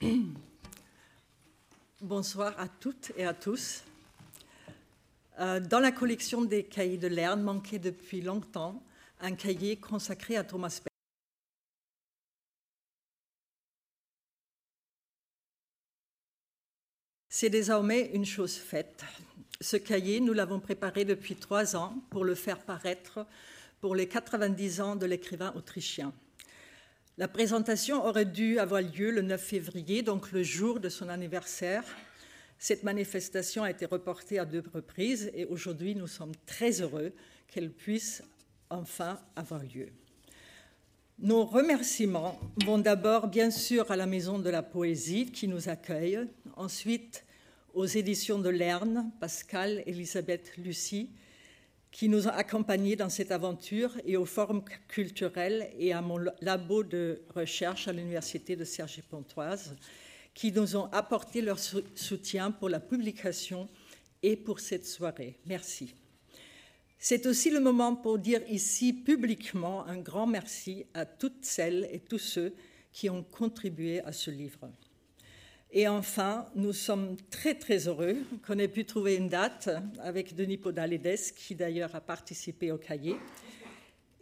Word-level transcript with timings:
Bonsoir 2.00 2.54
à 2.58 2.68
toutes 2.68 3.12
et 3.16 3.24
à 3.24 3.34
tous. 3.34 3.82
Euh, 5.40 5.60
dans 5.60 5.80
la 5.80 5.90
collection 5.90 6.42
des 6.42 6.62
cahiers 6.64 6.98
de 6.98 7.08
Lerne 7.08 7.42
manquait 7.42 7.80
depuis 7.80 8.20
longtemps 8.20 8.80
un 9.20 9.34
cahier 9.34 9.76
consacré 9.76 10.36
à 10.36 10.44
Thomas 10.44 10.68
Bernhard. 10.68 10.84
C'est 17.28 17.50
désormais 17.50 18.10
une 18.14 18.26
chose 18.26 18.54
faite. 18.54 19.04
Ce 19.60 19.76
cahier, 19.76 20.20
nous 20.20 20.32
l'avons 20.32 20.60
préparé 20.60 21.04
depuis 21.04 21.34
trois 21.34 21.74
ans 21.74 21.96
pour 22.10 22.24
le 22.24 22.36
faire 22.36 22.60
paraître 22.60 23.26
pour 23.80 23.96
les 23.96 24.06
90 24.06 24.80
ans 24.80 24.96
de 24.96 25.06
l'écrivain 25.06 25.52
autrichien. 25.56 26.12
La 27.18 27.26
présentation 27.26 28.06
aurait 28.06 28.26
dû 28.26 28.60
avoir 28.60 28.80
lieu 28.80 29.10
le 29.10 29.22
9 29.22 29.42
février, 29.42 30.02
donc 30.02 30.30
le 30.30 30.44
jour 30.44 30.78
de 30.78 30.88
son 30.88 31.08
anniversaire. 31.08 31.82
Cette 32.60 32.84
manifestation 32.84 33.64
a 33.64 33.70
été 33.72 33.86
reportée 33.86 34.38
à 34.38 34.44
deux 34.44 34.62
reprises 34.72 35.28
et 35.34 35.44
aujourd'hui 35.44 35.96
nous 35.96 36.06
sommes 36.06 36.30
très 36.46 36.80
heureux 36.80 37.12
qu'elle 37.48 37.72
puisse 37.72 38.22
enfin 38.70 39.18
avoir 39.34 39.64
lieu. 39.64 39.88
Nos 41.18 41.44
remerciements 41.44 42.38
vont 42.64 42.78
d'abord 42.78 43.26
bien 43.26 43.50
sûr 43.50 43.90
à 43.90 43.96
la 43.96 44.06
Maison 44.06 44.38
de 44.38 44.48
la 44.48 44.62
Poésie 44.62 45.32
qui 45.32 45.48
nous 45.48 45.68
accueille, 45.68 46.20
ensuite 46.54 47.24
aux 47.74 47.86
éditions 47.86 48.38
de 48.38 48.48
Lerne, 48.48 49.10
Pascal, 49.18 49.82
Elisabeth, 49.86 50.56
Lucie, 50.56 51.10
qui 51.98 52.08
nous 52.08 52.28
ont 52.28 52.30
accompagnés 52.30 52.94
dans 52.94 53.08
cette 53.08 53.32
aventure 53.32 53.90
et 54.04 54.16
aux 54.16 54.24
formes 54.24 54.62
culturelles 54.86 55.68
et 55.80 55.92
à 55.92 56.00
mon 56.00 56.18
labo 56.40 56.84
de 56.84 57.22
recherche 57.34 57.88
à 57.88 57.92
l'Université 57.92 58.54
de 58.54 58.62
Cergy-Pontoise, 58.62 59.74
qui 60.32 60.52
nous 60.52 60.76
ont 60.76 60.84
apporté 60.92 61.42
leur 61.42 61.58
soutien 61.58 62.52
pour 62.52 62.68
la 62.68 62.78
publication 62.78 63.68
et 64.22 64.36
pour 64.36 64.60
cette 64.60 64.86
soirée. 64.86 65.40
Merci. 65.46 65.92
C'est 67.00 67.26
aussi 67.26 67.50
le 67.50 67.58
moment 67.58 67.96
pour 67.96 68.20
dire 68.20 68.42
ici 68.48 68.92
publiquement 68.92 69.84
un 69.86 69.98
grand 69.98 70.28
merci 70.28 70.86
à 70.94 71.04
toutes 71.04 71.44
celles 71.44 71.88
et 71.90 71.98
tous 71.98 72.18
ceux 72.18 72.54
qui 72.92 73.10
ont 73.10 73.24
contribué 73.24 74.02
à 74.02 74.12
ce 74.12 74.30
livre. 74.30 74.70
Et 75.70 75.86
enfin, 75.86 76.46
nous 76.54 76.72
sommes 76.72 77.16
très 77.30 77.54
très 77.54 77.88
heureux 77.88 78.16
qu'on 78.46 78.58
ait 78.58 78.68
pu 78.68 78.86
trouver 78.86 79.16
une 79.16 79.28
date 79.28 79.68
avec 80.00 80.34
Denis 80.34 80.56
Podalides, 80.56 81.34
qui 81.36 81.54
d'ailleurs 81.54 81.94
a 81.94 82.00
participé 82.00 82.72
au 82.72 82.78
cahier, 82.78 83.16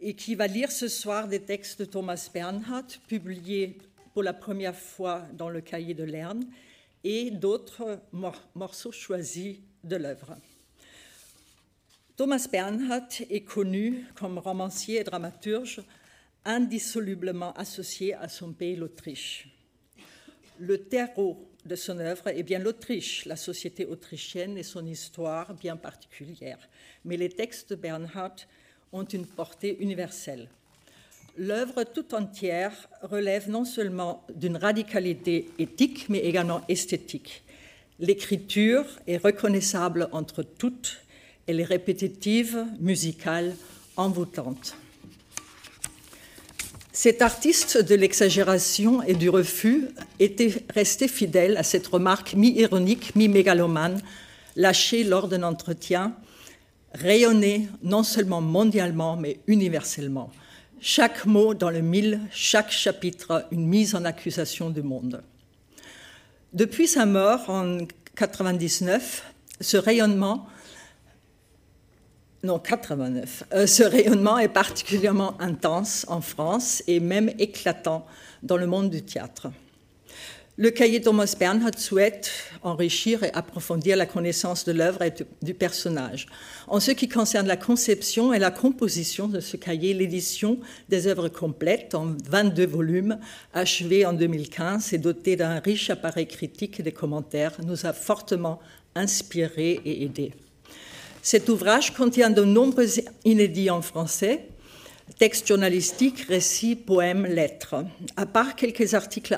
et 0.01 0.13
qui 0.13 0.35
va 0.35 0.47
lire 0.47 0.71
ce 0.71 0.89
soir 0.89 1.27
des 1.29 1.39
textes 1.39 1.79
de 1.79 1.85
Thomas 1.85 2.29
Bernhardt, 2.33 2.99
publiés 3.07 3.77
pour 4.13 4.23
la 4.23 4.33
première 4.33 4.75
fois 4.75 5.25
dans 5.33 5.49
le 5.49 5.61
cahier 5.61 5.93
de 5.93 6.03
Lerne, 6.03 6.45
et 7.05 7.31
d'autres 7.31 8.01
morceaux 8.53 8.91
choisis 8.91 9.57
de 9.85 9.95
l'œuvre. 9.95 10.35
Thomas 12.17 12.45
Bernhardt 12.51 13.23
est 13.29 13.45
connu 13.45 14.05
comme 14.15 14.37
romancier 14.37 14.99
et 14.99 15.03
dramaturge 15.03 15.81
indissolublement 16.43 17.53
associé 17.53 18.15
à 18.15 18.27
son 18.27 18.51
pays, 18.51 18.75
l'Autriche. 18.75 19.56
Le 20.59 20.79
terreau 20.79 21.47
de 21.65 21.75
son 21.75 21.99
œuvre 21.99 22.29
est 22.29 22.43
bien 22.43 22.59
l'Autriche, 22.59 23.25
la 23.25 23.35
société 23.35 23.85
autrichienne 23.85 24.57
et 24.57 24.63
son 24.63 24.85
histoire 24.85 25.53
bien 25.53 25.75
particulière. 25.75 26.57
Mais 27.05 27.17
les 27.17 27.29
textes 27.29 27.71
de 27.71 27.75
Bernhardt 27.75 28.47
ont 28.91 29.03
une 29.03 29.25
portée 29.25 29.77
universelle. 29.79 30.49
L'œuvre 31.37 31.83
tout 31.83 32.15
entière 32.15 32.73
relève 33.03 33.49
non 33.49 33.65
seulement 33.65 34.25
d'une 34.33 34.57
radicalité 34.57 35.49
éthique, 35.59 36.09
mais 36.09 36.19
également 36.19 36.63
esthétique. 36.67 37.43
L'écriture 37.99 38.85
est 39.05 39.17
reconnaissable 39.17 40.09
entre 40.11 40.41
toutes, 40.41 41.03
elle 41.45 41.59
est 41.59 41.65
répétitive, 41.65 42.65
musicale, 42.79 43.55
envoûtante. 43.95 44.75
Cet 46.99 47.21
artiste 47.21 47.77
de 47.77 47.93
l'exagération 47.93 49.03
et 49.03 49.13
du 49.13 49.29
refus 49.29 49.87
était 50.19 50.51
resté 50.73 51.07
fidèle 51.07 51.55
à 51.55 51.61
cette 51.61 51.85
remarque 51.85 52.33
mi-ironique, 52.33 53.15
mi-mégalomane, 53.15 54.01
lâchée 54.55 55.03
lors 55.03 55.27
d'un 55.27 55.43
entretien, 55.43 56.15
rayonnée 56.95 57.67
non 57.83 58.01
seulement 58.01 58.41
mondialement, 58.41 59.15
mais 59.15 59.37
universellement. 59.45 60.31
Chaque 60.81 61.27
mot 61.27 61.53
dans 61.53 61.69
le 61.69 61.81
mille, 61.81 62.19
chaque 62.31 62.71
chapitre, 62.71 63.45
une 63.51 63.67
mise 63.67 63.93
en 63.93 64.03
accusation 64.03 64.71
du 64.71 64.81
monde. 64.81 65.21
Depuis 66.53 66.87
sa 66.87 67.05
mort 67.05 67.47
en 67.47 67.77
99, 68.15 69.23
ce 69.61 69.77
rayonnement 69.77 70.47
non, 72.47 72.59
89. 72.59 73.43
Euh, 73.53 73.67
ce 73.67 73.83
rayonnement 73.83 74.37
est 74.37 74.47
particulièrement 74.47 75.39
intense 75.41 76.05
en 76.07 76.21
France 76.21 76.81
et 76.87 77.01
même 77.01 77.29
éclatant 77.39 78.05
dans 78.41 78.55
le 78.55 78.65
monde 78.65 78.89
du 78.89 79.03
théâtre. 79.03 79.49
Le 80.55 80.71
cahier 80.71 81.01
Thomas 81.01 81.35
Bernhardt 81.37 81.77
souhaite 81.77 82.31
enrichir 82.63 83.23
et 83.23 83.33
approfondir 83.33 83.97
la 83.97 84.05
connaissance 84.05 84.63
de 84.63 84.71
l'œuvre 84.71 85.01
et 85.01 85.13
du 85.41 85.53
personnage. 85.53 86.27
En 86.67 86.79
ce 86.79 86.91
qui 86.91 87.09
concerne 87.09 87.47
la 87.47 87.57
conception 87.57 88.33
et 88.33 88.39
la 88.39 88.49
composition 88.49 89.27
de 89.27 89.41
ce 89.41 89.57
cahier, 89.57 89.93
l'édition 89.93 90.57
des 90.87 91.05
œuvres 91.07 91.27
complètes 91.27 91.95
en 91.95 92.15
22 92.29 92.65
volumes, 92.65 93.19
achevée 93.53 94.05
en 94.05 94.13
2015 94.13 94.93
et 94.93 94.97
dotée 94.97 95.35
d'un 95.35 95.59
riche 95.59 95.89
appareil 95.89 96.27
critique 96.27 96.79
et 96.79 96.83
des 96.83 96.93
commentaires, 96.93 97.57
nous 97.63 97.85
a 97.85 97.91
fortement 97.91 98.59
inspirés 98.95 99.81
et 99.83 100.05
aidés. 100.05 100.33
Cet 101.29 101.49
ouvrage 101.49 101.93
contient 101.93 102.29
de 102.29 102.45
nombreux 102.45 102.87
inédits 103.25 103.69
en 103.69 103.81
français, 103.81 104.47
textes 105.19 105.45
journalistiques, 105.45 106.21
récits, 106.21 106.77
poèmes, 106.77 107.25
lettres. 107.25 107.83
À 108.15 108.25
part 108.25 108.55
quelques 108.55 108.93
articles 108.93 109.37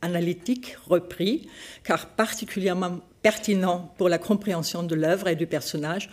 analytiques 0.00 0.76
repris, 0.86 1.48
car 1.82 2.10
particulièrement 2.10 3.00
pertinents 3.20 3.92
pour 3.98 4.08
la 4.08 4.18
compréhension 4.18 4.84
de 4.84 4.94
l'œuvre 4.94 5.26
et 5.26 5.34
du 5.34 5.48
personnage, 5.48 6.08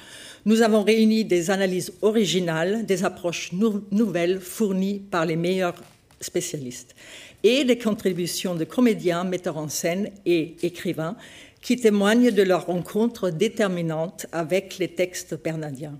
nous 0.45 0.63
avons 0.63 0.81
réuni 0.81 1.23
des 1.23 1.51
analyses 1.51 1.93
originales, 2.01 2.87
des 2.87 3.03
approches 3.03 3.51
nouvelles 3.91 4.39
fournies 4.39 5.03
par 5.11 5.27
les 5.27 5.35
meilleurs 5.35 5.75
spécialistes 6.19 6.95
et 7.43 7.63
des 7.63 7.77
contributions 7.77 8.55
de 8.55 8.63
comédiens, 8.63 9.23
metteurs 9.23 9.57
en 9.57 9.69
scène 9.69 10.09
et 10.25 10.55
écrivains 10.63 11.15
qui 11.61 11.77
témoignent 11.77 12.31
de 12.31 12.43
leur 12.43 12.65
rencontre 12.65 13.29
déterminante 13.29 14.25
avec 14.31 14.77
les 14.77 14.89
textes 14.89 15.41
bernardiens. 15.41 15.97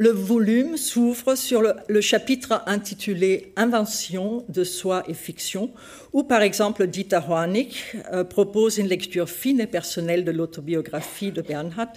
Le 0.00 0.10
volume 0.10 0.76
s'ouvre 0.76 1.34
sur 1.34 1.60
le, 1.60 2.00
chapitre 2.00 2.62
intitulé 2.66 3.52
Invention 3.56 4.44
de 4.48 4.62
soi 4.62 5.02
et 5.08 5.14
fiction, 5.14 5.72
où 6.12 6.22
par 6.22 6.42
exemple 6.42 6.86
Dieter 6.86 7.18
Hoanig 7.28 7.74
euh, 8.12 8.22
propose 8.22 8.78
une 8.78 8.86
lecture 8.86 9.28
fine 9.28 9.60
et 9.60 9.66
personnelle 9.66 10.24
de 10.24 10.30
l'autobiographie 10.30 11.32
de 11.32 11.42
Bernhard 11.42 11.94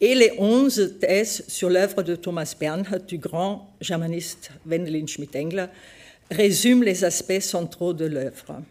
et 0.00 0.14
les 0.14 0.32
onze 0.38 0.94
thèses 1.00 1.44
sur 1.48 1.68
l'œuvre 1.68 2.04
de 2.04 2.14
Thomas 2.14 2.54
Bernhard, 2.58 3.02
du 3.08 3.18
grand 3.18 3.74
germaniste 3.80 4.52
Wendelin 4.64 5.08
Schmidt-Engler, 5.08 5.66
résument 6.30 6.84
les 6.84 7.02
aspects 7.02 7.40
centraux 7.40 7.92
de 7.92 8.04
l'œuvre. 8.04 8.62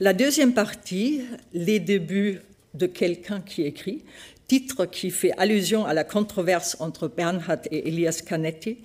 La 0.00 0.12
deuxième 0.12 0.52
partie, 0.52 1.22
les 1.54 1.80
débuts 1.80 2.40
de 2.74 2.86
quelqu'un 2.86 3.40
qui 3.40 3.62
écrit, 3.62 4.02
titre 4.48 4.86
qui 4.86 5.10
fait 5.10 5.32
allusion 5.38 5.84
à 5.84 5.94
la 5.94 6.04
controverse 6.04 6.76
entre 6.80 7.08
Bernhard 7.08 7.60
et 7.70 7.88
Elias 7.88 8.22
Canetti, 8.26 8.78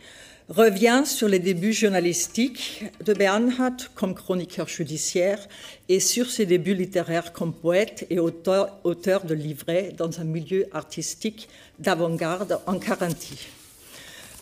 revient 0.49 1.03
sur 1.05 1.27
les 1.27 1.39
débuts 1.39 1.73
journalistiques 1.73 2.85
de 3.03 3.13
Bernhard 3.13 3.93
comme 3.95 4.15
chroniqueur 4.15 4.67
judiciaire 4.67 5.45
et 5.89 5.99
sur 5.99 6.29
ses 6.29 6.45
débuts 6.45 6.73
littéraires 6.73 7.33
comme 7.33 7.53
poète 7.53 8.07
et 8.09 8.19
auteur, 8.19 8.79
de 8.83 9.33
livrets 9.33 9.93
dans 9.97 10.21
un 10.21 10.23
milieu 10.23 10.67
artistique 10.71 11.49
d'avant-garde 11.79 12.59
en 12.65 12.79
Carinthie. 12.79 13.56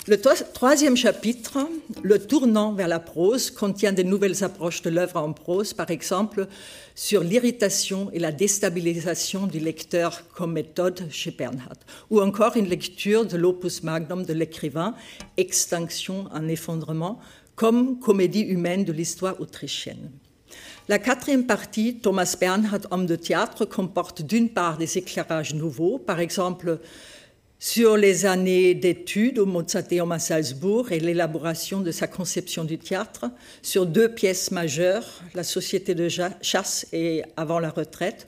Le 0.07 0.17
troisième 0.53 0.95
chapitre, 0.95 1.67
le 2.03 2.19
tournant 2.19 2.73
vers 2.73 2.87
la 2.87 2.99
prose, 2.99 3.49
contient 3.49 3.91
de 3.91 4.03
nouvelles 4.03 4.43
approches 4.43 4.83
de 4.83 4.91
l'œuvre 4.91 5.17
en 5.17 5.33
prose, 5.33 5.73
par 5.73 5.89
exemple 5.89 6.47
sur 6.93 7.23
l'irritation 7.23 8.11
et 8.13 8.19
la 8.19 8.31
déstabilisation 8.31 9.47
du 9.47 9.57
lecteur 9.57 10.21
comme 10.35 10.53
méthode 10.53 11.07
chez 11.09 11.31
Bernhard, 11.31 11.79
ou 12.11 12.21
encore 12.21 12.55
une 12.55 12.67
lecture 12.67 13.25
de 13.25 13.35
l'opus 13.35 13.81
magnum 13.81 14.23
de 14.23 14.33
l'écrivain, 14.33 14.93
Extinction 15.37 16.25
en 16.31 16.47
effondrement, 16.49 17.19
comme 17.55 17.99
comédie 17.99 18.41
humaine 18.41 18.85
de 18.85 18.91
l'histoire 18.91 19.41
autrichienne. 19.41 20.11
La 20.87 20.99
quatrième 20.99 21.47
partie, 21.47 21.95
Thomas 21.95 22.37
Bernhard, 22.39 22.81
homme 22.91 23.07
de 23.07 23.15
théâtre, 23.15 23.65
comporte 23.65 24.21
d'une 24.21 24.49
part 24.49 24.77
des 24.77 24.99
éclairages 24.99 25.55
nouveaux, 25.55 25.97
par 25.97 26.19
exemple 26.19 26.79
sur 27.65 27.97
les 27.97 28.27
années 28.27 28.75
d'études 28.75 29.39
au 29.39 29.47
Mozarteum 29.47 30.11
à 30.11 30.19
Salzbourg 30.19 30.91
et 30.91 30.99
l'élaboration 30.99 31.81
de 31.81 31.89
sa 31.89 32.05
conception 32.05 32.63
du 32.63 32.77
théâtre, 32.77 33.25
sur 33.63 33.87
deux 33.87 34.07
pièces 34.07 34.51
majeures, 34.51 35.23
La 35.33 35.43
Société 35.43 35.95
de 35.95 36.07
chasse 36.43 36.85
et 36.93 37.23
Avant 37.35 37.57
la 37.57 37.71
retraite, 37.71 38.27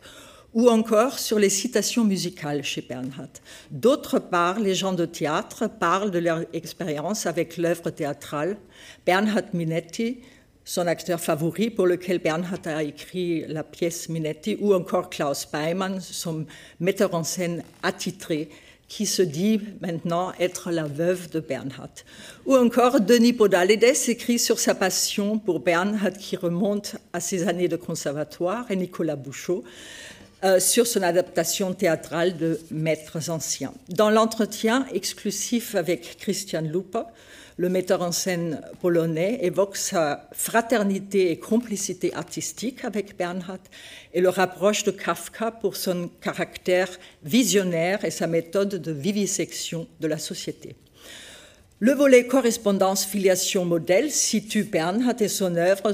ou 0.56 0.70
encore 0.70 1.20
sur 1.20 1.38
les 1.38 1.52
citations 1.52 2.04
musicales 2.04 2.64
chez 2.64 2.82
Bernhardt. 2.82 3.30
D'autre 3.70 4.18
part, 4.18 4.60
les 4.60 4.74
gens 4.74 4.94
de 4.94 5.06
théâtre 5.06 5.70
parlent 5.70 6.10
de 6.10 6.18
leur 6.18 6.44
expérience 6.52 7.28
avec 7.28 7.58
l'œuvre 7.58 7.92
théâtrale. 7.92 8.58
Bernhard 9.06 9.54
Minetti, 9.54 10.18
son 10.66 10.88
acteur 10.88 11.20
favori 11.20 11.70
pour 11.70 11.86
lequel 11.86 12.18
Bernhard 12.18 12.66
a 12.66 12.82
écrit 12.82 13.46
la 13.48 13.64
pièce 13.64 14.10
Minetti, 14.10 14.58
ou 14.60 14.74
encore 14.74 15.12
Klaus 15.12 15.48
Beimann, 15.54 16.02
son 16.02 16.48
metteur 16.80 17.14
en 17.14 17.24
scène 17.24 17.64
attitré, 17.84 18.50
qui 18.88 19.06
se 19.06 19.22
dit 19.22 19.60
maintenant 19.82 20.32
être 20.40 20.72
la 20.72 20.86
veuve 20.86 21.30
de 21.30 21.40
Bernhard. 21.40 21.90
Ou 22.46 22.56
encore 22.56 23.02
Denis 23.02 23.34
Podalides 23.34 23.84
écrit 24.08 24.40
sur 24.40 24.60
sa 24.60 24.76
passion 24.76 25.40
pour 25.40 25.60
Bernhard 25.60 26.14
qui 26.14 26.36
remonte 26.38 26.96
à 27.14 27.20
ses 27.20 27.48
années 27.48 27.68
de 27.68 27.76
conservatoire 27.76 28.66
et 28.70 28.76
Nicolas 28.76 29.16
Bouchot 29.16 29.64
euh, 30.44 30.60
sur 30.60 30.88
son 30.88 31.02
adaptation 31.02 31.74
théâtrale 31.74 32.38
de 32.38 32.60
Maîtres 32.72 33.30
anciens. 33.30 33.74
Dans 33.90 34.10
l'entretien 34.10 34.86
exclusif 34.94 35.76
avec 35.76 36.18
Christian 36.18 36.62
Lupa, 36.62 37.12
le 37.58 37.70
metteur 37.70 38.04
en 38.04 38.12
scène 38.12 38.62
polonais 38.82 39.40
évoque 39.42 39.78
sa 39.78 40.30
fraternité 40.32 41.32
et 41.32 41.38
complicité 41.38 42.14
artistique 42.14 42.86
avec 42.86 43.18
Bernhard 43.18 43.60
et 44.14 44.22
le 44.22 44.30
rapproche 44.30 44.84
de 44.84 44.92
Kafka 44.92 45.52
pour 45.52 45.76
son 45.76 46.10
caractère 46.22 46.90
visionnaire 47.24 48.06
et 48.06 48.12
sa 48.12 48.28
méthode 48.28 48.76
de 48.76 48.92
vivisection 48.92 49.88
de 50.00 50.08
la 50.08 50.20
société. 50.20 50.76
Le 51.80 51.94
volet 51.94 52.28
correspondance, 52.28 53.06
filiation, 53.06 53.66
modèle 53.66 54.12
situe 54.12 54.64
Bernhard 54.64 55.20
et 55.20 55.28
son 55.28 55.56
œuvre 55.56 55.94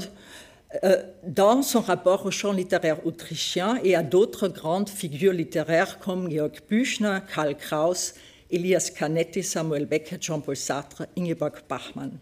euh, 0.82 1.02
dans 1.26 1.62
son 1.62 1.80
rapport 1.80 2.26
au 2.26 2.30
champ 2.30 2.52
littéraire 2.52 3.06
autrichien 3.06 3.78
et 3.84 3.94
à 3.94 4.02
d'autres 4.02 4.48
grandes 4.48 4.90
figures 4.90 5.32
littéraires 5.32 5.98
comme 5.98 6.30
Georg 6.30 6.58
Büchner, 6.68 7.18
Karl 7.34 7.54
Kraus 7.56 8.14
Elias 8.54 8.92
Canetti, 8.96 9.42
Samuel 9.42 9.86
Beckett, 9.86 10.22
Jean-Paul 10.22 10.56
Sartre, 10.56 11.06
Ingeborg 11.18 11.54
Bachmann. 11.68 12.12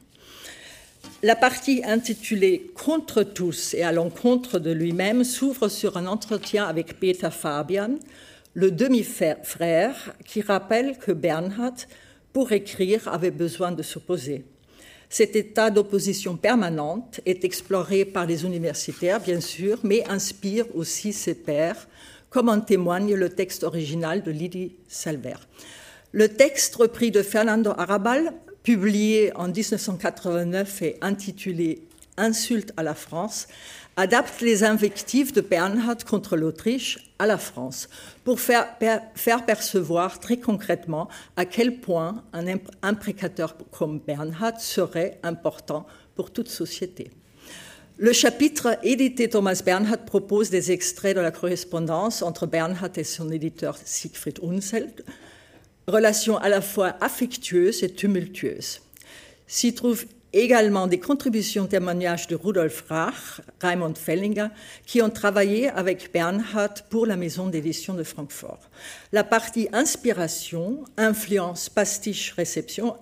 La 1.22 1.36
partie 1.36 1.82
intitulée 1.84 2.70
Contre 2.74 3.22
tous 3.22 3.74
et 3.74 3.82
à 3.82 3.92
l'encontre 3.92 4.58
de 4.58 4.72
lui-même 4.72 5.24
s'ouvre 5.24 5.68
sur 5.68 5.98
un 5.98 6.06
entretien 6.06 6.64
avec 6.64 6.98
Peter 6.98 7.28
Fabian, 7.30 7.98
le 8.54 8.70
demi-frère, 8.70 10.14
qui 10.24 10.40
rappelle 10.40 10.96
que 10.98 11.12
Bernhard, 11.12 11.76
pour 12.32 12.52
écrire, 12.52 13.08
avait 13.08 13.30
besoin 13.30 13.72
de 13.72 13.82
s'opposer. 13.82 14.44
Cet 15.10 15.36
état 15.36 15.68
d'opposition 15.68 16.36
permanente 16.36 17.20
est 17.26 17.44
exploré 17.44 18.06
par 18.06 18.24
les 18.24 18.46
universitaires, 18.46 19.20
bien 19.20 19.40
sûr, 19.40 19.78
mais 19.82 20.08
inspire 20.08 20.64
aussi 20.74 21.12
ses 21.12 21.34
pairs, 21.34 21.88
comme 22.30 22.48
en 22.48 22.60
témoigne 22.60 23.14
le 23.14 23.28
texte 23.28 23.64
original 23.64 24.22
de 24.22 24.30
Lydie 24.30 24.76
Salver. 24.88 25.36
Le 26.14 26.28
texte 26.28 26.74
repris 26.74 27.10
de 27.10 27.22
Fernando 27.22 27.72
Arabal, 27.78 28.34
publié 28.62 29.34
en 29.34 29.48
1989 29.48 30.82
et 30.82 30.98
intitulé 31.00 31.86
Insulte 32.18 32.74
à 32.76 32.82
la 32.82 32.94
France, 32.94 33.48
adapte 33.96 34.42
les 34.42 34.62
invectives 34.62 35.32
de 35.32 35.40
Bernhard 35.40 36.04
contre 36.04 36.36
l'Autriche 36.36 37.10
à 37.18 37.26
la 37.26 37.38
France 37.38 37.88
pour 38.24 38.40
faire, 38.40 38.68
faire, 39.14 39.46
percevoir 39.46 40.20
très 40.20 40.36
concrètement 40.36 41.08
à 41.38 41.46
quel 41.46 41.80
point 41.80 42.22
un 42.34 42.44
imprécateur 42.82 43.56
comme 43.70 43.98
Bernhard 43.98 44.60
serait 44.60 45.18
important 45.22 45.86
pour 46.14 46.30
toute 46.30 46.50
société. 46.50 47.10
Le 47.96 48.12
chapitre 48.12 48.78
édité 48.82 49.30
Thomas 49.30 49.62
Bernhard 49.64 50.04
propose 50.04 50.50
des 50.50 50.72
extraits 50.72 51.16
de 51.16 51.22
la 51.22 51.30
correspondance 51.30 52.20
entre 52.20 52.46
Bernhard 52.46 52.90
et 52.96 53.04
son 53.04 53.30
éditeur 53.30 53.78
Siegfried 53.82 54.40
Unseld, 54.42 55.04
relation 55.86 56.36
à 56.38 56.48
la 56.48 56.60
fois 56.60 56.96
affectueuse 57.00 57.82
et 57.82 57.90
tumultueuse. 57.90 58.80
S'y 59.46 59.74
trouvent 59.74 60.06
également 60.32 60.86
des 60.86 60.98
contributions 60.98 61.66
témoignages 61.66 62.26
de 62.26 62.34
Rudolf 62.34 62.84
Rach, 62.88 63.40
Raimund 63.60 63.98
Fellinger, 63.98 64.48
qui 64.86 65.02
ont 65.02 65.10
travaillé 65.10 65.68
avec 65.68 66.10
Bernhard 66.12 66.74
pour 66.88 67.06
la 67.06 67.16
maison 67.16 67.48
d'édition 67.48 67.94
de 67.94 68.02
Francfort. 68.02 68.70
La 69.12 69.24
partie 69.24 69.68
inspiration, 69.72 70.84
influence, 70.96 71.68
pastiche, 71.68 72.32
réception 72.32 72.96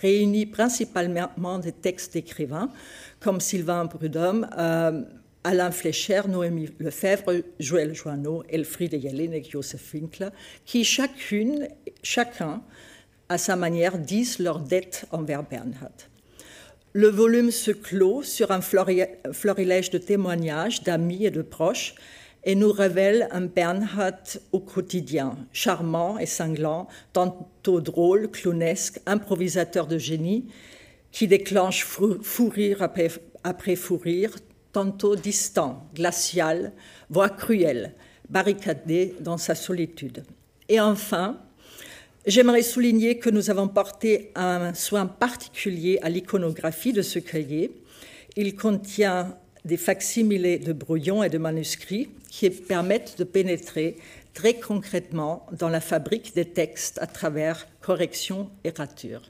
réunit 0.00 0.46
principalement 0.46 1.58
des 1.58 1.72
textes 1.72 2.14
d'écrivains 2.14 2.70
comme 3.20 3.40
Sylvain 3.40 3.86
Prudhomme, 3.86 4.46
euh, 4.58 5.02
Alain 5.46 5.70
Flécher, 5.70 6.22
Noémie 6.26 6.70
Lefebvre, 6.78 7.42
Joël 7.60 7.94
Joanneau, 7.94 8.42
Elfriede 8.48 8.98
Jelinek, 9.00 9.50
Joseph 9.50 9.92
Winkler, 9.92 10.30
qui 10.64 10.84
chacune, 10.84 11.68
chacun, 12.02 12.62
à 13.28 13.36
sa 13.36 13.54
manière, 13.54 13.98
disent 13.98 14.38
leur 14.38 14.60
dette 14.60 15.04
envers 15.12 15.42
Bernhard. 15.42 16.08
Le 16.94 17.08
volume 17.08 17.50
se 17.50 17.72
clôt 17.72 18.22
sur 18.22 18.52
un 18.52 18.60
florilège 18.62 19.90
de 19.90 19.98
témoignages 19.98 20.82
d'amis 20.82 21.26
et 21.26 21.30
de 21.30 21.42
proches 21.42 21.94
et 22.44 22.54
nous 22.54 22.72
révèle 22.72 23.28
un 23.30 23.42
Bernhard 23.42 24.38
au 24.52 24.60
quotidien, 24.60 25.36
charmant 25.52 26.18
et 26.18 26.26
cinglant, 26.26 26.88
tantôt 27.12 27.80
drôle, 27.80 28.30
clownesque, 28.30 29.00
improvisateur 29.06 29.86
de 29.86 29.98
génie, 29.98 30.46
qui 31.10 31.26
déclenche 31.26 31.84
fou, 31.84 32.48
rire 32.48 32.82
après, 32.82 33.08
après 33.44 33.76
fou 33.76 33.96
rire, 33.96 34.36
tantôt 34.74 35.16
distant, 35.16 35.88
glacial, 35.94 36.72
voire 37.08 37.34
cruel, 37.34 37.94
barricadé 38.28 39.14
dans 39.20 39.38
sa 39.38 39.54
solitude. 39.54 40.24
Et 40.68 40.80
enfin, 40.80 41.40
j'aimerais 42.26 42.62
souligner 42.62 43.18
que 43.18 43.30
nous 43.30 43.50
avons 43.50 43.68
porté 43.68 44.32
un 44.34 44.74
soin 44.74 45.06
particulier 45.06 45.98
à 46.02 46.10
l'iconographie 46.10 46.92
de 46.92 47.02
ce 47.02 47.20
cahier. 47.20 47.72
Il 48.36 48.56
contient 48.56 49.38
des 49.64 49.76
facsimilés 49.76 50.58
de 50.58 50.72
brouillons 50.72 51.22
et 51.22 51.30
de 51.30 51.38
manuscrits 51.38 52.10
qui 52.28 52.50
permettent 52.50 53.16
de 53.18 53.24
pénétrer 53.24 53.96
très 54.34 54.54
concrètement 54.54 55.46
dans 55.52 55.68
la 55.68 55.80
fabrique 55.80 56.34
des 56.34 56.44
textes 56.44 56.98
à 57.00 57.06
travers 57.06 57.66
correction 57.80 58.50
et 58.64 58.70
rature. 58.70 59.22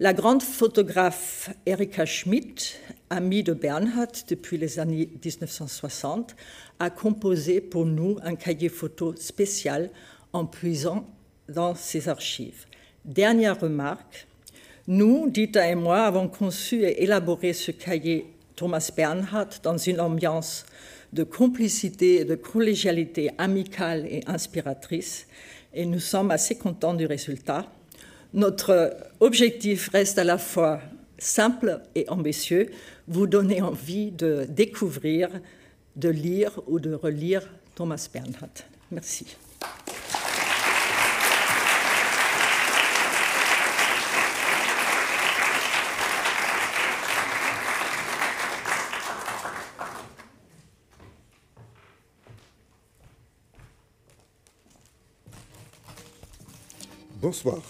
La 0.00 0.12
grande 0.12 0.42
photographe 0.42 1.50
Erika 1.66 2.04
Schmidt, 2.04 2.74
amie 3.10 3.44
de 3.44 3.52
Bernhard 3.52 4.10
depuis 4.28 4.58
les 4.58 4.80
années 4.80 5.08
1960, 5.24 6.34
a 6.80 6.90
composé 6.90 7.60
pour 7.60 7.86
nous 7.86 8.18
un 8.24 8.34
cahier 8.34 8.70
photo 8.70 9.14
spécial 9.14 9.90
en 10.32 10.46
puisant 10.46 11.06
dans 11.48 11.76
ses 11.76 12.08
archives. 12.08 12.66
Dernière 13.04 13.60
remarque, 13.60 14.26
nous, 14.88 15.30
Dita 15.30 15.64
et 15.68 15.76
moi, 15.76 16.02
avons 16.02 16.26
conçu 16.26 16.82
et 16.82 17.04
élaboré 17.04 17.52
ce 17.52 17.70
cahier 17.70 18.26
Thomas 18.56 18.90
Bernhard 18.96 19.50
dans 19.62 19.78
une 19.78 20.00
ambiance 20.00 20.66
de 21.12 21.22
complicité 21.22 22.22
et 22.22 22.24
de 22.24 22.34
collégialité 22.34 23.30
amicale 23.38 24.06
et 24.10 24.24
inspiratrice, 24.26 25.28
et 25.72 25.86
nous 25.86 26.00
sommes 26.00 26.32
assez 26.32 26.56
contents 26.56 26.94
du 26.94 27.06
résultat. 27.06 27.70
Notre 28.34 28.96
objectif 29.20 29.90
reste 29.90 30.18
à 30.18 30.24
la 30.24 30.38
fois 30.38 30.80
simple 31.18 31.80
et 31.94 32.08
ambitieux, 32.08 32.68
vous 33.06 33.28
donner 33.28 33.62
envie 33.62 34.10
de 34.10 34.44
découvrir, 34.48 35.28
de 35.94 36.08
lire 36.08 36.60
ou 36.66 36.80
de 36.80 36.92
relire 36.92 37.48
Thomas 37.76 38.08
Bernhardt. 38.12 38.64
Merci. 38.90 39.36
Bonsoir. 57.22 57.62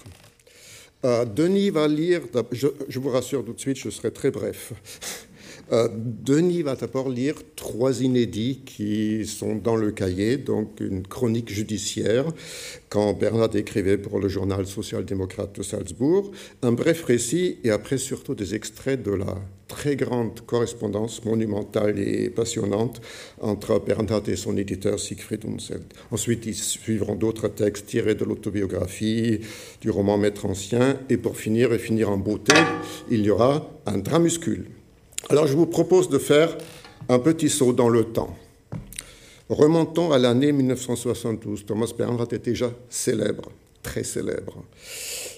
Euh, 1.04 1.24
Denis 1.24 1.70
va 1.70 1.86
lire, 1.86 2.22
je, 2.52 2.98
vous 2.98 3.10
rassure 3.10 3.44
tout 3.44 3.52
de 3.52 3.60
suite, 3.60 3.76
je 3.76 3.90
serai 3.90 4.10
très 4.10 4.30
bref. 4.30 4.72
Euh, 5.72 5.88
Denis 5.94 6.62
va 6.62 6.76
d'abord 6.76 7.08
lire 7.08 7.36
trois 7.56 8.02
inédits 8.02 8.60
qui 8.66 9.26
sont 9.26 9.56
dans 9.56 9.76
le 9.76 9.92
cahier, 9.92 10.36
donc 10.36 10.80
une 10.80 11.06
chronique 11.06 11.50
judiciaire 11.50 12.26
quand 12.88 13.12
Bernard 13.14 13.54
écrivait 13.56 13.98
pour 13.98 14.20
le 14.20 14.28
journal 14.28 14.66
social-démocrate 14.66 15.56
de 15.56 15.62
Salzbourg, 15.62 16.30
un 16.62 16.72
bref 16.72 17.04
récit 17.04 17.58
et 17.64 17.70
après 17.70 17.98
surtout 17.98 18.34
des 18.34 18.54
extraits 18.54 19.02
de 19.02 19.12
la 19.12 19.36
très 19.66 19.96
grande 19.96 20.40
correspondance 20.42 21.24
monumentale 21.24 21.98
et 21.98 22.30
passionnante 22.30 23.00
entre 23.40 23.80
Bernard 23.84 24.28
et 24.28 24.36
son 24.36 24.56
éditeur 24.56 25.00
Siegfried 25.00 25.44
Unseld. 25.44 25.82
Ensuite, 26.10 26.46
ils 26.46 26.54
suivront 26.54 27.16
d'autres 27.16 27.48
textes 27.48 27.86
tirés 27.86 28.14
de 28.14 28.24
l'autobiographie, 28.24 29.40
du 29.80 29.90
roman 29.90 30.18
Maître 30.18 30.46
ancien, 30.46 31.00
et 31.08 31.16
pour 31.16 31.36
finir 31.36 31.72
et 31.72 31.78
finir 31.78 32.10
en 32.10 32.18
beauté, 32.18 32.54
il 33.10 33.22
y 33.22 33.30
aura 33.30 33.68
un 33.86 33.98
dramuscule. 33.98 34.66
Alors 35.30 35.46
je 35.46 35.56
vous 35.56 35.66
propose 35.66 36.08
de 36.10 36.18
faire 36.18 36.56
un 37.08 37.18
petit 37.18 37.48
saut 37.48 37.72
dans 37.72 37.88
le 37.88 38.04
temps. 38.04 38.36
Remontons 39.48 40.12
à 40.12 40.18
l'année 40.18 40.52
1972. 40.52 41.64
Thomas 41.64 41.92
Bernhardt 41.96 42.34
était 42.34 42.50
déjà 42.50 42.70
célèbre, 42.90 43.50
très 43.82 44.04
célèbre. 44.04 44.62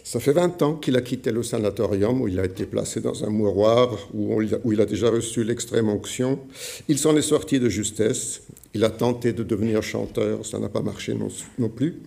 Ça 0.02 0.18
fait 0.18 0.32
20 0.32 0.62
ans 0.62 0.74
qu'il 0.74 0.96
a 0.96 1.02
quitté 1.02 1.30
le 1.30 1.42
sanatorium 1.42 2.20
où 2.20 2.28
il 2.28 2.38
a 2.40 2.44
été 2.44 2.66
placé 2.66 3.00
dans 3.00 3.24
un 3.24 3.30
mouroir 3.30 3.96
où, 4.12 4.40
où 4.64 4.72
il 4.72 4.80
a 4.80 4.86
déjà 4.86 5.10
reçu 5.10 5.44
l'extrême 5.44 5.88
onction. 5.88 6.40
Il 6.88 6.98
s'en 6.98 7.16
est 7.16 7.22
sorti 7.22 7.60
de 7.60 7.68
justesse. 7.68 8.42
Il 8.74 8.84
a 8.84 8.90
tenté 8.90 9.32
de 9.32 9.42
devenir 9.42 9.82
chanteur, 9.82 10.44
ça 10.44 10.58
n'a 10.58 10.68
pas 10.68 10.82
marché 10.82 11.14
non, 11.14 11.28
non 11.58 11.68
plus. 11.68 12.02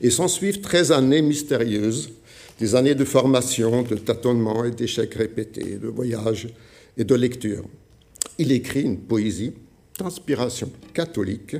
Et 0.00 0.10
s'en 0.10 0.28
suivent 0.28 0.60
13 0.60 0.92
années 0.92 1.22
mystérieuses, 1.22 2.10
des 2.58 2.74
années 2.74 2.94
de 2.94 3.04
formation, 3.04 3.82
de 3.82 3.96
tâtonnement 3.96 4.64
et 4.64 4.70
d'échecs 4.70 5.14
répétés, 5.14 5.76
de 5.76 5.88
voyages 5.88 6.48
et 6.96 7.04
de 7.04 7.14
lecture. 7.14 7.64
Il 8.38 8.52
écrit 8.52 8.82
une 8.82 8.98
poésie 8.98 9.52
d'inspiration 9.98 10.70
catholique 10.92 11.56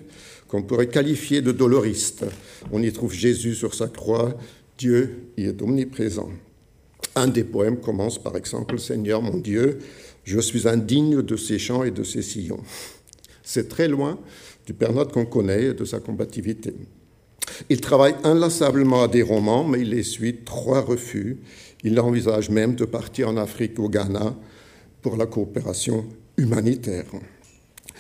qu'on 0.49 0.63
pourrait 0.63 0.89
qualifier 0.89 1.41
de 1.41 1.53
doloriste. 1.53 2.25
On 2.73 2.83
y 2.83 2.93
trouve 2.93 3.13
Jésus 3.13 3.55
sur 3.55 3.75
sa 3.75 3.89
croix, 3.89 4.37
Dieu 4.79 5.31
y 5.37 5.45
est 5.45 5.63
omniprésent. 5.63 6.31
Un 7.15 7.29
des 7.29 7.45
poèmes 7.45 7.81
commence 7.81 8.23
par 8.23 8.37
exemple 8.37 8.79
Seigneur 8.79 9.23
mon 9.23 9.39
Dieu, 9.39 9.79
je 10.25 10.41
suis 10.41 10.69
indigne 10.69 11.23
de 11.23 11.37
ses 11.37 11.59
chants 11.59 11.85
et 11.85 11.91
de 11.91 12.03
ses 12.03 12.23
sillons. 12.23 12.61
C'est 13.43 13.69
très 13.69 13.89
loin 13.89 14.19
du 14.67 14.75
Père 14.75 14.93
qu'on 15.09 15.25
connaît 15.25 15.67
et 15.67 15.75
de 15.75 15.85
sa 15.85 16.01
combativité. 16.01 16.75
Il 17.71 17.81
travaille 17.81 18.17
inlassablement 18.25 19.05
à 19.05 19.09
des 19.09 19.23
romans, 19.23 19.65
mais 19.65 19.81
il 19.81 19.95
essuie 19.95 20.39
trois 20.45 20.81
refus. 20.81 21.39
Il 21.85 21.99
envisage 22.01 22.51
même 22.51 22.75
de 22.75 22.85
partir 22.85 23.29
en 23.29 23.37
Afrique, 23.37 23.79
au 23.79 23.89
Ghana, 23.89 24.37
pour 25.07 25.17
la 25.17 25.27
coopération 25.27 26.05
humanitaire. 26.37 27.05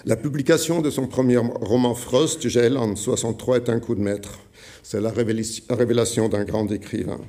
La 0.06 0.16
publication 0.16 0.82
de 0.82 0.90
son 0.90 1.06
premier 1.06 1.36
roman 1.36 1.94
Frost, 1.94 2.48
Gel, 2.48 2.76
en 2.76 2.96
63 2.96 3.58
est 3.58 3.68
un 3.68 3.78
coup 3.78 3.94
de 3.94 4.00
maître. 4.00 4.40
C'est 4.82 5.00
la 5.00 5.12
révélation 5.12 6.28
d'un 6.28 6.42
grand 6.42 6.66
écrivain. 6.72 7.20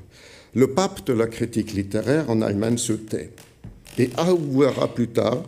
Le 0.56 0.74
pape 0.74 1.06
de 1.06 1.14
la 1.14 1.28
critique 1.28 1.74
littéraire 1.74 2.28
en 2.28 2.42
Allemagne 2.42 2.80
se 2.80 2.94
tait 2.94 3.30
et 4.00 4.10
avouera 4.18 4.88
plus 4.88 5.10
tard 5.10 5.44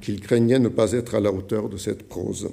qu'il 0.00 0.20
craignait 0.20 0.60
ne 0.60 0.68
pas 0.68 0.92
être 0.92 1.16
à 1.16 1.20
la 1.20 1.32
hauteur 1.32 1.68
de 1.68 1.76
cette 1.76 2.04
prose. 2.04 2.50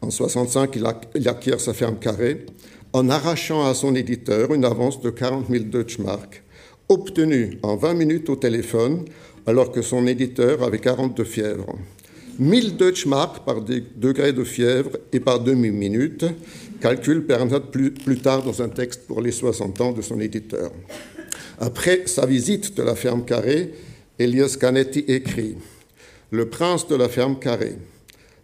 En 0.00 0.10
65, 0.10 0.76
il 1.14 1.28
acquiert 1.28 1.60
sa 1.60 1.72
ferme 1.72 2.00
carrée 2.00 2.46
en 2.92 3.08
arrachant 3.10 3.64
à 3.64 3.74
son 3.74 3.94
éditeur 3.94 4.52
une 4.52 4.64
avance 4.64 5.00
de 5.00 5.10
40 5.10 5.46
000 5.48 5.64
Deutschmark, 5.66 6.42
obtenue 6.88 7.60
en 7.62 7.76
20 7.76 7.94
minutes 7.94 8.28
au 8.28 8.34
téléphone 8.34 9.04
alors 9.50 9.72
que 9.72 9.82
son 9.82 10.06
éditeur 10.06 10.62
avait 10.62 10.78
40 10.78 11.16
de 11.16 11.24
fièvre. 11.24 11.76
1000 12.38 12.76
Deutschmark 12.76 13.44
par 13.44 13.60
degré 13.60 14.32
de 14.32 14.44
fièvre 14.44 14.96
et 15.12 15.18
par 15.18 15.40
demi-minute, 15.40 16.24
calcule 16.80 17.18
Bernhard 17.18 17.72
plus, 17.72 17.90
plus 17.90 18.20
tard 18.20 18.44
dans 18.44 18.62
un 18.62 18.68
texte 18.68 19.08
pour 19.08 19.20
les 19.20 19.32
60 19.32 19.80
ans 19.80 19.90
de 19.90 20.02
son 20.02 20.20
éditeur. 20.20 20.70
Après 21.58 22.06
sa 22.06 22.26
visite 22.26 22.76
de 22.76 22.84
la 22.84 22.94
ferme 22.94 23.24
carrée, 23.24 23.74
Elias 24.20 24.56
Canetti 24.58 25.00
écrit 25.08 25.56
Le 26.30 26.48
prince 26.48 26.86
de 26.86 26.94
la 26.94 27.08
ferme 27.08 27.36
carrée, 27.36 27.76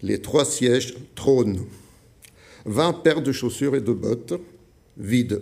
les 0.03 0.21
trois 0.21 0.45
sièges 0.45 0.97
trônent, 1.15 1.61
20 2.65 2.95
paires 3.05 3.23
de 3.23 3.31
chaussures 3.31 3.77
et 3.77 3.81
de 3.81 3.93
bottes, 3.93 4.35
vides, 4.99 5.41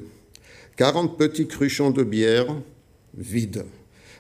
40 0.77 1.17
petits 1.17 1.47
cruchons 1.47 1.91
de 1.91 2.05
bière, 2.05 2.55
vides 3.17 3.65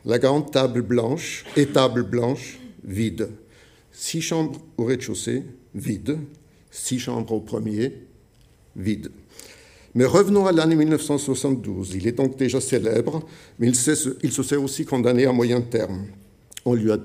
la 0.04 0.18
grande 0.18 0.50
table 0.50 0.82
blanche, 0.82 1.44
étable 1.56 2.02
blanche, 2.02 2.58
vide. 2.84 3.28
Six 3.92 4.20
chambres 4.20 4.60
au 4.76 4.84
rez-de-chaussée, 4.84 5.42
vide. 5.74 6.18
Six 6.70 6.98
chambres 6.98 7.32
au 7.32 7.40
premier, 7.40 7.92
vide. 8.76 9.10
Mais 9.94 10.04
revenons 10.04 10.46
à 10.46 10.52
l'année 10.52 10.74
1972. 10.74 11.94
Il 11.94 12.06
est 12.06 12.12
donc 12.12 12.36
déjà 12.36 12.60
célèbre, 12.60 13.22
mais 13.58 13.68
il, 13.68 13.76
se 13.76 14.42
sait 14.42 14.56
aussi 14.56 14.84
condamné 14.84 15.24
à 15.24 15.32
moyen 15.32 15.60
terme. 15.60 16.06
On 16.64 16.74
lui 16.74 16.90
a 16.90 16.98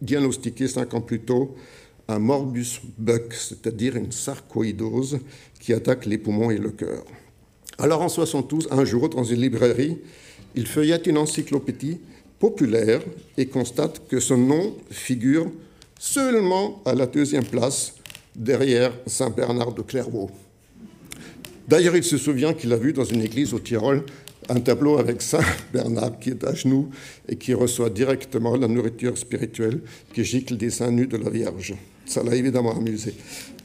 diagnostiqué 0.00 0.68
cinq 0.68 0.94
ans 0.94 1.00
plus 1.00 1.20
tôt 1.20 1.56
un 2.10 2.18
morbus 2.18 2.80
Buck, 2.96 3.34
c'est-à-dire 3.34 3.96
une 3.96 4.12
sarcoïdose 4.12 5.18
qui 5.60 5.74
attaque 5.74 6.06
les 6.06 6.16
poumons 6.16 6.50
et 6.50 6.56
le 6.56 6.70
cœur. 6.70 7.04
Alors 7.76 8.00
en 8.00 8.08
72, 8.08 8.68
un 8.70 8.84
jour, 8.84 9.10
dans 9.10 9.24
une 9.24 9.42
librairie, 9.42 9.98
il 10.54 10.66
feuillette 10.66 11.06
une 11.06 11.18
encyclopédie 11.18 11.98
populaire 12.38 13.00
et 13.36 13.46
constate 13.46 14.06
que 14.08 14.20
son 14.20 14.38
nom 14.38 14.76
figure 14.90 15.50
seulement 15.98 16.80
à 16.84 16.94
la 16.94 17.06
deuxième 17.06 17.44
place 17.44 17.94
derrière 18.34 18.92
Saint 19.06 19.30
Bernard 19.30 19.72
de 19.72 19.82
Clairvaux. 19.82 20.30
D'ailleurs, 21.66 21.96
il 21.96 22.04
se 22.04 22.16
souvient 22.16 22.54
qu'il 22.54 22.72
a 22.72 22.76
vu 22.76 22.92
dans 22.92 23.04
une 23.04 23.22
église 23.22 23.52
au 23.52 23.58
Tyrol 23.58 24.04
un 24.48 24.60
tableau 24.60 24.98
avec 24.98 25.20
Saint 25.20 25.44
Bernard 25.72 26.18
qui 26.18 26.30
est 26.30 26.44
à 26.44 26.54
genoux 26.54 26.90
et 27.28 27.36
qui 27.36 27.52
reçoit 27.52 27.90
directement 27.90 28.56
la 28.56 28.68
nourriture 28.68 29.18
spirituelle 29.18 29.80
qui 30.14 30.24
gicle 30.24 30.56
des 30.56 30.70
seins 30.70 30.90
nus 30.90 31.06
de 31.06 31.18
la 31.18 31.28
Vierge. 31.28 31.74
Ça 32.06 32.22
l'a 32.22 32.34
évidemment 32.34 32.74
amusé. 32.74 33.14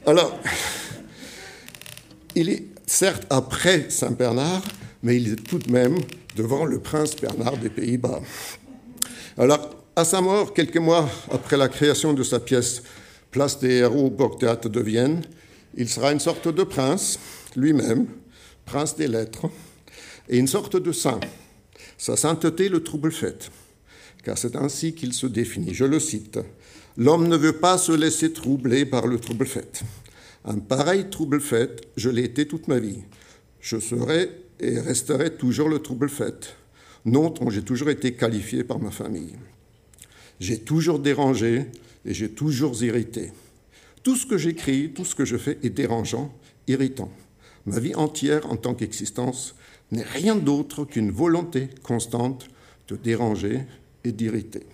Alors, 0.04 0.38
il 2.34 2.50
est 2.50 2.64
certes 2.86 3.26
après 3.30 3.86
Saint 3.88 4.10
Bernard, 4.10 4.62
mais 5.02 5.16
il 5.16 5.32
est 5.32 5.42
tout 5.42 5.58
de 5.58 5.72
même 5.72 5.96
devant 6.36 6.66
le 6.66 6.78
prince 6.80 7.16
Bernard 7.16 7.56
des 7.56 7.70
Pays-Bas. 7.70 8.20
Alors, 9.36 9.84
à 9.96 10.04
sa 10.04 10.20
mort, 10.20 10.54
quelques 10.54 10.76
mois 10.76 11.10
après 11.32 11.56
la 11.56 11.68
création 11.68 12.12
de 12.12 12.22
sa 12.22 12.38
pièce 12.38 12.84
Place 13.32 13.58
des 13.58 13.78
héros 13.78 14.06
au 14.06 14.10
Burgtheater 14.10 14.70
de 14.70 14.80
Vienne, 14.80 15.22
il 15.76 15.88
sera 15.88 16.12
une 16.12 16.20
sorte 16.20 16.46
de 16.46 16.62
prince, 16.62 17.18
lui-même, 17.56 18.06
prince 18.64 18.94
des 18.94 19.08
lettres, 19.08 19.50
et 20.28 20.38
une 20.38 20.46
sorte 20.46 20.76
de 20.76 20.92
saint. 20.92 21.18
Sa 21.98 22.16
sainteté 22.16 22.68
le 22.68 22.84
trouble 22.84 23.10
fait, 23.10 23.50
car 24.22 24.38
c'est 24.38 24.54
ainsi 24.54 24.94
qu'il 24.94 25.12
se 25.12 25.26
définit. 25.26 25.74
Je 25.74 25.84
le 25.84 25.98
cite 25.98 26.38
L'homme 26.96 27.26
ne 27.26 27.36
veut 27.36 27.58
pas 27.58 27.76
se 27.76 27.90
laisser 27.90 28.32
troubler 28.32 28.86
par 28.86 29.08
le 29.08 29.18
trouble 29.18 29.46
fait. 29.46 29.82
Un 30.44 30.58
pareil 30.58 31.10
trouble 31.10 31.40
fait, 31.40 31.80
je 31.96 32.08
l'ai 32.08 32.22
été 32.22 32.46
toute 32.46 32.68
ma 32.68 32.78
vie. 32.78 33.02
Je 33.60 33.80
serai 33.80 34.30
et 34.60 34.78
resterai 34.78 35.34
toujours 35.34 35.68
le 35.68 35.80
trouble 35.80 36.08
fait 36.08 36.54
nom 37.04 37.30
dont 37.30 37.50
j'ai 37.50 37.62
toujours 37.62 37.90
été 37.90 38.14
qualifié 38.14 38.64
par 38.64 38.78
ma 38.78 38.90
famille. 38.90 39.36
J'ai 40.40 40.58
toujours 40.58 40.98
dérangé 40.98 41.66
et 42.04 42.14
j'ai 42.14 42.30
toujours 42.30 42.82
irrité. 42.82 43.32
Tout 44.02 44.16
ce 44.16 44.26
que 44.26 44.36
j'écris, 44.36 44.92
tout 44.94 45.04
ce 45.04 45.14
que 45.14 45.24
je 45.24 45.36
fais 45.36 45.58
est 45.62 45.70
dérangeant, 45.70 46.34
irritant. 46.66 47.10
Ma 47.66 47.80
vie 47.80 47.94
entière 47.94 48.50
en 48.50 48.56
tant 48.56 48.74
qu'existence 48.74 49.54
n'est 49.90 50.02
rien 50.02 50.36
d'autre 50.36 50.84
qu'une 50.84 51.10
volonté 51.10 51.68
constante 51.82 52.48
de 52.88 52.96
déranger 52.96 53.60
et 54.04 54.12
d'irriter. 54.12 54.66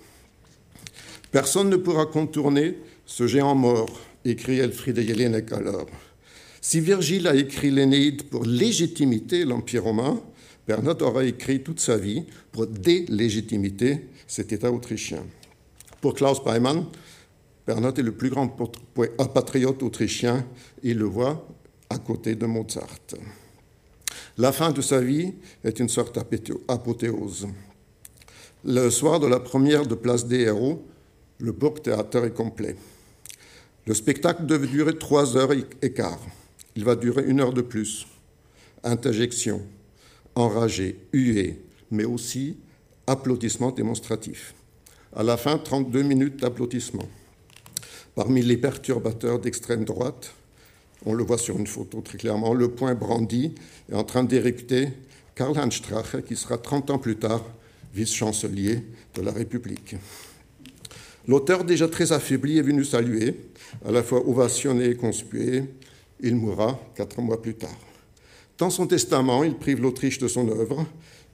Personne 1.30 1.70
ne 1.70 1.76
pourra 1.76 2.06
contourner 2.06 2.76
ce 3.06 3.26
géant 3.26 3.54
mort, 3.54 4.00
écrit 4.24 4.58
Elfriede 4.58 5.00
Jelinek 5.00 5.52
alors. 5.52 5.86
Si 6.60 6.80
Virgile 6.80 7.28
a 7.28 7.34
écrit 7.34 7.70
l'Énéide 7.70 8.24
pour 8.24 8.44
légitimité 8.44 9.44
l'Empire 9.44 9.84
romain, 9.84 10.20
Bernhard 10.66 11.02
aura 11.02 11.24
écrit 11.24 11.62
toute 11.62 11.80
sa 11.80 11.96
vie 11.96 12.24
pour 12.52 12.66
délégitimiter 12.66 14.08
cet 14.26 14.52
État 14.52 14.70
autrichien. 14.70 15.24
Pour 16.00 16.14
Klaus 16.14 16.42
Beimann, 16.44 16.86
Bernhard 17.66 17.98
est 17.98 18.02
le 18.02 18.12
plus 18.12 18.30
grand 18.30 18.48
patriote 19.34 19.82
autrichien, 19.82 20.46
il 20.82 20.98
le 20.98 21.04
voit 21.04 21.46
à 21.88 21.98
côté 21.98 22.34
de 22.34 22.46
Mozart. 22.46 22.98
La 24.38 24.52
fin 24.52 24.70
de 24.70 24.80
sa 24.80 25.00
vie 25.00 25.34
est 25.64 25.80
une 25.80 25.88
sorte 25.88 26.14
d'apothéose. 26.14 27.48
Le 28.64 28.90
soir 28.90 29.20
de 29.20 29.26
la 29.26 29.40
première 29.40 29.86
de 29.86 29.94
Place 29.94 30.26
des 30.26 30.40
Héros, 30.40 30.84
le 31.38 31.52
Burgtheater 31.52 32.24
est 32.24 32.34
complet. 32.34 32.76
Le 33.86 33.94
spectacle 33.94 34.46
devait 34.46 34.66
durer 34.66 34.96
trois 34.96 35.36
heures 35.36 35.52
et 35.52 35.92
quart. 35.92 36.20
Il 36.76 36.84
va 36.84 36.94
durer 36.96 37.24
une 37.26 37.40
heure 37.40 37.52
de 37.52 37.62
plus. 37.62 38.06
Interjection, 38.84 39.62
enragés, 40.34 41.00
hués, 41.12 41.62
mais 41.90 42.04
aussi 42.04 42.56
applaudissements 43.06 43.72
démonstratifs. 43.72 44.54
À 45.14 45.22
la 45.22 45.36
fin, 45.36 45.58
32 45.58 46.02
minutes 46.02 46.36
d'applaudissements. 46.40 47.08
Parmi 48.14 48.42
les 48.42 48.56
perturbateurs 48.56 49.38
d'extrême 49.38 49.84
droite, 49.84 50.32
on 51.06 51.14
le 51.14 51.24
voit 51.24 51.38
sur 51.38 51.58
une 51.58 51.66
photo 51.66 52.00
très 52.00 52.18
clairement, 52.18 52.54
le 52.54 52.70
point 52.70 52.94
brandi 52.94 53.54
est 53.90 53.94
en 53.94 54.04
train 54.04 54.24
d'érecter 54.24 54.88
Karl-Heinz 55.34 55.74
Strache, 55.74 56.20
qui 56.26 56.36
sera 56.36 56.58
30 56.58 56.90
ans 56.90 56.98
plus 56.98 57.16
tard 57.16 57.44
vice-chancelier 57.94 58.82
de 59.14 59.22
la 59.22 59.32
République. 59.32 59.96
L'auteur, 61.26 61.64
déjà 61.64 61.88
très 61.88 62.12
affaibli, 62.12 62.58
est 62.58 62.62
venu 62.62 62.84
saluer, 62.84 63.34
à 63.84 63.90
la 63.90 64.02
fois 64.02 64.26
ovationné 64.26 64.86
et 64.86 64.96
conspué. 64.96 65.64
Il 66.20 66.36
mourra 66.36 66.78
quatre 66.94 67.20
mois 67.20 67.40
plus 67.40 67.54
tard. 67.54 67.76
Dans 68.60 68.68
son 68.68 68.86
testament, 68.86 69.42
il 69.42 69.54
prive 69.54 69.80
l'Autriche 69.80 70.18
de 70.18 70.28
son 70.28 70.46
œuvre 70.50 70.84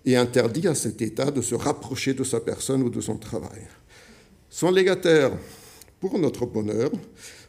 et 0.05 0.15
interdit 0.15 0.69
à 0.69 0.77
cet 0.77 1.03
État 1.03 1.33
de 1.33 1.43
se 1.43 1.57
rapprocher 1.57 2.15
de 2.15 2.23
sa 2.23 2.39
personne 2.39 2.85
ou 2.85 2.89
de 2.89 3.01
son 3.01 3.17
travail. 3.17 3.67
Son 4.49 4.71
légataire, 4.71 5.33
pour 5.99 6.21
notre 6.21 6.47
bonheur, 6.47 6.89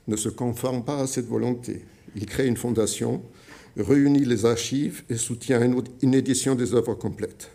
ne 0.07 0.15
se 0.15 0.29
conforme 0.29 0.84
pas 0.84 1.01
à 1.01 1.05
cette 1.05 1.27
volonté. 1.27 1.86
Il 2.15 2.25
crée 2.25 2.48
une 2.48 2.57
fondation, 2.57 3.22
réunit 3.77 4.25
les 4.25 4.48
archives 4.48 5.03
et 5.12 5.15
soutient 5.15 5.62
une 6.01 6.15
édition 6.15 6.55
des 6.55 6.74
œuvres 6.74 6.96
complètes. 6.96 7.51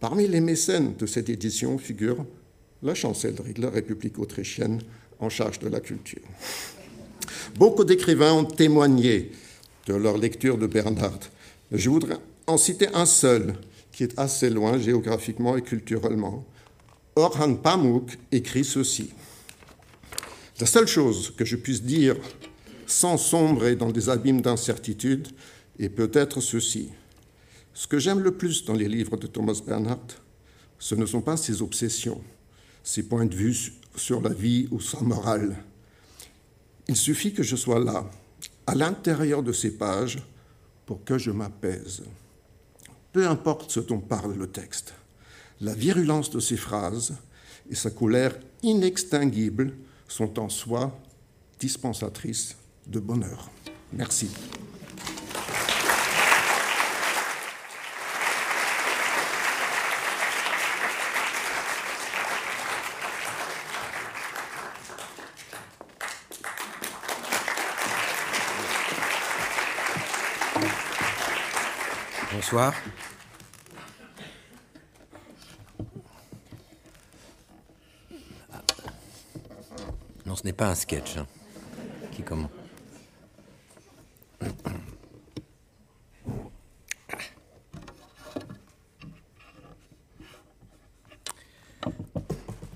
Parmi 0.00 0.26
les 0.26 0.40
mécènes 0.40 0.96
de 0.96 1.06
cette 1.06 1.28
édition 1.28 1.78
figure 1.78 2.26
la 2.82 2.96
chancellerie 2.96 3.54
de 3.54 3.62
la 3.62 3.70
République 3.70 4.18
autrichienne 4.18 4.82
en 5.20 5.28
charge 5.28 5.60
de 5.60 5.68
la 5.68 5.78
culture. 5.78 6.26
Beaucoup 7.54 7.84
d'écrivains 7.84 8.32
ont 8.32 8.44
témoigné 8.44 9.30
de 9.86 9.94
leur 9.94 10.18
lecture 10.18 10.58
de 10.58 10.66
Bernhard. 10.66 11.20
Je 11.72 11.90
voudrais 11.90 12.18
en 12.46 12.56
citer 12.56 12.88
un 12.94 13.06
seul, 13.06 13.54
qui 13.92 14.02
est 14.02 14.18
assez 14.18 14.50
loin 14.50 14.78
géographiquement 14.78 15.56
et 15.56 15.62
culturellement. 15.62 16.44
Orhan 17.16 17.54
Pamuk 17.54 18.18
écrit 18.32 18.64
ceci. 18.64 19.10
La 20.60 20.66
seule 20.66 20.86
chose 20.86 21.32
que 21.36 21.44
je 21.44 21.56
puisse 21.56 21.82
dire 21.82 22.16
sans 22.86 23.16
sombrer 23.16 23.76
dans 23.76 23.90
des 23.90 24.08
abîmes 24.08 24.40
d'incertitude 24.40 25.28
est 25.78 25.88
peut-être 25.88 26.40
ceci. 26.40 26.90
Ce 27.72 27.86
que 27.86 27.98
j'aime 27.98 28.20
le 28.20 28.36
plus 28.36 28.64
dans 28.64 28.74
les 28.74 28.88
livres 28.88 29.16
de 29.16 29.26
Thomas 29.26 29.60
Bernhardt, 29.66 30.20
ce 30.78 30.94
ne 30.94 31.06
sont 31.06 31.22
pas 31.22 31.36
ses 31.36 31.62
obsessions, 31.62 32.22
ses 32.82 33.04
points 33.04 33.26
de 33.26 33.34
vue 33.34 33.72
sur 33.96 34.20
la 34.20 34.30
vie 34.30 34.68
ou 34.70 34.80
sa 34.80 35.00
morale. 35.00 35.56
Il 36.88 36.96
suffit 36.96 37.32
que 37.32 37.42
je 37.42 37.56
sois 37.56 37.82
là, 37.82 38.08
à 38.66 38.74
l'intérieur 38.74 39.42
de 39.42 39.52
ces 39.52 39.70
pages, 39.76 40.18
pour 40.86 41.04
que 41.04 41.18
je 41.18 41.30
m'apaise. 41.30 42.02
Peu 43.12 43.26
importe 43.28 43.70
ce 43.70 43.80
dont 43.80 44.00
parle 44.00 44.34
le 44.34 44.48
texte, 44.48 44.94
la 45.60 45.74
virulence 45.74 46.30
de 46.30 46.40
ses 46.40 46.56
phrases 46.56 47.14
et 47.70 47.74
sa 47.74 47.90
colère 47.90 48.36
inextinguible 48.62 49.74
sont 50.08 50.38
en 50.38 50.48
soi 50.48 50.98
dispensatrices 51.58 52.56
de 52.86 53.00
bonheur. 53.00 53.50
Merci. 53.92 54.28
Bonsoir. 72.54 72.74
Non, 80.24 80.36
ce 80.36 80.44
n'est 80.44 80.52
pas 80.52 80.68
un 80.68 80.76
sketch. 80.76 81.16
Hein. 81.16 81.26
Qui 82.12 82.22
commence 82.22 82.52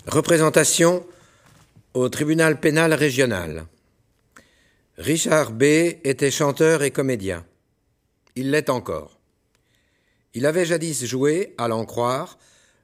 Représentation 0.08 1.06
au 1.94 2.08
tribunal 2.08 2.58
pénal 2.58 2.94
régional. 2.94 3.66
Richard 4.96 5.52
B. 5.52 5.62
était 5.62 6.32
chanteur 6.32 6.82
et 6.82 6.90
comédien. 6.90 7.46
Il 8.34 8.50
l'est 8.50 8.70
encore. 8.70 9.17
Il 10.34 10.46
avait 10.46 10.66
jadis 10.66 11.04
joué, 11.06 11.54
à 11.58 11.68
l'en 11.68 11.84
croire, 11.84 12.38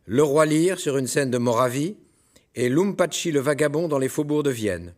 le 0.06 0.22
roi 0.22 0.46
Lear 0.46 0.78
sur 0.78 0.96
une 0.96 1.06
scène 1.06 1.30
de 1.30 1.38
Moravie 1.38 1.96
et 2.54 2.68
Lumpachi 2.68 3.32
le 3.32 3.40
vagabond 3.40 3.88
dans 3.88 3.98
les 3.98 4.08
faubourgs 4.08 4.42
de 4.42 4.50
Vienne. 4.50 4.94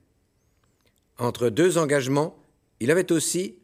Entre 1.19 1.49
deux 1.49 1.79
engagements, 1.79 2.37
il 2.81 2.91
avait 2.91 3.11
aussi, 3.13 3.57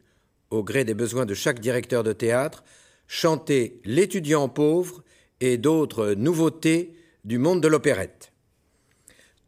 au 0.49 0.63
gré 0.63 0.83
des 0.83 0.93
besoins 0.93 1.25
de 1.25 1.33
chaque 1.33 1.59
directeur 1.59 2.03
de 2.03 2.13
théâtre, 2.13 2.63
chanté 3.07 3.79
L'étudiant 3.85 4.49
pauvre 4.49 5.03
et 5.39 5.57
d'autres 5.57 6.13
nouveautés 6.13 6.93
du 7.23 7.37
monde 7.37 7.61
de 7.61 7.67
l'opérette. 7.67 8.31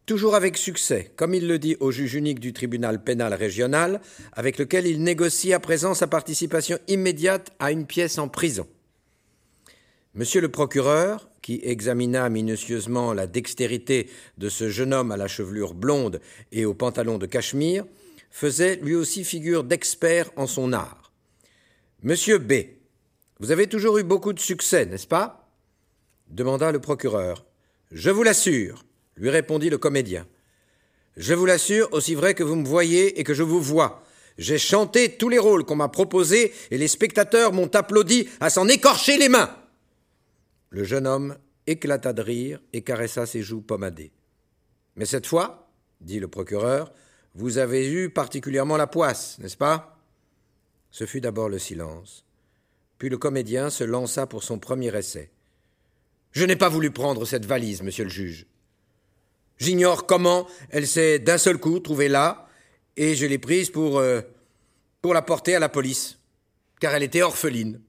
Toujours 0.06 0.36
avec 0.36 0.56
succès, 0.56 1.12
comme 1.16 1.34
il 1.34 1.48
le 1.48 1.58
dit 1.58 1.78
au 1.80 1.90
juge 1.92 2.14
unique 2.14 2.40
du 2.40 2.54
tribunal 2.54 3.04
pénal 3.04 3.34
régional, 3.34 4.02
avec 4.34 4.60
lequel 4.60 4.86
il 4.86 5.02
négocie 5.02 5.52
à 5.52 5.60
présent 5.60 5.96
sa 5.96 6.06
participation 6.06 6.78
immédiate 6.88 7.52
à 7.60 7.72
une 7.72 7.88
pièce 7.88 8.20
en 8.20 8.28
prison. 8.28 8.68
Monsieur 10.18 10.40
le 10.40 10.48
procureur, 10.48 11.30
qui 11.42 11.60
examina 11.62 12.30
minutieusement 12.30 13.12
la 13.12 13.28
dextérité 13.28 14.10
de 14.38 14.48
ce 14.48 14.70
jeune 14.70 14.94
homme 14.94 15.12
à 15.12 15.18
la 15.18 15.28
chevelure 15.28 15.74
blonde 15.74 16.22
et 16.54 16.64
au 16.64 16.74
pantalon 16.74 17.18
de 17.18 17.26
cachemire, 17.26 17.84
faisait 18.32 18.78
lui 18.78 18.96
aussi 18.96 19.26
figure 19.26 19.66
d'expert 19.66 20.32
en 20.38 20.48
son 20.48 20.72
art. 20.72 21.12
Monsieur 22.02 22.38
B, 22.38 22.54
vous 23.42 23.52
avez 23.52 23.68
toujours 23.68 23.98
eu 23.98 24.04
beaucoup 24.04 24.32
de 24.32 24.40
succès, 24.40 24.86
n'est-ce 24.86 25.06
pas? 25.06 25.50
demanda 26.30 26.72
le 26.72 26.80
procureur. 26.80 27.46
Je 27.92 28.10
vous 28.10 28.24
l'assure, 28.24 28.86
lui 29.18 29.30
répondit 29.30 29.70
le 29.70 29.78
comédien. 29.78 30.26
Je 31.18 31.34
vous 31.34 31.46
l'assure, 31.46 31.90
aussi 31.92 32.16
vrai 32.16 32.36
que 32.36 32.44
vous 32.44 32.56
me 32.56 32.66
voyez 32.66 33.20
et 33.20 33.26
que 33.26 33.34
je 33.34 33.44
vous 33.44 33.62
vois. 33.62 34.02
J'ai 34.38 34.60
chanté 34.60 35.18
tous 35.18 35.28
les 35.28 35.40
rôles 35.40 35.66
qu'on 35.66 35.76
m'a 35.76 35.90
proposés 35.90 36.54
et 36.72 36.78
les 36.78 36.88
spectateurs 36.88 37.52
m'ont 37.52 37.76
applaudi 37.76 38.30
à 38.40 38.50
s'en 38.50 38.70
écorcher 38.70 39.18
les 39.18 39.28
mains. 39.28 39.54
Le 40.70 40.84
jeune 40.84 41.08
homme 41.08 41.38
éclata 41.68 42.14
de 42.14 42.22
rire 42.22 42.62
et 42.74 42.82
caressa 42.82 43.26
ses 43.26 43.42
joues 43.42 43.62
pommadées. 43.62 44.12
Mais 44.96 45.06
cette 45.06 45.28
fois, 45.28 45.70
dit 46.02 46.20
le 46.20 46.28
procureur, 46.28 46.94
vous 47.34 47.58
avez 47.58 47.92
eu 47.92 48.10
particulièrement 48.10 48.78
la 48.78 48.88
poisse, 48.88 49.38
n'est-ce 49.40 49.58
pas? 49.58 50.00
Ce 50.92 51.06
fut 51.06 51.22
d'abord 51.22 51.50
le 51.50 51.60
silence. 51.60 52.24
Puis 52.98 53.10
le 53.10 53.18
comédien 53.18 53.70
se 53.70 53.84
lança 53.84 54.26
pour 54.28 54.44
son 54.44 54.60
premier 54.60 54.96
essai. 54.96 55.32
Je 56.32 56.46
n'ai 56.46 56.56
pas 56.56 56.70
voulu 56.70 56.92
prendre 56.92 57.26
cette 57.26 57.46
valise, 57.46 57.82
monsieur 57.82 58.06
le 58.06 58.10
juge. 58.10 58.46
J'ignore 59.58 60.06
comment 60.06 60.48
elle 60.70 60.88
s'est 60.88 61.20
d'un 61.20 61.38
seul 61.38 61.58
coup 61.58 61.80
trouvée 61.80 62.10
là, 62.10 62.48
et 62.98 63.16
je 63.16 63.26
l'ai 63.26 63.38
prise 63.38 63.70
pour, 63.70 64.00
euh, 64.00 64.22
pour 65.02 65.14
la 65.14 65.22
porter 65.22 65.56
à 65.56 65.60
la 65.60 65.70
police, 65.70 66.18
car 66.80 66.94
elle 66.94 67.04
était 67.04 67.22
orpheline. 67.22 67.82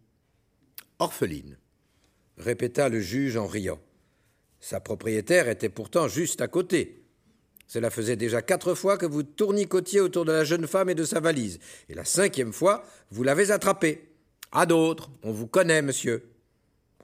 Orpheline, 0.99 1.57
répéta 2.39 2.89
le 2.89 3.01
juge 3.01 3.37
en 3.37 3.47
riant. 3.47 3.81
Sa 4.61 4.81
propriétaire 4.81 5.49
était 5.49 5.69
pourtant 5.69 6.09
juste 6.09 6.41
à 6.41 6.49
côté. 6.49 7.03
Cela 7.67 7.91
faisait 7.91 8.17
déjà 8.17 8.43
quatre 8.43 8.75
fois 8.75 8.97
que 8.97 9.07
vous 9.07 9.23
tournicotiez 9.23 10.01
autour 10.01 10.25
de 10.25 10.33
la 10.33 10.45
jeune 10.45 10.67
femme 10.67 10.89
et 10.89 10.95
de 10.95 11.05
sa 11.05 11.21
valise, 11.21 11.59
et 11.89 11.95
la 11.95 12.05
cinquième 12.05 12.53
fois, 12.53 12.85
vous 13.11 13.23
l'avez 13.23 13.51
attrapée. 13.51 14.09
À 14.53 14.67
d'autres, 14.67 15.11
on 15.23 15.33
vous 15.33 15.49
connaît, 15.49 15.83
monsieur. 15.83 16.31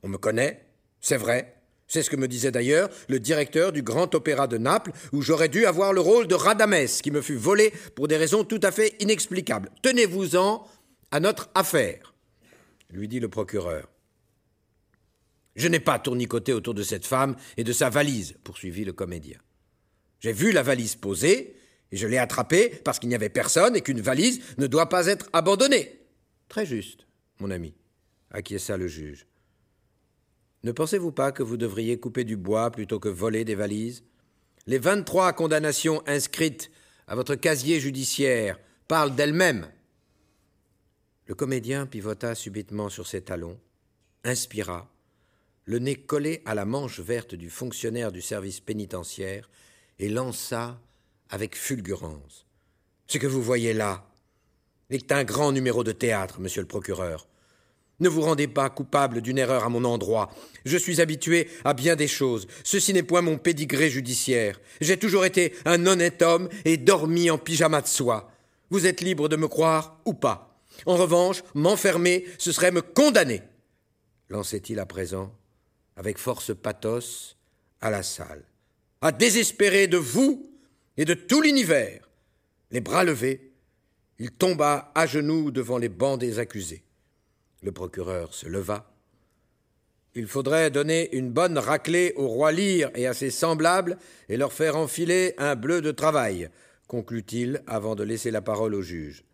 On 0.05 0.09
me 0.09 0.19
connaît, 0.19 0.65
c'est 1.01 1.17
vrai, 1.17 1.57
c'est 1.89 2.03
ce 2.03 2.11
que 2.11 2.17
me 2.17 2.29
disait 2.29 2.51
d'ailleurs 2.51 2.89
le 3.09 3.21
directeur 3.21 3.71
du 3.71 3.83
Grand 3.83 4.15
Opéra 4.15 4.47
de 4.47 4.57
Naples, 4.57 4.93
où 5.13 5.21
j'aurais 5.21 5.49
dû 5.49 5.67
avoir 5.67 5.93
le 5.93 6.01
rôle 6.01 6.27
de 6.27 6.35
Radamès, 6.35 7.03
qui 7.03 7.11
me 7.11 7.21
fut 7.21 7.37
volé 7.37 7.73
pour 7.95 8.09
des 8.09 8.17
raisons 8.17 8.45
tout 8.45 8.61
à 8.63 8.71
fait 8.71 8.95
inexplicables. 9.01 9.69
Tenez-vous-en 9.83 10.67
à 11.11 11.21
notre 11.21 11.51
affaire, 11.55 12.15
lui 12.91 13.09
dit 13.09 13.21
le 13.21 13.29
procureur. 13.29 13.91
Je 15.57 15.69
n'ai 15.69 15.81
pas 15.81 15.99
tournicoté 15.99 16.53
autour 16.53 16.75
de 16.75 16.83
cette 16.83 17.07
femme 17.07 17.37
et 17.57 17.65
de 17.65 17.73
sa 17.73 17.91
valise, 17.91 18.37
poursuivit 18.45 18.85
le 18.85 18.93
comédien. 18.93 19.39
J'ai 20.21 20.33
vu 20.33 20.53
la 20.53 20.63
valise 20.63 20.95
posée, 20.95 21.57
et 21.91 21.97
je 21.97 22.07
l'ai 22.07 22.19
attrapée 22.19 22.71
parce 22.85 22.99
qu'il 22.99 23.11
n'y 23.11 23.15
avait 23.15 23.29
personne 23.29 23.77
et 23.77 23.83
qu'une 23.83 24.01
valise 24.01 24.41
ne 24.57 24.67
doit 24.67 24.89
pas 24.89 25.07
être 25.07 25.29
abandonnée. 25.33 26.01
Très 26.49 26.65
juste, 26.65 27.07
mon 27.39 27.51
ami, 27.51 27.75
acquiesça 28.31 28.77
le 28.77 28.89
juge. 28.89 29.27
Ne 30.65 30.73
pensez-vous 30.73 31.13
pas 31.13 31.33
que 31.33 31.43
vous 31.43 31.57
devriez 31.57 31.99
couper 31.99 32.25
du 32.25 32.37
bois 32.37 32.71
plutôt 32.71 33.01
que 33.01 33.09
voler 33.09 33.45
des 33.45 33.55
valises? 33.55 34.05
Les 34.67 34.79
23 34.79 35.33
condamnations 35.33 36.03
inscrites 36.07 36.71
à 37.07 37.15
votre 37.15 37.35
casier 37.35 37.81
judiciaire 37.81 38.59
parlent 38.87 39.15
d'elles-mêmes. 39.15 39.69
Le 41.27 41.35
comédien 41.35 41.87
pivota 41.87 42.35
subitement 42.35 42.89
sur 42.89 43.07
ses 43.07 43.23
talons, 43.23 43.59
inspira, 44.25 44.92
le 45.65 45.79
nez 45.79 45.97
collé 45.97 46.43
à 46.45 46.55
la 46.55 46.65
manche 46.65 47.01
verte 47.01 47.35
du 47.35 47.51
fonctionnaire 47.51 48.13
du 48.13 48.21
service 48.21 48.61
pénitentiaire, 48.61 49.49
et 49.99 50.09
lança 50.09 50.81
avec 51.31 51.57
fulgurance. 51.57 52.47
Ce 53.07 53.19
que 53.19 53.27
vous 53.27 53.43
voyez 53.43 53.73
là 53.73 54.07
est 54.91 55.13
un 55.13 55.25
grand 55.25 55.53
numéro 55.53 55.85
de 55.85 55.93
théâtre, 55.93 56.41
monsieur 56.41 56.61
le 56.61 56.69
procureur. 56.69 57.27
Ne 58.01 58.09
vous 58.09 58.23
rendez 58.23 58.49
pas 58.49 58.69
coupable 58.69 59.21
d'une 59.21 59.39
erreur 59.39 59.65
à 59.65 59.69
mon 59.69 59.85
endroit. 59.85 60.31
Je 60.65 60.77
suis 60.77 61.01
habitué 61.01 61.49
à 61.65 61.73
bien 61.73 61.95
des 61.95 62.09
choses. 62.09 62.49
Ceci 62.65 62.93
n'est 62.93 63.05
point 63.05 63.23
mon 63.23 63.39
pédigré 63.39 63.91
judiciaire. 63.91 64.61
J'ai 64.81 64.97
toujours 64.97 65.25
été 65.25 65.55
un 65.65 65.87
honnête 65.87 66.21
homme 66.21 66.49
et 66.65 66.77
dormi 66.77 67.31
en 67.31 67.39
pyjama 67.39 67.81
de 67.81 67.87
soie. 67.87 68.33
Vous 68.71 68.87
êtes 68.87 69.03
libre 69.03 69.29
de 69.29 69.37
me 69.37 69.47
croire 69.47 70.01
ou 70.05 70.15
pas. 70.15 70.59
En 70.87 70.97
revanche, 70.97 71.45
m'enfermer, 71.55 72.25
ce 72.39 72.51
serait 72.51 72.73
me 72.73 72.83
condamner. 72.83 73.43
Lançait-il 74.31 74.81
à 74.81 74.87
présent, 74.87 75.33
avec 75.97 76.19
force 76.19 76.55
pathos, 76.55 77.37
à 77.81 77.91
la 77.91 78.03
salle. 78.03 78.45
À 79.01 79.13
désespérer 79.13 79.89
de 79.89 79.97
vous 79.97 80.51
et 80.97 81.05
de 81.05 81.15
tout 81.15 81.43
l'univers. 81.43 82.09
Les 82.71 82.81
bras 82.81 83.05
levés, 83.05 83.53
il 84.19 84.31
tomba 84.31 84.93
à 84.95 85.07
genoux 85.07 85.51
devant 85.51 85.79
les 85.79 85.89
bancs 85.89 86.19
des 86.19 86.39
accusés. 86.39 86.85
Le 87.63 87.73
procureur 87.73 88.35
se 88.35 88.47
leva. 88.47 88.89
Il 90.15 90.27
faudrait 90.27 90.71
donner 90.71 91.15
une 91.17 91.31
bonne 91.31 91.59
raclée 91.59 92.13
au 92.17 92.29
roi 92.29 92.53
Lyre 92.53 92.91
et 92.95 93.07
à 93.07 93.15
ses 93.15 93.31
semblables 93.31 93.99
et 94.29 94.37
leur 94.37 94.53
faire 94.53 94.77
enfiler 94.77 95.35
un 95.39 95.57
bleu 95.57 95.81
de 95.81 95.91
travail, 95.91 96.51
conclut-il 96.87 97.63
avant 97.67 97.95
de 97.95 98.05
laisser 98.05 98.31
la 98.31 98.43
parole 98.43 98.75
au 98.75 98.83
juge. 98.83 99.25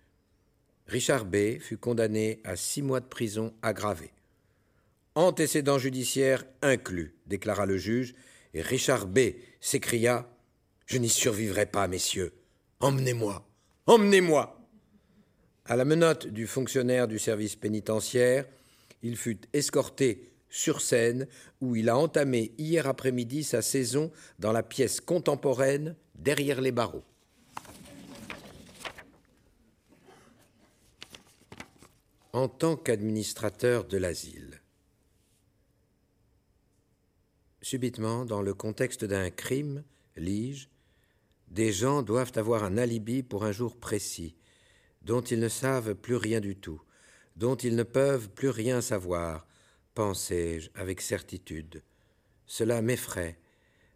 Richard 0.87 1.25
B. 1.25 1.59
fut 1.61 1.77
condamné 1.77 2.41
à 2.45 2.57
six 2.57 2.81
mois 2.81 3.01
de 3.01 3.07
prison 3.07 3.53
aggravée. 3.63 4.13
Antécédents 5.19 5.79
judiciaires 5.79 6.45
inclus, 6.63 7.17
déclara 7.27 7.67
le 7.67 7.77
juge, 7.77 8.15
et 8.55 8.63
Richard 8.63 9.09
B. 9.09 9.19
s'écria 9.61 10.31
Je 10.87 10.97
n'y 10.99 11.09
survivrai 11.09 11.67
pas, 11.67 11.89
messieurs. 11.89 12.33
Emmenez-moi. 12.79 13.45
Emmenez-moi. 13.87 14.65
À 15.65 15.75
la 15.75 15.85
menotte 15.85 16.29
du 16.29 16.47
fonctionnaire 16.47 17.09
du 17.09 17.19
service 17.19 17.57
pénitentiaire, 17.57 18.47
il 19.03 19.17
fut 19.17 19.41
escorté 19.53 20.31
sur 20.51 20.81
scène 20.81 21.27
où 21.61 21.75
il 21.75 21.89
a 21.89 21.99
entamé 21.99 22.53
hier 22.57 22.87
après-midi 22.87 23.43
sa 23.43 23.61
saison 23.61 24.13
dans 24.39 24.53
la 24.53 24.63
pièce 24.63 25.01
contemporaine 25.01 25.97
derrière 26.15 26.61
les 26.61 26.71
barreaux. 26.71 27.03
En 32.33 32.47
tant 32.47 32.77
qu'administrateur 32.77 33.85
de 33.85 33.97
l'asile, 33.97 34.61
subitement, 37.69 38.25
dans 38.25 38.41
le 38.41 38.55
contexte 38.55 39.05
d'un 39.05 39.29
crime, 39.29 39.85
lis-je, 40.17 40.69
des 41.49 41.71
gens 41.71 42.01
doivent 42.01 42.33
avoir 42.37 42.65
un 42.65 42.79
alibi 42.79 43.23
pour 43.23 43.45
un 43.45 43.53
jour 43.53 43.77
précis, 43.77 44.37
dont 45.03 45.21
ils 45.21 45.39
ne 45.39 45.51
savent 45.51 45.95
plus 45.95 46.17
rien 46.17 46.41
du 46.41 46.57
tout, 46.57 46.81
dont 47.37 47.57
ils 47.57 47.77
ne 47.77 47.83
peuvent 47.83 48.31
plus 48.31 48.49
rien 48.49 48.81
savoir, 48.81 49.47
pensai-je 49.95 50.71
avec 50.75 51.03
certitude. 51.03 51.83
Cela 52.47 52.81
m'effraie, 52.81 53.39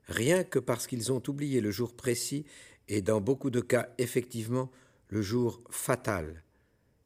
rien 0.07 0.45
que 0.45 0.59
parce 0.59 0.87
qu'ils 0.87 1.11
ont 1.11 1.23
oublié 1.27 1.63
le 1.63 1.71
jour 1.71 1.97
précis 1.97 2.45
et 2.89 3.01
dans 3.01 3.23
beaucoup 3.23 3.51
de 3.51 3.63
cas 3.63 3.89
effectivement 3.97 4.71
le 5.09 5.23
jour 5.23 5.63
fatal. 5.71 6.45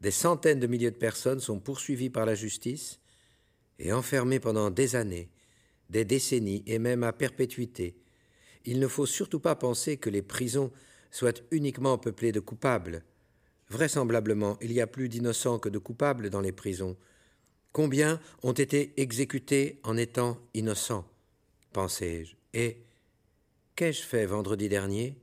Des 0.01 0.11
centaines 0.11 0.59
de 0.59 0.67
milliers 0.67 0.91
de 0.91 0.97
personnes 0.97 1.41
sont 1.41 1.61
poursuivies 1.61 2.11
par 2.11 2.27
la 2.27 2.35
justice 2.35 2.99
et 3.79 3.93
enfermées 3.93 4.41
pendant 4.41 4.71
des 4.71 4.97
années, 4.97 5.31
des 5.91 6.05
décennies 6.05 6.63
et 6.67 6.79
même 6.79 7.03
à 7.03 7.13
perpétuité. 7.13 7.97
Il 8.65 8.81
ne 8.81 8.89
faut 8.89 9.07
surtout 9.07 9.41
pas 9.41 9.55
penser 9.55 9.97
que 9.97 10.11
les 10.11 10.23
prisons 10.23 10.73
soient 11.11 11.41
uniquement 11.51 11.99
peuplées 11.99 12.33
de 12.33 12.41
coupables. 12.41 13.05
Vraisemblablement, 13.69 14.59
il 14.61 14.73
y 14.73 14.81
a 14.81 14.87
plus 14.87 15.09
d'innocents 15.09 15.59
que 15.59 15.69
de 15.69 15.79
coupables 15.79 16.31
dans 16.31 16.41
les 16.41 16.53
prisons. 16.53 16.97
Combien 17.73 18.21
ont 18.43 18.53
été 18.53 18.93
exécutés 19.01 19.81
en 19.85 19.97
étant 19.97 20.39
innocents 20.55 21.07
pensai-je. 21.77 22.37
Et 22.55 22.79
qu'ai-je 23.75 24.01
fait 24.01 24.25
vendredi 24.25 24.71
dernier, 24.71 25.21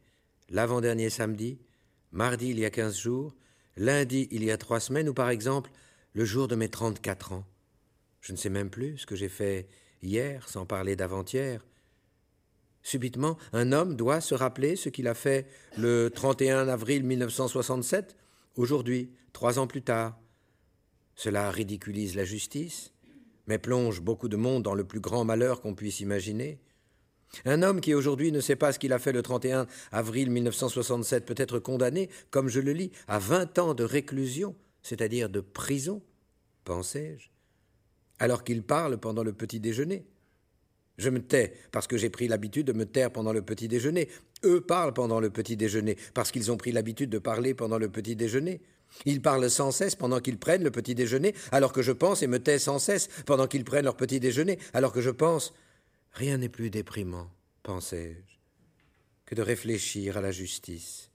l'avant-dernier 0.50 1.10
samedi, 1.10 1.58
mardi 2.12 2.50
il 2.50 2.60
y 2.60 2.66
a 2.66 2.70
quinze 2.70 2.96
jours, 2.96 3.34
lundi 3.76 4.28
il 4.30 4.44
y 4.44 4.52
a 4.52 4.58
trois 4.60 4.80
semaines, 4.80 5.10
ou 5.10 5.16
par 5.16 5.32
exemple 5.32 5.72
le 6.14 6.26
jour 6.26 6.48
de 6.48 6.56
mes 6.56 6.70
trente-quatre 6.70 7.32
ans? 7.32 7.44
Je 8.22 8.34
ne 8.34 8.38
sais 8.38 8.52
même 8.52 8.70
plus 8.70 9.00
ce 9.00 9.08
que 9.08 9.16
j'ai 9.16 9.30
fait 9.30 9.68
hier, 10.04 10.48
sans 10.48 10.66
parler 10.66 10.96
d'avant-hier. 10.96 11.66
Subitement, 12.84 13.38
un 13.54 13.72
homme 13.72 13.96
doit 13.96 14.22
se 14.22 14.36
rappeler 14.36 14.76
ce 14.76 14.90
qu'il 14.90 15.08
a 15.08 15.14
fait 15.14 15.48
le 15.78 16.10
31 16.10 16.68
avril 16.68 17.04
1967 17.04 18.18
aujourd'hui, 18.58 19.12
trois 19.32 19.58
ans 19.58 19.68
plus 19.68 19.82
tard. 19.82 20.20
Cela 21.16 21.50
ridiculise 21.50 22.16
la 22.16 22.26
justice, 22.26 22.92
mais 23.48 23.58
plonge 23.58 24.02
beaucoup 24.02 24.28
de 24.28 24.36
monde 24.36 24.64
dans 24.64 24.76
le 24.76 24.84
plus 24.84 25.00
grand 25.00 25.24
malheur 25.24 25.62
qu'on 25.62 25.76
puisse 25.76 26.02
imaginer. 26.02 26.60
Un 27.46 27.64
homme 27.64 27.82
qui 27.82 27.94
aujourd'hui 27.94 28.32
ne 28.32 28.42
sait 28.42 28.56
pas 28.56 28.72
ce 28.72 28.80
qu'il 28.80 28.94
a 28.94 29.00
fait 29.00 29.12
le 29.12 29.24
31 29.24 29.66
avril 29.92 30.30
1967 30.30 31.26
peut 31.26 31.34
être 31.38 31.60
condamné, 31.60 32.10
comme 32.30 32.48
je 32.48 32.60
le 32.60 32.74
lis, 32.74 32.92
à 33.08 33.18
vingt 33.18 33.58
ans 33.58 33.74
de 33.74 33.84
réclusion, 33.84 34.56
c'est-à-dire 34.84 35.30
de 35.30 35.40
prison, 35.40 36.02
pensais-je, 36.64 37.30
alors 38.20 38.44
qu'il 38.44 38.64
parle 38.64 38.98
pendant 38.98 39.24
le 39.24 39.34
petit 39.34 39.60
déjeuner. 39.60 40.06
Je 40.98 41.10
me 41.10 41.20
tais 41.20 41.54
parce 41.72 41.88
que 41.88 41.98
j'ai 41.98 42.10
pris 42.10 42.28
l'habitude 42.28 42.68
de 42.68 42.74
me 42.74 42.86
taire 42.86 43.12
pendant 43.12 43.34
le 43.34 43.42
petit 43.42 43.68
déjeuner. 43.68 44.10
Eux 44.44 44.62
parlent 44.62 44.94
pendant 44.94 45.20
le 45.20 45.30
petit 45.30 45.58
déjeuner 45.58 45.98
parce 46.14 46.32
qu'ils 46.32 46.52
ont 46.52 46.58
pris 46.58 46.72
l'habitude 46.72 47.10
de 47.10 47.20
parler 47.20 47.54
pendant 47.54 47.80
le 47.80 47.90
petit 47.90 48.16
déjeuner. 48.16 48.62
Ils 49.06 49.22
parlent 49.22 49.50
sans 49.50 49.72
cesse 49.72 49.96
pendant 49.96 50.20
qu'ils 50.20 50.38
prennent 50.38 50.64
le 50.64 50.70
petit 50.70 50.94
déjeuner, 50.94 51.34
alors 51.52 51.74
que 51.74 51.82
je 51.82 51.92
pense 51.92 52.22
et 52.22 52.28
me 52.28 52.38
tais 52.38 52.60
sans 52.60 52.78
cesse 52.78 53.10
pendant 53.26 53.48
qu'ils 53.48 53.64
prennent 53.64 53.86
leur 53.86 53.98
petit 53.98 54.20
déjeuner, 54.20 54.60
alors 54.74 54.94
que 54.94 55.02
je 55.02 55.10
pense. 55.10 55.54
Rien 56.12 56.38
n'est 56.38 56.50
plus 56.50 56.70
déprimant, 56.70 57.32
pensais-je, 57.64 58.38
que 59.26 59.34
de 59.34 59.42
réfléchir 59.42 60.18
à 60.18 60.22
la 60.22 60.32
justice. 60.32 61.10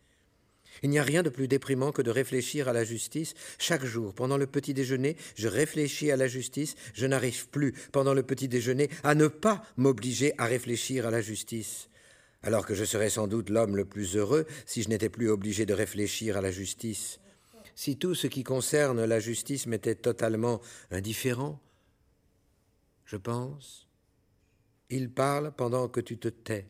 Il 0.82 0.90
n'y 0.90 0.98
a 0.98 1.02
rien 1.02 1.22
de 1.22 1.30
plus 1.30 1.48
déprimant 1.48 1.92
que 1.92 2.02
de 2.02 2.10
réfléchir 2.10 2.68
à 2.68 2.72
la 2.72 2.84
justice. 2.84 3.34
Chaque 3.58 3.84
jour, 3.84 4.14
pendant 4.14 4.36
le 4.36 4.46
petit 4.46 4.74
déjeuner, 4.74 5.16
je 5.34 5.48
réfléchis 5.48 6.10
à 6.10 6.16
la 6.16 6.28
justice. 6.28 6.74
Je 6.94 7.06
n'arrive 7.06 7.48
plus, 7.48 7.72
pendant 7.92 8.14
le 8.14 8.22
petit 8.22 8.48
déjeuner, 8.48 8.88
à 9.02 9.14
ne 9.14 9.28
pas 9.28 9.62
m'obliger 9.76 10.34
à 10.38 10.46
réfléchir 10.46 11.06
à 11.06 11.10
la 11.10 11.20
justice. 11.20 11.88
Alors 12.42 12.66
que 12.66 12.74
je 12.74 12.84
serais 12.84 13.10
sans 13.10 13.26
doute 13.26 13.50
l'homme 13.50 13.76
le 13.76 13.84
plus 13.84 14.16
heureux 14.16 14.46
si 14.64 14.82
je 14.82 14.88
n'étais 14.88 15.08
plus 15.08 15.28
obligé 15.28 15.66
de 15.66 15.74
réfléchir 15.74 16.36
à 16.36 16.40
la 16.40 16.52
justice. 16.52 17.18
Si 17.74 17.96
tout 17.96 18.14
ce 18.14 18.26
qui 18.26 18.44
concerne 18.44 19.04
la 19.04 19.20
justice 19.20 19.66
m'était 19.66 19.94
totalement 19.94 20.60
indifférent, 20.90 21.60
je 23.04 23.16
pense. 23.16 23.88
Il 24.90 25.10
parle 25.10 25.52
pendant 25.52 25.88
que 25.88 26.00
tu 26.00 26.18
te 26.18 26.28
tais. 26.28 26.66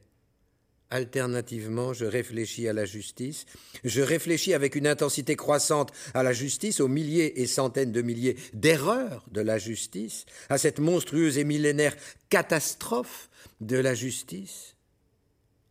Alternativement, 0.90 1.92
je 1.92 2.06
réfléchis 2.06 2.66
à 2.66 2.72
la 2.72 2.86
justice, 2.86 3.44
je 3.84 4.00
réfléchis 4.00 4.54
avec 4.54 4.74
une 4.74 4.86
intensité 4.86 5.36
croissante 5.36 5.92
à 6.14 6.22
la 6.22 6.32
justice, 6.32 6.80
aux 6.80 6.88
milliers 6.88 7.42
et 7.42 7.46
centaines 7.46 7.92
de 7.92 8.00
milliers 8.00 8.36
d'erreurs 8.54 9.26
de 9.30 9.42
la 9.42 9.58
justice, 9.58 10.24
à 10.48 10.56
cette 10.56 10.78
monstrueuse 10.78 11.36
et 11.36 11.44
millénaire 11.44 11.94
catastrophe 12.30 13.28
de 13.60 13.76
la 13.76 13.94
justice, 13.94 14.76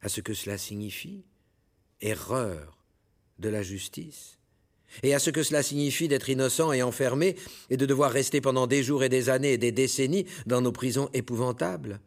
à 0.04 0.10
ce 0.10 0.22
que 0.22 0.36
cela 0.36 0.60
signifie, 0.60 1.26
erreur 2.00 2.78
de 3.40 3.50
la 3.50 3.64
justice, 3.64 4.38
et 5.02 5.16
à 5.16 5.20
ce 5.20 5.32
que 5.32 5.42
cela 5.42 5.64
signifie 5.64 6.08
d'être 6.08 6.30
innocent 6.30 6.72
et 6.74 6.84
enfermé, 6.84 7.36
et 7.72 7.78
de 7.78 7.88
devoir 7.88 8.12
rester 8.12 8.40
pendant 8.40 8.68
des 8.68 8.84
jours 8.84 9.04
et 9.04 9.10
des 9.10 9.30
années 9.30 9.54
et 9.54 9.58
des 9.58 9.72
décennies 9.72 10.28
dans 10.46 10.62
nos 10.62 10.72
prisons 10.72 11.10
épouvantables, 11.14 12.00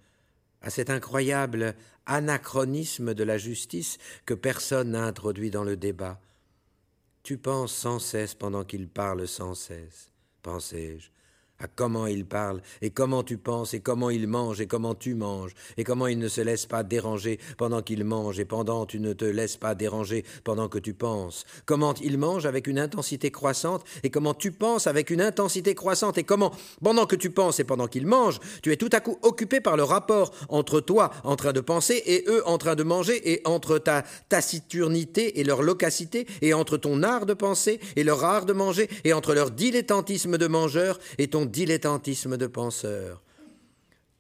à 0.63 0.71
cet 0.71 0.91
incroyable 0.91 1.75
anachronisme 2.07 3.15
de 3.15 3.25
la 3.25 3.39
justice 3.39 3.99
que 4.27 4.35
personne 4.35 4.91
n'a 4.91 5.05
introduit 5.05 5.51
dans 5.51 5.65
le 5.65 5.77
débat. 5.77 6.21
Tu 7.23 7.39
penses 7.39 7.73
sans 7.73 7.99
cesse 7.99 8.35
pendant 8.35 8.65
qu'il 8.65 8.89
parle 8.89 9.29
sans 9.29 9.55
cesse, 9.55 10.11
pensai-je, 10.43 11.11
à 11.61 11.67
comment 11.69 12.07
il 12.07 12.25
parle, 12.25 12.63
et 12.83 12.91
comment 12.91 13.23
tu 13.23 13.37
penses, 13.37 13.75
et 13.75 13.81
comment 13.81 14.11
il 14.11 14.27
mange, 14.27 14.61
et 14.61 14.67
comment 14.67 14.95
tu 14.95 15.15
manges, 15.15 15.55
et 15.77 15.85
comment 15.85 16.07
il 16.07 16.19
ne 16.19 16.29
se 16.29 16.41
laisse 16.41 16.67
pas 16.67 16.83
déranger 16.83 17.39
pendant 17.59 17.83
qu'il 17.83 18.05
mange, 18.05 18.41
et 18.41 18.45
pendant 18.45 18.87
tu 18.87 18.99
ne 18.99 19.13
te 19.13 19.25
laisses 19.25 19.57
pas 19.57 19.75
déranger 19.75 20.25
pendant 20.43 20.69
que 20.69 20.79
tu 20.79 20.95
penses, 20.95 21.45
comment 21.67 21.95
il 22.03 22.19
mange 22.19 22.47
avec 22.47 22.67
une 22.67 22.79
intensité 22.79 23.31
croissante, 23.31 23.85
et 24.03 24.11
comment 24.11 24.35
tu 24.35 24.53
penses 24.53 24.87
avec 24.87 25.11
une 25.11 25.21
intensité 25.21 25.75
croissante, 25.75 26.19
et 26.19 26.25
comment, 26.25 26.53
pendant 26.83 27.07
que 27.07 27.17
tu 27.17 27.31
penses 27.31 27.61
et 27.61 27.65
pendant 27.65 27.87
qu'il 27.87 28.07
mange, 28.07 28.39
tu 28.63 28.73
es 28.73 28.77
tout 28.77 28.91
à 28.93 29.01
coup 29.01 29.19
occupé 29.23 29.61
par 29.61 29.77
le 29.77 29.85
rapport 29.85 30.33
entre 30.49 30.81
toi 30.81 31.11
en 31.25 31.37
train 31.37 31.53
de 31.53 31.61
penser 31.61 32.03
et 32.07 32.25
eux 32.29 32.47
en 32.49 32.59
train 32.59 32.75
de 32.75 32.83
manger, 32.83 33.33
et 33.33 33.43
entre 33.45 33.79
ta 33.79 34.03
taciturnité 34.29 35.41
et 35.41 35.45
leur 35.45 35.63
locacité, 35.63 36.27
et 36.41 36.55
entre 36.55 36.79
ton 36.79 37.03
art 37.03 37.27
de 37.27 37.35
penser 37.35 37.81
et 37.97 38.05
leur 38.05 38.25
art 38.25 38.47
de 38.47 38.53
manger, 38.53 38.89
et 39.05 39.13
entre 39.13 39.35
leur 39.35 39.51
dilettantisme 39.51 40.39
de 40.39 40.47
mangeur 40.47 40.99
et 41.19 41.29
ton 41.29 41.50
dilettantisme 41.51 42.37
de 42.37 42.47
penseur. 42.47 43.23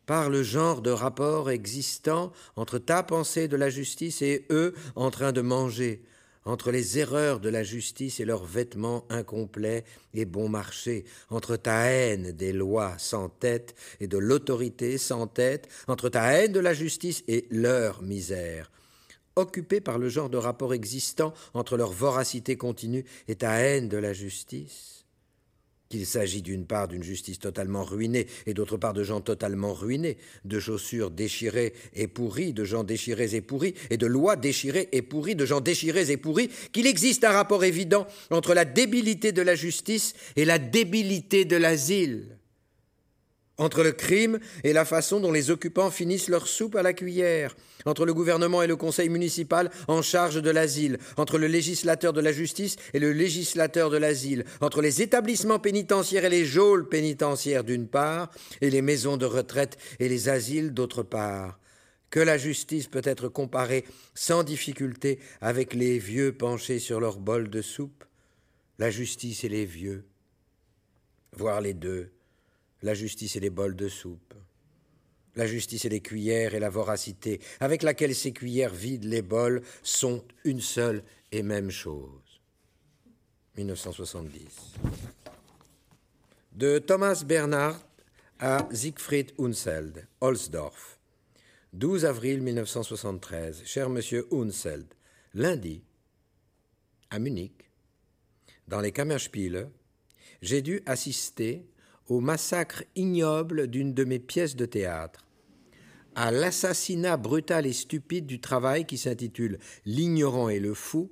par 0.06 0.28
le 0.28 0.42
genre 0.42 0.82
de 0.82 0.90
rapport 0.90 1.50
existant 1.50 2.32
entre 2.56 2.78
ta 2.78 3.04
pensée 3.04 3.46
de 3.46 3.56
la 3.56 3.70
justice 3.70 4.22
et 4.22 4.44
eux 4.50 4.74
en 4.96 5.08
train 5.12 5.30
de 5.30 5.40
manger, 5.40 6.02
entre 6.44 6.72
les 6.72 6.98
erreurs 6.98 7.38
de 7.38 7.48
la 7.48 7.62
justice 7.62 8.18
et 8.18 8.24
leurs 8.24 8.44
vêtements 8.44 9.04
incomplets 9.08 9.84
et 10.12 10.24
bon 10.24 10.48
marché, 10.48 11.04
entre 11.28 11.54
ta 11.54 11.84
haine 11.84 12.32
des 12.32 12.52
lois 12.52 12.94
sans 12.98 13.28
tête 13.28 13.76
et 14.00 14.08
de 14.08 14.18
l'autorité 14.18 14.98
sans 14.98 15.28
tête, 15.28 15.68
entre 15.86 16.08
ta 16.08 16.24
haine 16.32 16.50
de 16.50 16.60
la 16.60 16.74
justice 16.74 17.22
et 17.28 17.46
leur 17.50 18.02
misère, 18.02 18.72
occupés 19.36 19.80
par 19.80 19.98
le 19.98 20.08
genre 20.08 20.30
de 20.30 20.38
rapport 20.38 20.74
existant 20.74 21.32
entre 21.54 21.76
leur 21.76 21.92
voracité 21.92 22.56
continue 22.56 23.04
et 23.28 23.36
ta 23.36 23.60
haine 23.60 23.88
de 23.88 23.98
la 23.98 24.12
justice 24.12 24.99
qu'il 25.90 26.06
s'agit 26.06 26.40
d'une 26.40 26.66
part 26.66 26.86
d'une 26.86 27.02
justice 27.02 27.40
totalement 27.40 27.82
ruinée 27.82 28.28
et 28.46 28.54
d'autre 28.54 28.76
part 28.76 28.94
de 28.94 29.02
gens 29.02 29.20
totalement 29.20 29.74
ruinés, 29.74 30.18
de 30.44 30.60
chaussures 30.60 31.10
déchirées 31.10 31.74
et 31.94 32.06
pourries, 32.06 32.52
de 32.52 32.64
gens 32.64 32.84
déchirés 32.84 33.34
et 33.34 33.40
pourris, 33.40 33.74
et 33.90 33.96
de 33.96 34.06
lois 34.06 34.36
déchirées 34.36 34.88
et 34.92 35.02
pourries, 35.02 35.34
de 35.34 35.44
gens 35.44 35.60
déchirés 35.60 36.12
et 36.12 36.16
pourris, 36.16 36.48
qu'il 36.72 36.86
existe 36.86 37.24
un 37.24 37.32
rapport 37.32 37.64
évident 37.64 38.06
entre 38.30 38.54
la 38.54 38.64
débilité 38.64 39.32
de 39.32 39.42
la 39.42 39.56
justice 39.56 40.14
et 40.36 40.44
la 40.44 40.60
débilité 40.60 41.44
de 41.44 41.56
l'asile 41.56 42.39
entre 43.60 43.82
le 43.82 43.92
crime 43.92 44.40
et 44.64 44.72
la 44.72 44.84
façon 44.84 45.20
dont 45.20 45.30
les 45.30 45.50
occupants 45.50 45.90
finissent 45.90 46.28
leur 46.28 46.48
soupe 46.48 46.76
à 46.76 46.82
la 46.82 46.94
cuillère, 46.94 47.54
entre 47.84 48.06
le 48.06 48.14
gouvernement 48.14 48.62
et 48.62 48.66
le 48.66 48.74
conseil 48.74 49.10
municipal 49.10 49.70
en 49.86 50.00
charge 50.00 50.40
de 50.42 50.50
l'asile, 50.50 50.98
entre 51.18 51.38
le 51.38 51.46
législateur 51.46 52.14
de 52.14 52.22
la 52.22 52.32
justice 52.32 52.76
et 52.94 52.98
le 52.98 53.12
législateur 53.12 53.90
de 53.90 53.98
l'asile, 53.98 54.44
entre 54.62 54.80
les 54.80 55.02
établissements 55.02 55.58
pénitentiaires 55.58 56.24
et 56.24 56.30
les 56.30 56.46
geôles 56.46 56.88
pénitentiaires 56.88 57.62
d'une 57.62 57.86
part, 57.86 58.30
et 58.62 58.70
les 58.70 58.82
maisons 58.82 59.18
de 59.18 59.26
retraite 59.26 59.76
et 59.98 60.08
les 60.08 60.30
asiles 60.30 60.72
d'autre 60.72 61.02
part. 61.02 61.60
Que 62.08 62.20
la 62.20 62.38
justice 62.38 62.88
peut 62.88 63.02
être 63.04 63.28
comparée 63.28 63.84
sans 64.14 64.42
difficulté 64.42 65.20
avec 65.42 65.74
les 65.74 65.98
vieux 65.98 66.32
penchés 66.32 66.78
sur 66.78 66.98
leur 66.98 67.18
bol 67.18 67.50
de 67.50 67.60
soupe, 67.60 68.04
la 68.78 68.90
justice 68.90 69.44
et 69.44 69.50
les 69.50 69.66
vieux, 69.66 70.06
voir 71.36 71.60
les 71.60 71.74
deux, 71.74 72.10
la 72.82 72.94
justice 72.94 73.36
et 73.36 73.40
les 73.40 73.50
bols 73.50 73.76
de 73.76 73.88
soupe, 73.88 74.34
la 75.36 75.46
justice 75.46 75.84
et 75.84 75.88
les 75.88 76.00
cuillères 76.00 76.54
et 76.54 76.60
la 76.60 76.70
voracité 76.70 77.40
avec 77.60 77.82
laquelle 77.82 78.14
ces 78.14 78.32
cuillères 78.32 78.74
vident 78.74 79.08
les 79.08 79.22
bols 79.22 79.62
sont 79.82 80.24
une 80.44 80.60
seule 80.60 81.02
et 81.32 81.42
même 81.42 81.70
chose. 81.70 82.40
1970. 83.56 84.74
De 86.52 86.78
Thomas 86.78 87.22
Bernhard 87.24 87.80
à 88.38 88.66
Siegfried 88.72 89.32
Unseld, 89.38 90.06
Holzdorf. 90.20 90.98
12 91.72 92.04
avril 92.04 92.42
1973. 92.42 93.62
Cher 93.64 93.90
monsieur 93.90 94.26
Unseld, 94.32 94.86
lundi, 95.34 95.82
à 97.10 97.18
Munich, 97.18 97.70
dans 98.66 98.80
les 98.80 98.92
Kammerspiele, 98.92 99.68
j'ai 100.42 100.62
dû 100.62 100.82
assister 100.86 101.64
au 102.10 102.18
massacre 102.18 102.82
ignoble 102.96 103.68
d'une 103.68 103.94
de 103.94 104.02
mes 104.02 104.18
pièces 104.18 104.56
de 104.56 104.66
théâtre, 104.66 105.24
à 106.16 106.32
l'assassinat 106.32 107.16
brutal 107.16 107.66
et 107.66 107.72
stupide 107.72 108.26
du 108.26 108.40
travail 108.40 108.84
qui 108.84 108.98
s'intitule 108.98 109.60
L'ignorant 109.86 110.48
et 110.48 110.58
le 110.58 110.74
fou, 110.74 111.08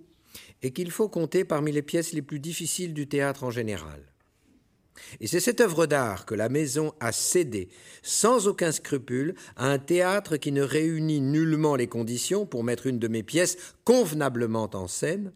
et 0.60 0.72
qu'il 0.72 0.90
faut 0.90 1.08
compter 1.08 1.44
parmi 1.44 1.70
les 1.70 1.82
pièces 1.82 2.12
les 2.12 2.20
plus 2.20 2.40
difficiles 2.40 2.94
du 2.94 3.06
théâtre 3.06 3.44
en 3.44 3.50
général. 3.52 4.02
Et 5.20 5.28
c'est 5.28 5.38
cette 5.38 5.60
œuvre 5.60 5.86
d'art 5.86 6.26
que 6.26 6.34
la 6.34 6.48
maison 6.48 6.92
a 6.98 7.12
cédée, 7.12 7.68
sans 8.02 8.48
aucun 8.48 8.72
scrupule, 8.72 9.36
à 9.54 9.70
un 9.70 9.78
théâtre 9.78 10.36
qui 10.36 10.50
ne 10.50 10.62
réunit 10.62 11.20
nullement 11.20 11.76
les 11.76 11.86
conditions 11.86 12.44
pour 12.44 12.64
mettre 12.64 12.88
une 12.88 12.98
de 12.98 13.06
mes 13.06 13.22
pièces 13.22 13.56
convenablement 13.84 14.68
en 14.74 14.88
scène, 14.88 15.32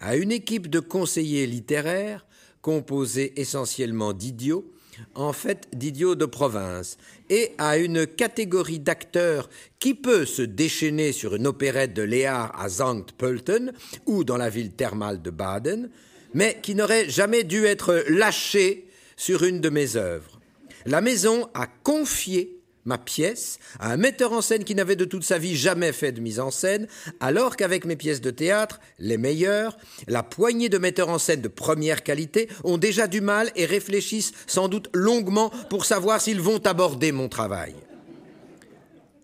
à 0.00 0.16
une 0.16 0.32
équipe 0.32 0.70
de 0.70 0.80
conseillers 0.80 1.46
littéraires, 1.46 2.26
composée 2.62 3.38
essentiellement 3.38 4.14
d'idiots, 4.14 4.72
en 5.14 5.32
fait 5.32 5.68
d'idiots 5.72 6.14
de 6.14 6.26
province, 6.26 6.98
et 7.30 7.52
à 7.58 7.78
une 7.78 8.06
catégorie 8.06 8.78
d'acteurs 8.78 9.48
qui 9.78 9.94
peut 9.94 10.24
se 10.24 10.42
déchaîner 10.42 11.12
sur 11.12 11.34
une 11.34 11.46
opérette 11.46 11.94
de 11.94 12.02
Léard 12.02 12.58
à 12.60 12.68
Sankt 12.68 13.12
Pölten 13.12 13.72
ou 14.06 14.24
dans 14.24 14.36
la 14.36 14.50
ville 14.50 14.72
thermale 14.72 15.22
de 15.22 15.30
Baden, 15.30 15.90
mais 16.34 16.58
qui 16.62 16.74
n'aurait 16.74 17.08
jamais 17.08 17.44
dû 17.44 17.64
être 17.64 18.04
lâché 18.08 18.86
sur 19.16 19.44
une 19.44 19.60
de 19.60 19.70
mes 19.70 19.96
œuvres. 19.96 20.40
La 20.84 21.00
maison 21.00 21.48
a 21.54 21.66
confié 21.66 22.55
ma 22.86 22.98
pièce 22.98 23.58
à 23.78 23.92
un 23.92 23.96
metteur 23.96 24.32
en 24.32 24.40
scène 24.40 24.64
qui 24.64 24.74
n'avait 24.74 24.96
de 24.96 25.04
toute 25.04 25.24
sa 25.24 25.38
vie 25.38 25.56
jamais 25.56 25.92
fait 25.92 26.12
de 26.12 26.20
mise 26.20 26.40
en 26.40 26.50
scène, 26.50 26.86
alors 27.20 27.56
qu'avec 27.56 27.84
mes 27.84 27.96
pièces 27.96 28.20
de 28.20 28.30
théâtre, 28.30 28.80
les 28.98 29.18
meilleures, 29.18 29.76
la 30.06 30.22
poignée 30.22 30.68
de 30.68 30.78
metteurs 30.78 31.10
en 31.10 31.18
scène 31.18 31.42
de 31.42 31.48
première 31.48 32.02
qualité 32.02 32.48
ont 32.64 32.78
déjà 32.78 33.06
du 33.06 33.20
mal 33.20 33.50
et 33.56 33.66
réfléchissent 33.66 34.32
sans 34.46 34.68
doute 34.68 34.88
longuement 34.94 35.50
pour 35.68 35.84
savoir 35.84 36.20
s'ils 36.20 36.40
vont 36.40 36.64
aborder 36.64 37.12
mon 37.12 37.28
travail. 37.28 37.74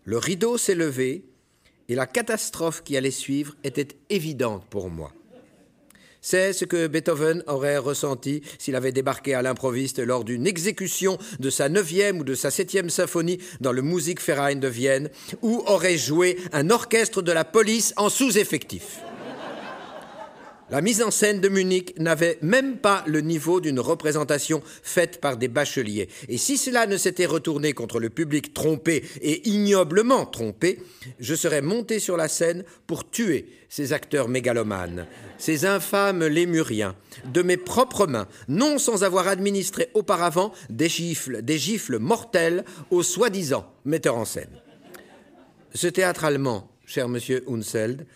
Le 0.05 0.19
rideau 0.19 0.59
s'est 0.59 0.75
levé 0.75 1.25
et 1.89 1.95
la 1.95 2.07
catastrophe 2.07 2.83
qui 2.83 2.97
allait 2.97 3.11
suivre 3.11 3.55
était 3.65 3.89
évidente 4.11 4.65
pour 4.69 4.91
moi. 4.91 5.13
C'est 6.25 6.53
ce 6.53 6.65
que 6.65 6.87
Beethoven 6.87 7.43
aurait 7.49 7.79
ressenti 7.79 8.43
s'il 8.59 8.77
avait 8.77 8.93
débarqué 8.93 9.35
à 9.35 9.43
l'improviste 9.43 9.99
lors 9.99 10.23
d'une 10.23 10.47
exécution 10.47 11.19
de 11.41 11.51
sa 11.51 11.69
neuvième 11.69 12.21
ou 12.21 12.25
de 12.25 12.37
sa 12.37 12.53
septième 12.53 12.91
symphonie 12.91 13.39
dans 13.61 13.73
le 13.73 13.83
Musikverein 13.83 14.55
de 14.55 14.69
Vienne, 14.69 15.11
où 15.43 15.65
aurait 15.67 15.99
joué 15.99 16.39
un 16.53 16.71
orchestre 16.71 17.23
de 17.23 17.33
la 17.33 17.45
police 17.45 17.93
en 17.97 18.09
sous-effectif. 18.09 19.01
La 20.73 20.81
mise 20.81 21.03
en 21.03 21.11
scène 21.11 21.43
de 21.43 21.51
Munich 21.51 21.93
n'avait 21.99 22.39
même 22.41 22.79
pas 22.79 23.05
le 23.07 23.21
niveau 23.21 23.61
d'une 23.61 23.79
représentation 23.79 24.63
faite 24.83 25.21
par 25.21 25.37
des 25.37 25.49
bacheliers. 25.49 26.09
Et 26.31 26.39
si 26.39 26.57
cela 26.57 26.87
ne 26.87 26.97
s'était 26.97 27.27
retourné 27.27 27.75
contre 27.75 28.01
le 28.01 28.09
public 28.09 28.55
trompé 28.55 29.05
et 29.21 29.47
ignoblement 29.51 30.25
trompé, 30.25 30.79
je 31.21 31.35
serais 31.35 31.61
monté 31.61 31.99
sur 31.99 32.17
la 32.17 32.27
scène 32.27 32.65
pour 32.87 33.11
tuer 33.11 33.49
ces 33.69 33.93
acteurs 33.93 34.31
mégalomanes, 34.31 35.07
ces 35.37 35.67
infâmes 35.67 36.25
lémuriens, 36.25 36.97
de 37.27 37.43
mes 37.43 37.59
propres 37.59 38.07
mains, 38.07 38.27
non 38.49 38.79
sans 38.79 39.05
avoir 39.05 39.29
administré 39.29 39.91
auparavant 39.93 40.55
des 40.71 40.89
gifles, 40.89 41.43
des 41.43 41.59
gifles 41.59 41.99
mortelles 41.99 42.65
aux 42.91 43.03
soi-disant 43.03 43.71
metteurs 43.85 44.17
en 44.17 44.25
scène. 44.25 44.63
Ce 45.75 45.87
théâtre 45.87 46.25
allemand, 46.25 46.71
cher 46.87 47.11
monsieur 47.11 47.45
Unseld, 47.47 48.07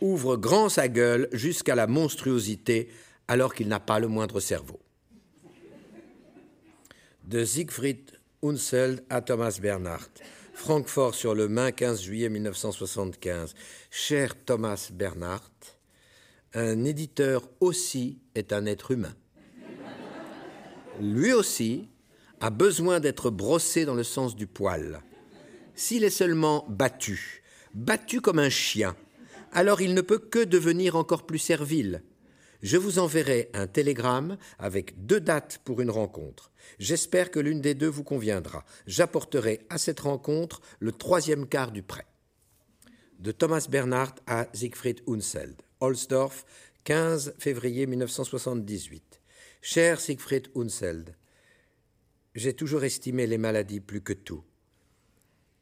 ouvre 0.00 0.36
grand 0.36 0.68
sa 0.68 0.88
gueule 0.88 1.28
jusqu'à 1.32 1.74
la 1.74 1.86
monstruosité 1.86 2.88
alors 3.28 3.54
qu'il 3.54 3.68
n'a 3.68 3.80
pas 3.80 3.98
le 3.98 4.08
moindre 4.08 4.40
cerveau. 4.40 4.80
De 7.24 7.44
Siegfried 7.44 8.12
Unseld 8.42 9.04
à 9.10 9.20
Thomas 9.20 9.58
Bernhardt. 9.60 10.10
Francfort 10.54 11.14
sur 11.14 11.34
le 11.34 11.48
Main, 11.48 11.70
15 11.70 12.02
juillet 12.02 12.28
1975. 12.28 13.54
Cher 13.90 14.34
Thomas 14.44 14.90
Bernhardt, 14.92 15.50
un 16.54 16.84
éditeur 16.84 17.48
aussi 17.60 18.20
est 18.34 18.52
un 18.52 18.64
être 18.64 18.92
humain. 18.92 19.14
Lui 21.00 21.34
aussi 21.34 21.88
a 22.40 22.50
besoin 22.50 23.00
d'être 23.00 23.30
brossé 23.30 23.84
dans 23.84 23.94
le 23.94 24.02
sens 24.02 24.34
du 24.34 24.46
poil. 24.46 25.02
S'il 25.74 26.04
est 26.04 26.10
seulement 26.10 26.64
battu, 26.70 27.42
battu 27.74 28.22
comme 28.22 28.38
un 28.38 28.48
chien, 28.48 28.96
alors 29.56 29.80
il 29.80 29.94
ne 29.94 30.02
peut 30.02 30.18
que 30.18 30.44
devenir 30.44 30.96
encore 30.96 31.24
plus 31.24 31.38
servile. 31.38 32.02
Je 32.62 32.76
vous 32.76 32.98
enverrai 32.98 33.48
un 33.54 33.66
télégramme 33.66 34.36
avec 34.58 35.06
deux 35.06 35.18
dates 35.18 35.60
pour 35.64 35.80
une 35.80 35.90
rencontre. 35.90 36.52
J'espère 36.78 37.30
que 37.30 37.40
l'une 37.40 37.62
des 37.62 37.74
deux 37.74 37.88
vous 37.88 38.04
conviendra. 38.04 38.66
J'apporterai 38.86 39.60
à 39.70 39.78
cette 39.78 40.00
rencontre 40.00 40.60
le 40.78 40.92
troisième 40.92 41.48
quart 41.48 41.72
du 41.72 41.82
prêt. 41.82 42.04
De 43.18 43.32
Thomas 43.32 43.66
Bernhardt 43.70 44.20
à 44.26 44.46
Siegfried 44.52 45.00
Unseld. 45.08 45.62
Holzdorf, 45.80 46.44
15 46.84 47.34
février 47.38 47.86
1978. 47.86 49.22
Cher 49.62 50.00
Siegfried 50.00 50.48
Unseld, 50.54 51.16
j'ai 52.34 52.52
toujours 52.52 52.84
estimé 52.84 53.26
les 53.26 53.38
maladies 53.38 53.80
plus 53.80 54.02
que 54.02 54.12
tout. 54.12 54.44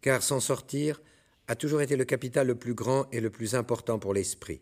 Car 0.01 0.21
sans 0.21 0.41
sortir, 0.41 1.01
a 1.49 1.57
toujours 1.57 1.83
été 1.83 1.97
le 1.97 2.05
capital 2.05 2.47
le 2.47 2.55
plus 2.55 2.75
grand 2.75 3.07
et 3.13 3.21
le 3.21 3.31
plus 3.31 3.55
important 3.55 3.99
pour 3.99 4.15
l'esprit. 4.15 4.61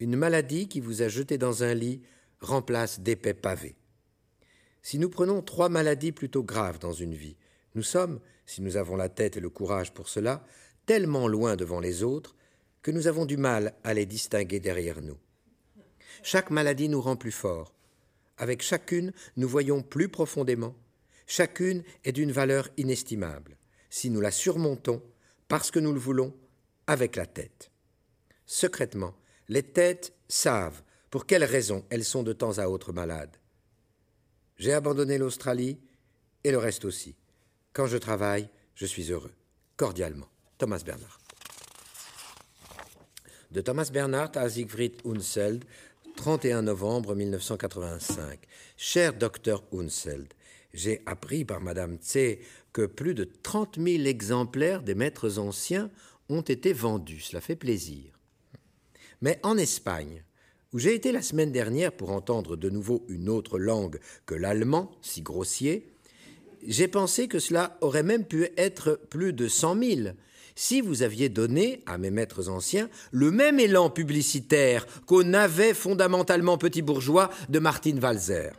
Une 0.00 0.16
maladie 0.16 0.68
qui 0.68 0.80
vous 0.80 1.02
a 1.02 1.08
jeté 1.08 1.38
dans 1.38 1.62
un 1.62 1.74
lit 1.74 2.02
remplace 2.40 3.00
d'épais 3.00 3.34
pavés. 3.34 3.76
Si 4.82 4.98
nous 4.98 5.10
prenons 5.10 5.42
trois 5.42 5.68
maladies 5.68 6.12
plutôt 6.12 6.42
graves 6.42 6.78
dans 6.78 6.92
une 6.92 7.14
vie, 7.14 7.36
nous 7.74 7.82
sommes, 7.82 8.20
si 8.46 8.62
nous 8.62 8.76
avons 8.76 8.96
la 8.96 9.08
tête 9.08 9.36
et 9.36 9.40
le 9.40 9.50
courage 9.50 9.94
pour 9.94 10.08
cela, 10.08 10.44
tellement 10.86 11.28
loin 11.28 11.56
devant 11.56 11.78
les 11.78 12.02
autres 12.02 12.36
que 12.82 12.90
nous 12.90 13.06
avons 13.06 13.26
du 13.26 13.36
mal 13.36 13.74
à 13.84 13.94
les 13.94 14.06
distinguer 14.06 14.58
derrière 14.58 15.00
nous. 15.00 15.18
Chaque 16.22 16.50
maladie 16.50 16.88
nous 16.88 17.00
rend 17.00 17.16
plus 17.16 17.32
forts. 17.32 17.72
Avec 18.38 18.62
chacune, 18.62 19.12
nous 19.36 19.48
voyons 19.48 19.82
plus 19.82 20.08
profondément. 20.08 20.74
Chacune 21.26 21.84
est 22.04 22.12
d'une 22.12 22.32
valeur 22.32 22.68
inestimable. 22.76 23.56
si 23.88 24.08
nous 24.08 24.22
la 24.22 24.30
surmontons, 24.30 25.02
parce 25.52 25.70
que 25.70 25.78
nous 25.78 25.92
le 25.92 26.00
voulons, 26.00 26.34
avec 26.86 27.14
la 27.14 27.26
tête. 27.26 27.70
Secrètement, 28.46 29.14
les 29.50 29.62
têtes 29.62 30.14
savent 30.26 30.80
pour 31.10 31.26
quelles 31.26 31.44
raisons 31.44 31.84
elles 31.90 32.06
sont 32.06 32.22
de 32.22 32.32
temps 32.32 32.56
à 32.56 32.68
autre 32.68 32.94
malades. 32.94 33.36
J'ai 34.56 34.72
abandonné 34.72 35.18
l'Australie 35.18 35.78
et 36.42 36.52
le 36.52 36.56
reste 36.56 36.86
aussi. 36.86 37.16
Quand 37.74 37.86
je 37.86 37.98
travaille, 37.98 38.48
je 38.74 38.86
suis 38.86 39.12
heureux. 39.12 39.34
Cordialement, 39.76 40.30
Thomas 40.56 40.82
Bernard. 40.82 41.20
De 43.50 43.60
Thomas 43.60 43.90
Bernhardt 43.92 44.38
à 44.38 44.48
Siegfried 44.48 45.02
Unseld, 45.04 45.66
31 46.16 46.62
novembre 46.62 47.14
1985. 47.14 48.38
Cher 48.78 49.12
docteur 49.12 49.62
Unseld, 49.74 50.32
j'ai 50.72 51.02
appris 51.04 51.44
par 51.44 51.60
Madame 51.60 51.98
Tse 51.98 52.38
que 52.72 52.86
plus 52.86 53.14
de 53.14 53.28
30 53.42 53.76
000 53.76 54.04
exemplaires 54.04 54.82
des 54.82 54.94
maîtres 54.94 55.38
anciens 55.38 55.90
ont 56.28 56.40
été 56.40 56.72
vendus. 56.72 57.20
Cela 57.20 57.40
fait 57.40 57.56
plaisir. 57.56 58.18
Mais 59.20 59.38
en 59.42 59.56
Espagne, 59.56 60.24
où 60.72 60.78
j'ai 60.78 60.94
été 60.94 61.12
la 61.12 61.22
semaine 61.22 61.52
dernière 61.52 61.92
pour 61.92 62.10
entendre 62.10 62.56
de 62.56 62.70
nouveau 62.70 63.04
une 63.08 63.28
autre 63.28 63.58
langue 63.58 64.00
que 64.26 64.34
l'allemand, 64.34 64.90
si 65.02 65.22
grossier, 65.22 65.92
j'ai 66.66 66.88
pensé 66.88 67.28
que 67.28 67.38
cela 67.38 67.76
aurait 67.80 68.02
même 68.02 68.24
pu 68.24 68.48
être 68.56 69.00
plus 69.10 69.32
de 69.32 69.48
cent 69.48 69.74
mille 69.74 70.14
si 70.54 70.80
vous 70.80 71.02
aviez 71.02 71.28
donné 71.28 71.82
à 71.86 71.98
mes 71.98 72.10
maîtres 72.10 72.48
anciens 72.48 72.88
le 73.10 73.30
même 73.30 73.58
élan 73.58 73.90
publicitaire 73.90 74.86
qu'au 75.06 75.22
avait 75.34 75.74
fondamentalement 75.74 76.58
petit 76.58 76.82
bourgeois 76.82 77.30
de 77.48 77.58
Martine 77.58 77.98
Walzer. 78.02 78.52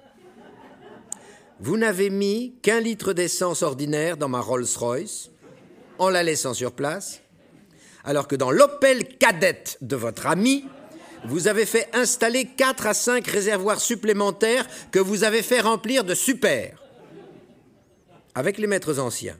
Vous 1.66 1.78
n'avez 1.78 2.10
mis 2.10 2.56
qu'un 2.62 2.82
litre 2.82 3.14
d'essence 3.14 3.64
ordinaire 3.64 4.18
dans 4.18 4.28
ma 4.28 4.42
Rolls-Royce 4.42 5.32
en 5.98 6.10
la 6.10 6.22
laissant 6.22 6.54
sur 6.54 6.74
place, 6.74 7.22
alors 8.04 8.28
que 8.28 8.36
dans 8.36 8.52
l'Opel 8.52 9.18
cadette 9.18 9.78
de 9.80 9.96
votre 9.96 10.28
ami, 10.28 10.66
vous 11.24 11.48
avez 11.48 11.66
fait 11.66 11.88
installer 11.94 12.44
quatre 12.44 12.86
à 12.86 12.94
cinq 12.94 13.28
réservoirs 13.28 13.80
supplémentaires 13.80 14.68
que 14.92 15.00
vous 15.00 15.24
avez 15.24 15.42
fait 15.42 15.62
remplir 15.62 16.04
de 16.04 16.16
super. 16.16 16.84
Avec 18.36 18.58
les 18.58 18.68
maîtres 18.68 19.00
anciens, 19.00 19.40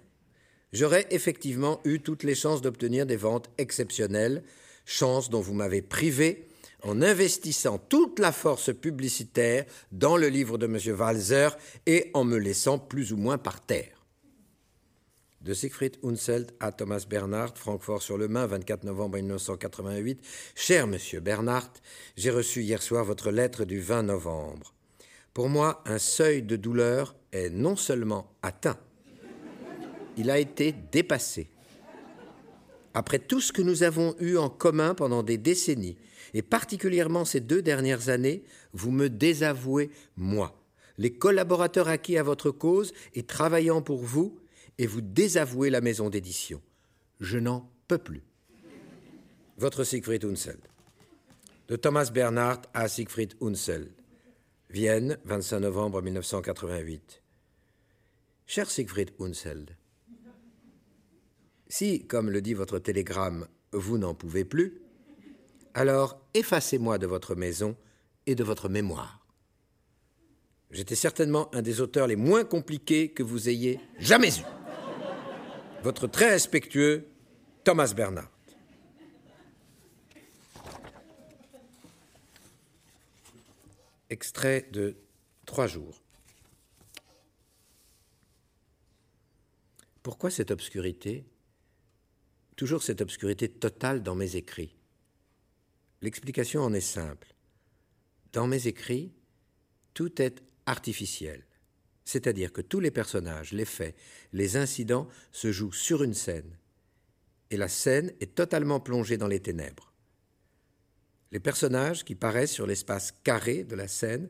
j'aurais 0.72 1.08
effectivement 1.12 1.82
eu 1.84 2.00
toutes 2.00 2.24
les 2.24 2.36
chances 2.36 2.62
d'obtenir 2.62 3.06
des 3.06 3.18
ventes 3.18 3.50
exceptionnelles, 3.58 4.44
chances 4.86 5.30
dont 5.30 5.42
vous 5.42 5.54
m'avez 5.54 5.82
privé 5.82 6.48
en 6.84 7.02
investissant 7.02 7.78
toute 7.78 8.20
la 8.20 8.32
force 8.32 8.74
publicitaire 8.74 9.66
dans 9.92 10.18
le 10.18 10.28
livre 10.28 10.58
de 10.58 10.66
M. 10.66 10.78
Walzer 10.98 11.58
et 11.86 12.12
en 12.14 12.24
me 12.24 12.38
laissant 12.38 12.78
plus 12.78 13.14
ou 13.14 13.18
moins 13.18 13.38
par 13.38 13.62
terre. 13.62 14.06
De 15.42 15.54
Siegfried 15.54 15.98
Unselt 16.04 16.54
à 16.62 16.72
Thomas 16.72 17.06
Bernhardt, 17.10 17.58
Francfort-sur-le-Main, 17.58 18.48
24 18.48 18.86
novembre 18.86 19.18
1988. 19.18 20.22
Cher 20.56 20.88
Monsieur 20.88 21.20
Bernhardt, 21.20 21.82
j'ai 22.16 22.32
reçu 22.32 22.62
hier 22.62 22.82
soir 22.82 23.04
votre 23.04 23.30
lettre 23.30 23.66
du 23.66 23.82
20 23.82 24.04
novembre. 24.04 24.74
Pour 25.34 25.50
moi, 25.50 25.84
un 25.86 26.00
seuil 26.00 26.44
de 26.44 26.56
douleur 26.56 27.16
est 27.34 27.50
non 27.50 27.76
seulement 27.76 28.32
atteint, 28.42 28.78
il 30.16 30.30
a 30.30 30.38
été 30.38 30.74
dépassé. 30.92 31.48
Après 32.94 33.20
tout 33.20 33.42
ce 33.42 33.52
que 33.52 33.62
nous 33.62 33.84
avons 33.84 34.16
eu 34.20 34.38
en 34.38 34.50
commun 34.50 34.94
pendant 34.94 35.24
des 35.24 35.38
décennies, 35.38 35.98
et 36.34 36.42
particulièrement 36.42 37.26
ces 37.26 37.40
deux 37.40 37.62
dernières 37.62 38.10
années, 38.10 38.44
vous 38.74 38.92
me 38.92 39.10
désavouez, 39.10 39.90
moi, 40.16 40.60
les 40.98 41.14
collaborateurs 41.14 41.88
acquis 41.88 42.18
à 42.18 42.24
votre 42.24 42.52
cause 42.52 42.94
et 43.14 43.24
travaillant 43.24 43.82
pour 43.82 44.04
vous, 44.04 44.40
et 44.78 44.88
vous 44.88 45.02
désavouez 45.02 45.70
la 45.70 45.82
maison 45.82 46.10
d'édition. 46.10 46.62
Je 47.20 47.38
n'en 47.38 47.70
peux 47.88 47.98
plus. 47.98 48.24
Votre 49.58 49.84
Siegfried 49.84 50.26
Unseld. 50.26 50.62
De 51.68 51.76
Thomas 51.76 52.10
Bernhardt 52.12 52.68
à 52.74 52.88
Siegfried 52.88 53.36
Unseld. 53.42 53.92
Vienne, 54.70 55.20
25 55.26 55.60
novembre 55.60 56.02
1988. 56.02 57.22
Cher 58.48 58.70
Siegfried 58.70 59.12
Unseld, 59.20 59.76
si, 61.76 62.06
comme 62.06 62.30
le 62.30 62.40
dit 62.40 62.54
votre 62.54 62.78
télégramme, 62.78 63.48
vous 63.72 63.98
n'en 63.98 64.14
pouvez 64.14 64.46
plus, 64.46 64.83
alors 65.74 66.20
effacez-moi 66.34 66.98
de 66.98 67.08
votre 67.08 67.36
maison 67.36 67.76
et 68.26 68.36
de 68.36 68.44
votre 68.44 68.70
mémoire. 68.70 69.26
J'étais 70.72 70.96
certainement 70.96 71.54
un 71.54 71.62
des 71.62 71.82
auteurs 71.82 72.08
les 72.08 72.16
moins 72.16 72.44
compliqués 72.44 73.10
que 73.12 73.24
vous 73.24 73.50
ayez 73.50 73.80
jamais 74.00 74.30
eu. 74.30 74.44
Votre 75.84 76.08
très 76.08 76.30
respectueux 76.30 77.08
Thomas 77.64 77.94
Bernard. 77.96 78.30
Extrait 84.10 84.68
de 84.72 84.96
Trois 85.46 85.68
jours. 85.68 86.02
Pourquoi 90.02 90.32
cette 90.32 90.52
obscurité? 90.52 91.26
Toujours 92.56 92.82
cette 92.84 93.02
obscurité 93.02 93.50
totale 93.50 94.04
dans 94.04 94.16
mes 94.16 94.36
écrits. 94.36 94.76
L'explication 96.04 96.62
en 96.62 96.74
est 96.74 96.82
simple. 96.82 97.34
Dans 98.34 98.46
mes 98.46 98.68
écrits, 98.68 99.14
tout 99.94 100.22
est 100.22 100.44
artificiel, 100.66 101.46
c'est-à-dire 102.04 102.52
que 102.52 102.60
tous 102.60 102.82
les 102.82 102.92
personnages, 102.92 103.54
les 103.54 103.64
faits, 103.64 103.96
les 104.34 104.58
incidents 104.58 105.08
se 105.32 105.54
jouent 105.54 105.72
sur 105.72 106.04
une 106.04 106.14
scène, 106.14 106.58
et 107.52 107.56
la 107.56 107.70
scène 107.70 108.12
est 108.20 108.36
totalement 108.36 108.82
plongée 108.82 109.16
dans 109.16 109.30
les 109.30 109.40
ténèbres. 109.40 109.94
Les 111.32 111.40
personnages 111.40 112.04
qui 112.04 112.16
paraissent 112.16 112.52
sur 112.52 112.68
l'espace 112.68 113.14
carré 113.24 113.64
de 113.64 113.76
la 113.76 113.88
scène 113.88 114.30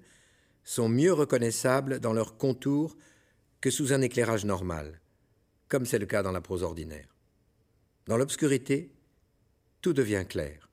sont 0.63 0.89
mieux 0.89 1.11
reconnaissables 1.11 1.99
dans 1.99 2.13
leurs 2.13 2.37
contours 2.37 2.95
que 3.61 3.71
sous 3.71 3.93
un 3.93 4.01
éclairage 4.01 4.45
normal, 4.45 5.01
comme 5.69 5.87
c'est 5.87 5.97
le 5.97 6.05
cas 6.05 6.21
dans 6.21 6.31
la 6.31 6.41
prose 6.41 6.61
ordinaire. 6.61 7.15
Dans 8.05 8.17
l'obscurité, 8.17 8.91
tout 9.81 9.93
devient 9.93 10.25
clair. 10.29 10.69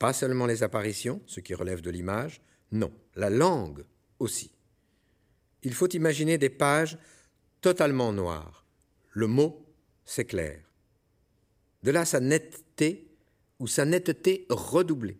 Pas 0.00 0.14
seulement 0.14 0.46
les 0.46 0.62
apparitions, 0.62 1.20
ce 1.26 1.40
qui 1.40 1.54
relève 1.54 1.82
de 1.82 1.90
l'image, 1.90 2.40
non, 2.72 2.90
la 3.16 3.28
langue 3.28 3.84
aussi. 4.18 4.50
Il 5.62 5.74
faut 5.74 5.90
imaginer 5.90 6.38
des 6.38 6.48
pages 6.48 6.96
totalement 7.60 8.10
noires. 8.10 8.64
Le 9.10 9.26
mot 9.26 9.66
s'éclaire. 10.06 10.64
De 11.82 11.90
là 11.90 12.06
sa 12.06 12.18
netteté 12.18 13.08
ou 13.58 13.66
sa 13.66 13.84
netteté 13.84 14.46
redoublée. 14.48 15.18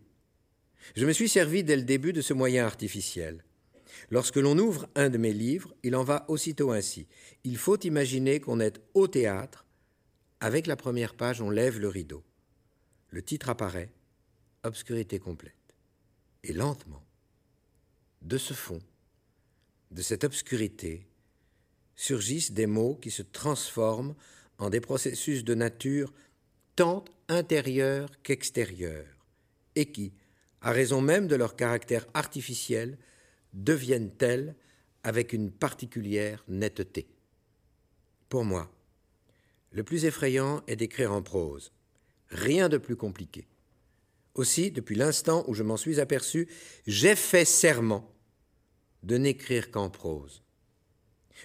Je 0.95 1.05
me 1.05 1.13
suis 1.13 1.29
servi 1.29 1.63
dès 1.63 1.75
le 1.75 1.83
début 1.83 2.11
de 2.11 2.21
ce 2.21 2.33
moyen 2.33 2.65
artificiel. 2.65 3.43
Lorsque 4.09 4.37
l'on 4.37 4.57
ouvre 4.57 4.89
un 4.95 5.09
de 5.09 5.19
mes 5.19 5.33
livres, 5.33 5.75
il 5.83 5.95
en 5.95 6.03
va 6.03 6.25
aussitôt 6.27 6.71
ainsi. 6.71 7.07
Il 7.43 7.57
faut 7.57 7.77
imaginer 7.81 8.39
qu'on 8.39 8.59
est 8.59 8.81
au 8.95 9.07
théâtre 9.07 9.67
avec 10.39 10.65
la 10.65 10.75
première 10.75 11.13
page, 11.13 11.39
on 11.39 11.51
lève 11.51 11.79
le 11.79 11.87
rideau. 11.87 12.23
Le 13.09 13.21
titre 13.21 13.49
apparaît, 13.49 13.91
Obscurité 14.63 15.17
complète. 15.17 15.55
Et 16.43 16.53
lentement, 16.53 17.03
de 18.21 18.37
ce 18.37 18.53
fond, 18.53 18.79
de 19.89 20.01
cette 20.03 20.23
obscurité, 20.23 21.07
surgissent 21.95 22.51
des 22.51 22.67
mots 22.67 22.95
qui 22.95 23.09
se 23.09 23.23
transforment 23.23 24.15
en 24.59 24.69
des 24.69 24.79
processus 24.79 25.43
de 25.43 25.55
nature 25.55 26.13
tant 26.75 27.03
intérieure 27.27 28.09
qu'extérieure, 28.21 29.07
et 29.75 29.91
qui, 29.91 30.13
à 30.61 30.71
raison 30.71 31.01
même 31.01 31.27
de 31.27 31.35
leur 31.35 31.55
caractère 31.55 32.05
artificiel, 32.13 32.99
deviennent 33.53 34.11
tels 34.11 34.55
avec 35.03 35.33
une 35.33 35.51
particulière 35.51 36.43
netteté. 36.47 37.07
Pour 38.29 38.45
moi, 38.45 38.71
le 39.71 39.83
plus 39.83 40.05
effrayant 40.05 40.61
est 40.67 40.75
d'écrire 40.75 41.11
en 41.11 41.23
prose. 41.23 41.71
Rien 42.29 42.69
de 42.69 42.77
plus 42.77 42.95
compliqué. 42.95 43.47
Aussi, 44.35 44.71
depuis 44.71 44.95
l'instant 44.95 45.43
où 45.47 45.53
je 45.53 45.63
m'en 45.63 45.77
suis 45.77 45.99
aperçu, 45.99 46.47
j'ai 46.87 47.15
fait 47.15 47.45
serment 47.45 48.13
de 49.03 49.17
n'écrire 49.17 49.71
qu'en 49.71 49.89
prose. 49.89 50.43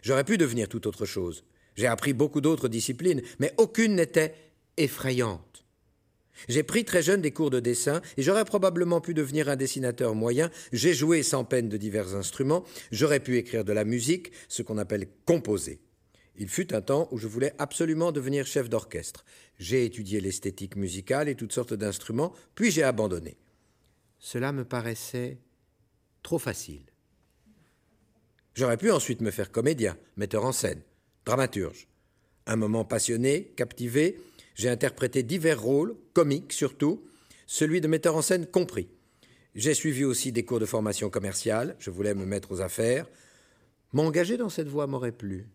J'aurais 0.03 0.25
pu 0.25 0.38
devenir 0.38 0.68
tout 0.68 0.87
autre 0.87 1.07
chose. 1.07 1.44
J'ai 1.75 1.87
appris 1.87 2.12
beaucoup 2.12 2.40
d'autres 2.40 2.68
disciplines, 2.68 3.22
mais 3.38 3.53
aucune 3.59 3.96
n'était 3.96 4.35
effrayante. 4.77 5.64
J'ai 6.49 6.62
pris 6.62 6.85
très 6.85 7.03
jeune 7.03 7.22
des 7.22 7.31
cours 7.31 7.51
de 7.51 7.61
dessin 7.61 8.03
et 8.16 8.22
j'aurais 8.22 8.44
probablement 8.44 9.01
pu 9.01 9.14
devenir 9.14 9.49
un 9.49 9.57
dessinateur 9.57 10.14
moyen. 10.14 10.51
J'ai 10.72 10.92
joué 10.92 11.22
sans 11.22 11.44
peine 11.44 11.68
de 11.68 11.79
divers 11.79 12.14
instruments. 12.14 12.64
J'aurais 12.92 13.20
pu 13.20 13.38
écrire 13.38 13.64
de 13.64 13.72
la 13.72 13.85
musique, 13.85 14.33
ce 14.49 14.62
qu'on 14.62 14.79
appelle 14.79 15.09
composer. 15.25 15.81
Il 16.38 16.49
fut 16.49 16.75
un 16.75 16.83
temps 16.83 17.09
où 17.11 17.18
je 17.18 17.27
voulais 17.27 17.55
absolument 17.59 18.12
devenir 18.12 18.46
chef 18.46 18.68
d'orchestre. 18.68 19.25
J'ai 19.59 19.85
étudié 19.85 20.21
l'esthétique 20.21 20.76
musicale 20.76 21.28
et 21.28 21.35
toutes 21.35 21.53
sortes 21.53 21.74
d'instruments, 21.74 22.33
puis 22.55 22.70
j'ai 22.70 22.83
abandonné. 22.83 23.37
Cela 24.18 24.53
me 24.53 24.64
paraissait 24.64 25.39
trop 26.22 26.39
facile. 26.39 26.83
J'aurais 28.55 28.76
pu 28.76 28.91
ensuite 28.91 29.20
me 29.20 29.30
faire 29.30 29.53
comédien, 29.53 29.97
metteur 30.16 30.45
en 30.45 30.53
scène, 30.53 30.80
dramaturge. 31.24 31.89
Un 32.47 32.57
moment 32.57 32.85
passionné, 32.85 33.53
captivé, 33.57 34.20
j'ai 34.55 34.68
interprété 34.68 35.22
divers 35.22 35.61
rôles, 35.61 35.97
comiques 36.14 36.53
surtout, 36.53 37.05
celui 37.47 37.80
de 37.80 37.89
metteur 37.89 38.16
en 38.16 38.22
scène 38.22 38.47
compris. 38.47 38.89
J'ai 39.55 39.74
suivi 39.74 40.05
aussi 40.05 40.33
des 40.33 40.45
cours 40.45 40.61
de 40.61 40.66
formation 40.66 41.11
commerciale, 41.11 41.76
je 41.78 41.91
voulais 41.91 42.14
me 42.14 42.26
mettre 42.26 42.53
aux 42.53 42.61
affaires. 42.61 43.09
M'engager 43.93 44.37
dans 44.37 44.49
cette 44.49 44.68
voie 44.68 44.87
m'aurait 44.87 45.12
plu. 45.12 45.47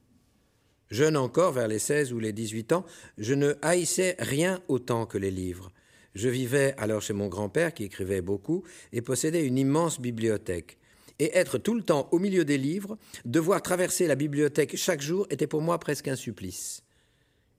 Jeune 0.92 1.16
encore, 1.16 1.54
vers 1.54 1.70
les 1.70 1.80
16 1.80 2.12
ou 2.12 2.20
les 2.20 2.34
18 2.34 2.74
ans, 2.74 2.86
je 3.18 3.34
ne 3.34 3.56
haïssais 3.62 4.18
rien 4.20 4.62
autant 4.68 5.06
que 5.06 5.18
les 5.18 5.32
livres. 5.32 5.72
Je 6.16 6.28
vivais 6.28 6.76
alors 6.78 7.02
chez 7.02 7.14
mon 7.14 7.30
grand-père 7.30 7.74
qui 7.74 7.86
écrivait 7.86 8.22
beaucoup 8.22 8.64
et 8.92 9.02
possédait 9.02 9.48
une 9.48 9.58
immense 9.58 10.02
bibliothèque. 10.02 10.78
Et 11.20 11.38
être 11.38 11.58
tout 11.58 11.76
le 11.76 11.84
temps 11.84 12.10
au 12.12 12.20
milieu 12.20 12.44
des 12.44 12.58
livres, 12.58 12.98
devoir 13.24 13.62
traverser 13.62 14.06
la 14.06 14.16
bibliothèque 14.16 14.76
chaque 14.76 15.02
jour 15.02 15.28
était 15.30 15.48
pour 15.48 15.62
moi 15.62 15.80
presque 15.80 16.10
un 16.10 16.18
supplice. 16.18 16.84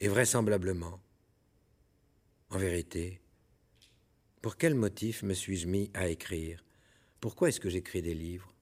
Et 0.00 0.08
vraisemblablement, 0.08 1.00
en 2.50 2.58
vérité, 2.58 3.22
pour 4.42 4.56
quel 4.56 4.74
motif 4.74 5.22
me 5.22 5.32
suis-je 5.32 5.68
mis 5.68 5.90
à 5.94 6.08
écrire? 6.08 6.64
Pourquoi 7.20 7.48
est-ce 7.48 7.60
que 7.60 7.70
j'écris 7.70 8.02
des 8.02 8.14
livres? 8.14 8.52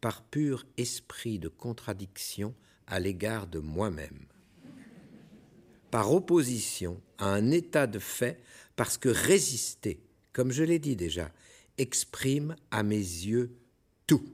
Par 0.00 0.22
pur 0.22 0.66
esprit 0.76 1.40
de 1.40 1.48
contradiction 1.48 2.54
à 2.88 2.98
l'égard 2.98 3.46
de 3.46 3.58
moi-même. 3.58 4.26
Par 5.90 6.12
opposition 6.12 7.00
à 7.18 7.28
un 7.28 7.50
état 7.50 7.86
de 7.86 7.98
fait, 7.98 8.40
parce 8.76 8.98
que 8.98 9.08
résister, 9.08 10.00
comme 10.32 10.50
je 10.50 10.64
l'ai 10.64 10.78
dit 10.78 10.96
déjà, 10.96 11.30
exprime 11.78 12.56
à 12.70 12.82
mes 12.82 12.96
yeux 12.96 13.52
tout. 14.06 14.24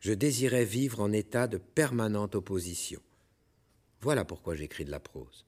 Je 0.00 0.12
désirais 0.12 0.64
vivre 0.64 1.00
en 1.00 1.12
état 1.12 1.48
de 1.48 1.58
permanente 1.58 2.34
opposition. 2.34 3.00
Voilà 4.00 4.24
pourquoi 4.24 4.54
j'écris 4.54 4.84
de 4.84 4.90
la 4.90 5.00
prose. 5.00 5.46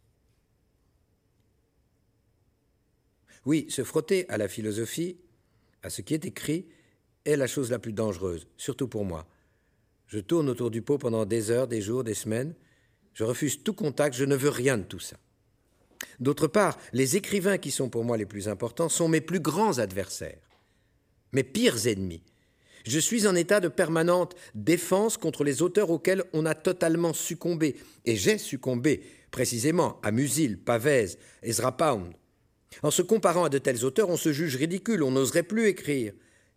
Oui, 3.45 3.67
se 3.69 3.85
frotter 3.85 4.29
à 4.29 4.39
la 4.39 4.49
philosophie, 4.49 5.19
à 5.83 5.91
ce 5.91 6.03
qui 6.03 6.15
est 6.15 6.25
écrit, 6.25 6.67
est 7.25 7.37
la 7.37 7.47
chose 7.47 7.71
la 7.71 7.79
plus 7.79 7.93
dangereuse, 7.93 8.49
surtout 8.57 8.89
pour 8.89 9.05
moi. 9.05 9.27
Je 10.07 10.19
tourne 10.19 10.49
autour 10.49 10.71
du 10.71 10.83
pot 10.83 10.99
pendant 10.99 11.25
des 11.25 11.51
heures, 11.51 11.67
des 11.67 11.81
jours, 11.81 12.05
des 12.05 12.15
semaines. 12.15 12.55
Je 13.15 13.25
refuse 13.25 13.63
tout 13.63 13.75
contact, 13.75 14.15
je 14.15 14.25
ne 14.25 14.37
veux 14.37 14.51
rien 14.51 14.79
de 14.79 14.85
tout 14.85 15.01
ça. 15.01 15.17
D'autre 16.21 16.47
part, 16.47 16.79
les 16.93 17.17
écrivains 17.17 17.59
qui 17.59 17.71
sont 17.71 17.89
pour 17.89 18.05
moi 18.05 18.17
les 18.17 18.27
plus 18.27 18.49
importants 18.49 18.89
sont 18.89 19.09
mes 19.09 19.21
plus 19.21 19.41
grands 19.41 19.79
adversaires, 19.79 20.51
mes 21.33 21.45
pires 21.45 21.87
ennemis. 21.87 22.23
Je 22.85 22.99
suis 22.99 23.27
en 23.27 23.35
état 23.35 23.61
de 23.61 23.69
permanente 23.69 24.37
défense 24.55 25.17
contre 25.17 25.43
les 25.43 25.61
auteurs 25.63 25.91
auxquels 25.91 26.23
on 26.33 26.47
a 26.47 26.55
totalement 26.55 27.13
succombé, 27.13 27.77
et 28.05 28.17
j'ai 28.17 28.39
succombé 28.39 29.03
précisément 29.31 29.99
à 30.03 30.13
Musil, 30.13 30.59
Pavese, 30.59 31.19
Ezra 31.43 31.77
Pound, 31.77 32.13
en 32.83 32.91
se 32.91 33.03
comparant 33.03 33.45
à 33.45 33.49
de 33.49 33.59
tels 33.59 33.85
auteurs, 33.85 34.11
on 34.11 34.17
se 34.17 34.33
juge 34.33 34.57
ridicule, 34.57 35.03
on 35.03 35.11
n'oserait 35.11 35.43
plus 35.43 35.67
écrire. 35.67 36.13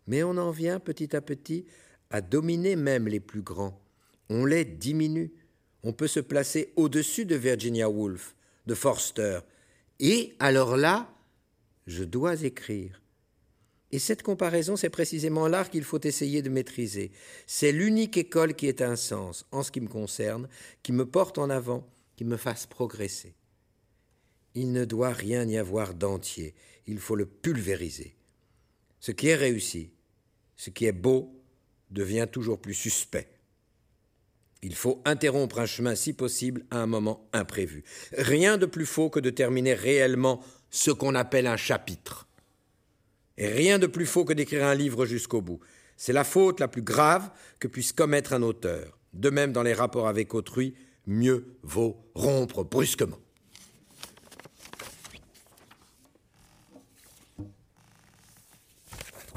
Mais 0.06 0.22
on 0.22 0.36
en 0.36 0.50
vient 0.50 0.80
petit 0.80 1.14
à 1.14 1.20
petit 1.20 1.66
à 2.10 2.20
dominer 2.20 2.76
même 2.76 3.08
les 3.08 3.20
plus 3.20 3.42
grands. 3.42 3.80
On 4.28 4.44
les 4.44 4.64
diminue. 4.64 5.32
On 5.82 5.92
peut 5.92 6.08
se 6.08 6.20
placer 6.20 6.72
au-dessus 6.76 7.24
de 7.24 7.36
Virginia 7.36 7.88
Woolf, 7.88 8.34
de 8.66 8.74
Forster. 8.74 9.40
Et 9.98 10.34
alors 10.38 10.76
là, 10.76 11.12
je 11.86 12.04
dois 12.04 12.42
écrire. 12.42 13.00
Et 13.92 13.98
cette 13.98 14.22
comparaison, 14.22 14.76
c'est 14.76 14.90
précisément 14.90 15.48
l'art 15.48 15.70
qu'il 15.70 15.82
faut 15.82 16.00
essayer 16.00 16.42
de 16.42 16.50
maîtriser. 16.50 17.10
C'est 17.46 17.72
l'unique 17.72 18.16
école 18.16 18.54
qui 18.54 18.66
ait 18.66 18.82
un 18.82 18.96
sens, 18.96 19.46
en 19.50 19.62
ce 19.62 19.72
qui 19.72 19.80
me 19.80 19.88
concerne, 19.88 20.48
qui 20.82 20.92
me 20.92 21.06
porte 21.06 21.38
en 21.38 21.50
avant, 21.50 21.88
qui 22.16 22.24
me 22.24 22.36
fasse 22.36 22.66
progresser. 22.66 23.34
Il 24.54 24.72
ne 24.72 24.84
doit 24.84 25.12
rien 25.12 25.48
y 25.48 25.56
avoir 25.56 25.94
d'entier, 25.94 26.54
il 26.86 26.98
faut 26.98 27.16
le 27.16 27.26
pulvériser. 27.26 28.14
Ce 29.00 29.12
qui 29.12 29.28
est 29.28 29.36
réussi, 29.36 29.90
ce 30.56 30.70
qui 30.70 30.86
est 30.86 30.92
beau, 30.92 31.39
devient 31.90 32.26
toujours 32.30 32.60
plus 32.60 32.74
suspect. 32.74 33.28
Il 34.62 34.74
faut 34.74 35.00
interrompre 35.04 35.58
un 35.58 35.66
chemin 35.66 35.94
si 35.94 36.12
possible 36.12 36.64
à 36.70 36.78
un 36.78 36.86
moment 36.86 37.28
imprévu. 37.32 37.82
Rien 38.12 38.58
de 38.58 38.66
plus 38.66 38.86
faux 38.86 39.08
que 39.08 39.20
de 39.20 39.30
terminer 39.30 39.74
réellement 39.74 40.42
ce 40.70 40.90
qu'on 40.90 41.14
appelle 41.14 41.46
un 41.46 41.56
chapitre. 41.56 42.28
Et 43.38 43.48
rien 43.48 43.78
de 43.78 43.86
plus 43.86 44.06
faux 44.06 44.24
que 44.24 44.34
d'écrire 44.34 44.66
un 44.66 44.74
livre 44.74 45.06
jusqu'au 45.06 45.40
bout. 45.40 45.60
C'est 45.96 46.12
la 46.12 46.24
faute 46.24 46.60
la 46.60 46.68
plus 46.68 46.82
grave 46.82 47.30
que 47.58 47.68
puisse 47.68 47.92
commettre 47.92 48.34
un 48.34 48.42
auteur. 48.42 48.98
De 49.14 49.30
même 49.30 49.52
dans 49.52 49.62
les 49.62 49.72
rapports 49.72 50.08
avec 50.08 50.34
autrui, 50.34 50.74
mieux 51.06 51.56
vaut 51.62 51.96
rompre 52.14 52.62
brusquement. 52.64 53.18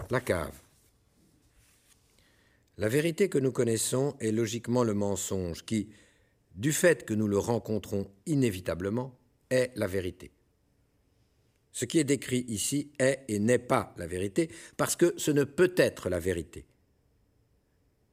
La 0.09 0.19
cave. 0.19 0.62
La 2.77 2.89
vérité 2.89 3.29
que 3.29 3.37
nous 3.37 3.51
connaissons 3.51 4.15
est 4.19 4.31
logiquement 4.31 4.83
le 4.83 4.93
mensonge 4.93 5.63
qui, 5.63 5.89
du 6.55 6.73
fait 6.73 7.05
que 7.05 7.13
nous 7.13 7.27
le 7.27 7.37
rencontrons 7.37 8.09
inévitablement, 8.25 9.17
est 9.49 9.71
la 9.75 9.87
vérité. 9.87 10.31
Ce 11.71 11.85
qui 11.85 11.99
est 11.99 12.03
décrit 12.03 12.45
ici 12.47 12.91
est 12.99 13.25
et 13.27 13.39
n'est 13.39 13.59
pas 13.59 13.93
la 13.97 14.07
vérité, 14.07 14.49
parce 14.77 14.95
que 14.95 15.13
ce 15.17 15.31
ne 15.31 15.43
peut 15.43 15.73
être 15.77 16.09
la 16.09 16.19
vérité. 16.19 16.65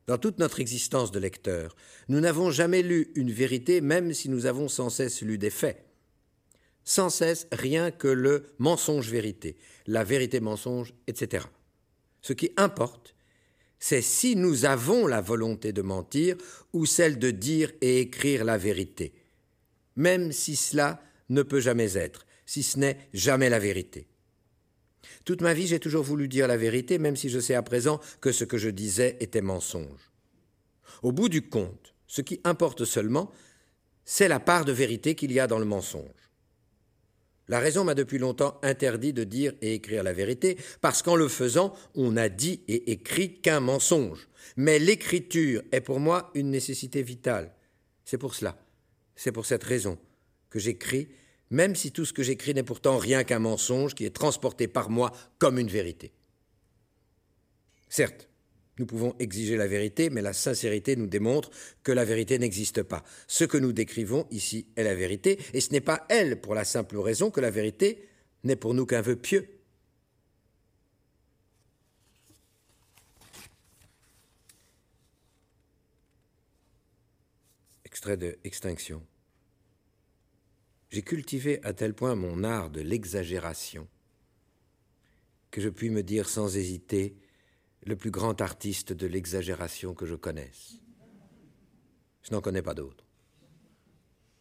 Dans 0.06 0.18
toute 0.18 0.38
notre 0.38 0.60
existence 0.60 1.10
de 1.12 1.20
lecteur, 1.20 1.76
nous 2.08 2.20
n'avons 2.20 2.50
jamais 2.50 2.82
lu 2.82 3.12
une 3.14 3.30
vérité, 3.30 3.80
même 3.80 4.12
si 4.12 4.28
nous 4.28 4.46
avons 4.46 4.68
sans 4.68 4.90
cesse 4.90 5.22
lu 5.22 5.38
des 5.38 5.50
faits. 5.50 5.84
Sans 6.84 7.10
cesse 7.10 7.46
rien 7.52 7.90
que 7.90 8.08
le 8.08 8.46
mensonge-vérité, 8.58 9.56
la 9.86 10.02
vérité-mensonge, 10.02 10.94
etc. 11.06 11.46
Ce 12.22 12.32
qui 12.32 12.50
importe, 12.56 13.14
c'est 13.80 14.02
si 14.02 14.36
nous 14.36 14.66
avons 14.66 15.06
la 15.06 15.22
volonté 15.22 15.72
de 15.72 15.82
mentir 15.82 16.36
ou 16.74 16.84
celle 16.84 17.18
de 17.18 17.30
dire 17.30 17.72
et 17.80 18.00
écrire 18.00 18.44
la 18.44 18.58
vérité, 18.58 19.12
même 19.96 20.32
si 20.32 20.54
cela 20.54 21.02
ne 21.30 21.42
peut 21.42 21.60
jamais 21.60 21.96
être, 21.96 22.26
si 22.44 22.62
ce 22.62 22.78
n'est 22.78 22.98
jamais 23.14 23.48
la 23.48 23.58
vérité. 23.58 24.06
Toute 25.24 25.40
ma 25.40 25.54
vie, 25.54 25.66
j'ai 25.66 25.80
toujours 25.80 26.04
voulu 26.04 26.28
dire 26.28 26.46
la 26.46 26.58
vérité, 26.58 26.98
même 26.98 27.16
si 27.16 27.30
je 27.30 27.40
sais 27.40 27.54
à 27.54 27.62
présent 27.62 28.00
que 28.20 28.32
ce 28.32 28.44
que 28.44 28.58
je 28.58 28.68
disais 28.68 29.16
était 29.20 29.40
mensonge. 29.40 30.10
Au 31.02 31.12
bout 31.12 31.28
du 31.28 31.48
compte, 31.48 31.94
ce 32.06 32.20
qui 32.20 32.40
importe 32.44 32.84
seulement, 32.84 33.32
c'est 34.04 34.28
la 34.28 34.40
part 34.40 34.64
de 34.64 34.72
vérité 34.72 35.14
qu'il 35.14 35.32
y 35.32 35.40
a 35.40 35.46
dans 35.46 35.58
le 35.58 35.64
mensonge. 35.64 36.19
La 37.50 37.58
raison 37.58 37.82
m'a 37.82 37.96
depuis 37.96 38.18
longtemps 38.18 38.60
interdit 38.62 39.12
de 39.12 39.24
dire 39.24 39.54
et 39.60 39.74
écrire 39.74 40.04
la 40.04 40.12
vérité, 40.12 40.56
parce 40.80 41.02
qu'en 41.02 41.16
le 41.16 41.26
faisant, 41.26 41.74
on 41.96 42.12
n'a 42.12 42.28
dit 42.28 42.62
et 42.68 42.92
écrit 42.92 43.40
qu'un 43.40 43.58
mensonge. 43.58 44.28
Mais 44.56 44.78
l'écriture 44.78 45.62
est 45.72 45.80
pour 45.80 45.98
moi 45.98 46.30
une 46.34 46.52
nécessité 46.52 47.02
vitale. 47.02 47.52
C'est 48.04 48.18
pour 48.18 48.36
cela, 48.36 48.56
c'est 49.16 49.32
pour 49.32 49.46
cette 49.46 49.64
raison 49.64 49.98
que 50.48 50.60
j'écris, 50.60 51.08
même 51.50 51.74
si 51.74 51.90
tout 51.90 52.04
ce 52.04 52.12
que 52.12 52.22
j'écris 52.22 52.54
n'est 52.54 52.62
pourtant 52.62 52.98
rien 52.98 53.24
qu'un 53.24 53.40
mensonge 53.40 53.96
qui 53.96 54.04
est 54.04 54.14
transporté 54.14 54.68
par 54.68 54.88
moi 54.88 55.10
comme 55.40 55.58
une 55.58 55.66
vérité. 55.66 56.12
Certes, 57.88 58.29
nous 58.78 58.86
pouvons 58.86 59.14
exiger 59.18 59.56
la 59.56 59.66
vérité, 59.66 60.10
mais 60.10 60.22
la 60.22 60.32
sincérité 60.32 60.96
nous 60.96 61.06
démontre 61.06 61.50
que 61.82 61.92
la 61.92 62.04
vérité 62.04 62.38
n'existe 62.38 62.82
pas. 62.82 63.04
Ce 63.26 63.44
que 63.44 63.58
nous 63.58 63.72
décrivons 63.72 64.26
ici 64.30 64.66
est 64.76 64.84
la 64.84 64.94
vérité, 64.94 65.38
et 65.52 65.60
ce 65.60 65.72
n'est 65.72 65.80
pas 65.80 66.06
elle 66.08 66.40
pour 66.40 66.54
la 66.54 66.64
simple 66.64 66.98
raison 66.98 67.30
que 67.30 67.40
la 67.40 67.50
vérité 67.50 68.08
n'est 68.44 68.56
pour 68.56 68.74
nous 68.74 68.86
qu'un 68.86 69.02
vœu 69.02 69.16
pieux. 69.16 69.48
Extrait 77.84 78.16
de 78.16 78.38
Extinction. 78.44 79.02
J'ai 80.90 81.02
cultivé 81.02 81.60
à 81.64 81.72
tel 81.72 81.94
point 81.94 82.14
mon 82.14 82.44
art 82.44 82.70
de 82.70 82.80
l'exagération 82.80 83.86
que 85.50 85.60
je 85.60 85.68
puis 85.68 85.90
me 85.90 86.02
dire 86.02 86.28
sans 86.28 86.56
hésiter 86.56 87.16
le 87.86 87.96
plus 87.96 88.10
grand 88.10 88.40
artiste 88.40 88.92
de 88.92 89.06
l'exagération 89.06 89.94
que 89.94 90.06
je 90.06 90.14
connaisse. 90.14 90.80
Je 92.22 92.32
n'en 92.32 92.40
connais 92.40 92.62
pas 92.62 92.74
d'autre. 92.74 93.04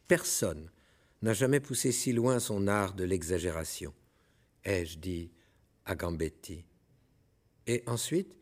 Personne 0.08 0.70
n'a 1.22 1.34
jamais 1.34 1.60
poussé 1.60 1.92
si 1.92 2.14
loin 2.14 2.40
son 2.40 2.68
art 2.68 2.94
de 2.94 3.04
l'exagération, 3.04 3.94
ai-je 4.64 4.98
dit 4.98 5.32
à 5.86 5.96
Gambetti. 5.96 6.66
Et 7.68 7.84
ensuite, 7.86 8.36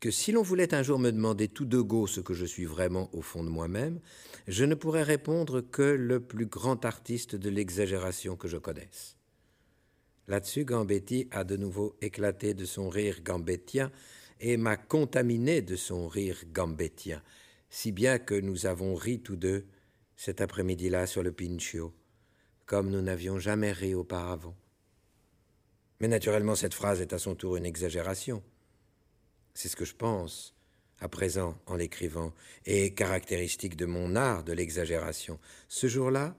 que 0.00 0.10
si 0.10 0.30
l'on 0.30 0.42
voulait 0.42 0.74
un 0.74 0.82
jour 0.82 0.98
me 0.98 1.10
demander 1.10 1.48
tout 1.48 1.64
de 1.64 1.80
go 1.80 2.06
ce 2.06 2.20
que 2.20 2.34
je 2.34 2.44
suis 2.44 2.66
vraiment 2.66 3.08
au 3.14 3.22
fond 3.22 3.42
de 3.42 3.48
moi-même, 3.48 4.00
je 4.46 4.64
ne 4.64 4.74
pourrais 4.74 5.02
répondre 5.02 5.62
que 5.62 5.82
le 5.82 6.20
plus 6.20 6.46
grand 6.46 6.84
artiste 6.84 7.34
de 7.34 7.48
l'exagération 7.48 8.36
que 8.36 8.48
je 8.48 8.58
connaisse. 8.58 9.15
Là-dessus, 10.28 10.64
Gambetti 10.64 11.28
a 11.30 11.44
de 11.44 11.56
nouveau 11.56 11.96
éclaté 12.00 12.52
de 12.52 12.64
son 12.64 12.88
rire 12.88 13.22
gambettien 13.22 13.92
et 14.40 14.56
m'a 14.56 14.76
contaminé 14.76 15.62
de 15.62 15.76
son 15.76 16.08
rire 16.08 16.42
gambettien, 16.52 17.22
si 17.70 17.92
bien 17.92 18.18
que 18.18 18.34
nous 18.34 18.66
avons 18.66 18.94
ri 18.94 19.20
tous 19.20 19.36
deux 19.36 19.66
cet 20.16 20.40
après-midi-là 20.40 21.06
sur 21.06 21.22
le 21.22 21.32
Pincio, 21.32 21.94
comme 22.64 22.90
nous 22.90 23.02
n'avions 23.02 23.38
jamais 23.38 23.72
ri 23.72 23.94
auparavant. 23.94 24.56
Mais 26.00 26.08
naturellement, 26.08 26.56
cette 26.56 26.74
phrase 26.74 27.00
est 27.00 27.12
à 27.12 27.18
son 27.18 27.34
tour 27.34 27.56
une 27.56 27.64
exagération. 27.64 28.42
C'est 29.54 29.68
ce 29.68 29.76
que 29.76 29.84
je 29.84 29.94
pense, 29.94 30.54
à 31.00 31.08
présent, 31.08 31.56
en 31.66 31.76
l'écrivant, 31.76 32.34
et 32.66 32.94
caractéristique 32.94 33.76
de 33.76 33.86
mon 33.86 34.16
art 34.16 34.44
de 34.44 34.52
l'exagération. 34.52 35.38
Ce 35.68 35.86
jour-là, 35.86 36.36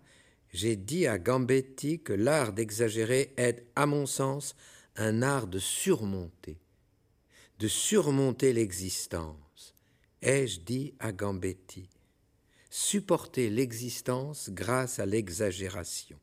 j'ai 0.54 0.76
dit 0.76 1.08
à 1.08 1.18
Gambetti 1.18 2.00
que 2.00 2.14
l'art 2.14 2.54
d'exagérer 2.54 3.34
est, 3.38 3.66
à 3.76 3.86
mon 3.86 4.06
sens, 4.06 4.56
un 4.96 5.22
art 5.22 5.48
de 5.48 5.60
surmonter, 5.60 6.58
de 7.60 7.68
surmonter 7.68 8.54
l'existence. 8.54 9.76
Ai-je 10.22 10.62
dit 10.62 10.94
à 11.00 11.12
Gambetti 11.12 11.90
supporter 12.78 13.50
l'existence 13.50 14.50
grâce 14.52 15.00
à 15.00 15.06
l'exagération. 15.06 16.20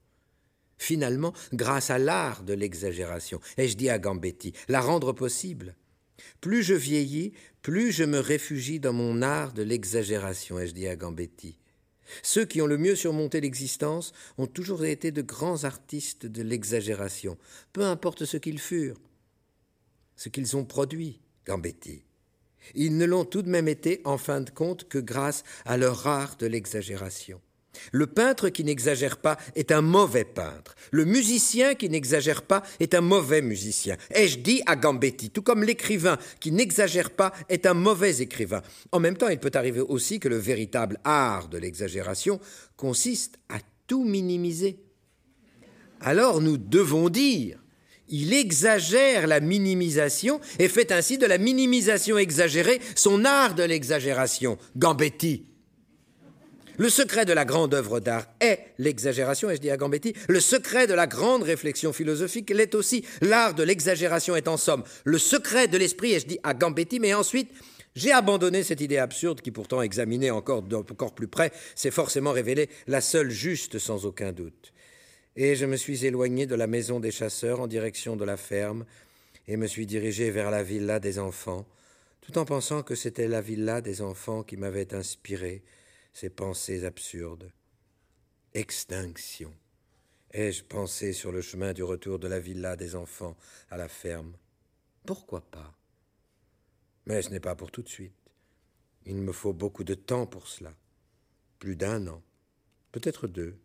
Finalement, 0.79 1.33
grâce 1.53 1.91
à 1.91 1.99
l'art 1.99 2.45
de 2.45 2.53
l'exagération, 2.53 3.41
ai-je 3.57 3.77
dit 3.77 3.91
à 3.91 3.99
Gambetti, 3.99 4.53
la 4.69 4.81
rendre 4.81 5.13
possible. 5.13 5.75
Plus 6.41 6.63
je 6.63 6.75
vieillis, 6.75 7.33
plus 7.61 7.91
je 7.91 8.05
me 8.05 8.19
réfugie 8.19 8.79
dans 8.79 8.93
mon 8.93 9.21
art 9.21 9.53
de 9.53 9.63
l'exagération, 9.63 10.59
ai-je 10.59 10.75
dit 10.75 10.87
à 10.87 10.95
Gambetti. 10.95 11.59
Ceux 12.23 12.45
qui 12.45 12.61
ont 12.61 12.67
le 12.67 12.79
mieux 12.79 12.97
surmonté 12.97 13.41
l'existence 13.41 14.13
ont 14.39 14.47
toujours 14.47 14.85
été 14.85 15.11
de 15.11 15.23
grands 15.23 15.65
artistes 15.65 16.27
de 16.27 16.43
l'exagération, 16.43 17.39
peu 17.73 17.85
importe 17.85 18.25
ce 18.25 18.37
qu'ils 18.37 18.61
furent, 18.61 19.01
ce 20.17 20.29
qu'ils 20.29 20.57
ont 20.57 20.65
produit, 20.65 21.21
Gambetti. 21.47 22.03
Ils 22.75 22.97
ne 22.97 23.05
l'ont 23.05 23.25
tout 23.25 23.43
de 23.43 23.51
même 23.51 23.69
été, 23.69 24.01
en 24.05 24.19
fin 24.19 24.41
de 24.41 24.51
compte, 24.51 24.89
que 24.89 24.99
grâce 24.99 25.45
à 25.65 25.77
leur 25.77 26.07
art 26.07 26.37
de 26.37 26.47
l'exagération. 26.47 27.41
Le 27.93 28.07
peintre 28.07 28.49
qui 28.49 28.65
n'exagère 28.65 29.17
pas 29.17 29.39
est 29.55 29.73
un 29.73 29.81
mauvais 29.81 30.25
peintre. 30.25 30.75
Le 30.91 31.05
musicien 31.05 31.75
qui 31.75 31.89
n'exagère 31.89 32.43
pas 32.43 32.63
est 32.81 32.95
un 32.95 33.01
mauvais 33.01 33.43
musicien. 33.43 33.97
Ai-je 34.11 34.39
dit 34.39 34.63
à 34.67 34.77
Gambetti, 34.77 35.31
tout 35.31 35.43
comme 35.43 35.65
l'écrivain 35.65 36.19
qui 36.41 36.53
n'exagère 36.53 37.11
pas 37.11 37.33
est 37.49 37.67
un 37.67 37.75
mauvais 37.75 38.21
écrivain. 38.21 38.63
En 38.93 39.01
même 39.01 39.17
temps, 39.17 39.29
il 39.29 39.39
peut 39.39 39.53
arriver 39.55 39.81
aussi 39.81 40.21
que 40.21 40.29
le 40.29 40.39
véritable 40.39 40.99
art 41.05 41.49
de 41.49 41.59
l'exagération 41.59 42.41
consiste 42.77 43.39
à 43.49 43.59
tout 43.87 44.05
minimiser. 44.05 44.79
Alors 46.01 46.41
nous 46.41 46.59
devons 46.59 47.09
dire 47.09 47.59
il 48.09 48.35
exagère 48.35 49.27
la 49.27 49.41
minimisation 49.41 50.41
et 50.59 50.69
fait 50.69 50.93
ainsi 50.93 51.17
de 51.19 51.27
la 51.27 51.39
minimisation 51.39 52.19
exagérée 52.19 52.81
son 52.95 53.25
art 53.25 53.55
de 53.55 53.63
l'exagération. 53.63 54.59
Gambetti. 54.77 55.47
Le 56.77 56.89
secret 56.89 57.25
de 57.25 57.33
la 57.33 57.45
grande 57.45 57.73
œuvre 57.73 58.01
d'art 58.01 58.27
est 58.41 58.59
l'exagération, 58.79 59.49
et 59.49 59.57
je 59.57 59.61
dis 59.61 59.71
à 59.71 59.77
Gambetti, 59.77 60.13
le 60.29 60.41
secret 60.41 60.87
de 60.89 60.95
la 60.95 61.07
grande 61.07 61.45
réflexion 61.45 61.93
philosophique 61.93 62.51
l'est 62.51 62.75
aussi. 62.75 63.05
L'art 63.21 63.55
de 63.55 63.63
l'exagération 63.63 64.35
est 64.35 64.49
en 64.49 64.57
somme 64.57 64.83
le 65.05 65.19
secret 65.19 65.69
de 65.69 65.79
l'esprit, 65.79 66.15
et 66.15 66.21
je 66.21 66.27
dis 66.27 66.39
à 66.43 66.53
Gambetti, 66.53 66.99
mais 66.99 67.15
ensuite, 67.15 67.51
j'ai 67.95 68.11
abandonné 68.11 68.65
cette 68.65 68.81
idée 68.81 68.99
absurde 68.99 69.41
qui 69.41 69.53
pourtant, 69.53 69.83
examinée 69.83 70.33
encore, 70.33 70.65
encore 70.73 71.15
plus 71.15 71.29
près, 71.29 71.53
s'est 71.77 71.93
forcément 71.93 72.33
révélée 72.33 72.69
la 72.89 73.01
seule 73.01 73.31
juste 73.31 73.79
sans 73.79 74.05
aucun 74.05 74.33
doute. 74.33 74.73
Et 75.37 75.55
je 75.55 75.67
me 75.67 75.77
suis 75.77 76.05
éloigné 76.05 76.47
de 76.47 76.57
la 76.57 76.67
maison 76.67 76.99
des 76.99 77.13
chasseurs 77.13 77.61
en 77.61 77.69
direction 77.69 78.17
de 78.17 78.25
la 78.25 78.37
ferme, 78.37 78.85
et 79.47 79.57
me 79.57 79.69
suis 79.69 79.87
dirigé 79.87 80.31
vers 80.31 80.51
la 80.51 80.65
villa 80.65 80.99
des 80.99 81.21
enfants, 81.21 81.67
tout 82.21 82.37
en 82.37 82.45
pensant 82.45 82.83
que 82.83 82.97
c'était 82.97 83.29
la 83.29 83.41
villa 83.41 83.81
des 83.81 84.03
enfants 84.03 84.43
qui 84.43 84.57
m'avait 84.57 84.93
inspiré, 84.93 85.63
ces 86.15 86.31
pensées 86.31 86.85
absurdes. 86.85 87.53
Extinction. 88.55 89.53
Ai-je 90.31 90.65
pensé 90.65 91.13
sur 91.13 91.33
le 91.33 91.43
chemin 91.43 91.73
du 91.73 91.83
retour 91.83 92.19
de 92.19 92.29
la 92.29 92.39
villa 92.39 92.77
des 92.77 92.95
enfants 92.95 93.37
à 93.69 93.77
la 93.77 93.89
ferme? 93.89 94.37
Pourquoi 95.05 95.43
pas? 95.43 95.77
Mais 97.07 97.21
ce 97.21 97.31
n'est 97.31 97.41
pas 97.41 97.57
pour 97.57 97.71
tout 97.71 97.83
de 97.83 97.89
suite. 97.89 98.15
Il 99.05 99.17
me 99.17 99.33
faut 99.33 99.53
beaucoup 99.53 99.85
de 99.85 99.95
temps 99.95 100.27
pour 100.27 100.47
cela. 100.47 100.73
Plus 101.59 101.77
d'un 101.77 102.07
an, 102.07 102.23
peut-être 102.93 103.27
deux, 103.27 103.59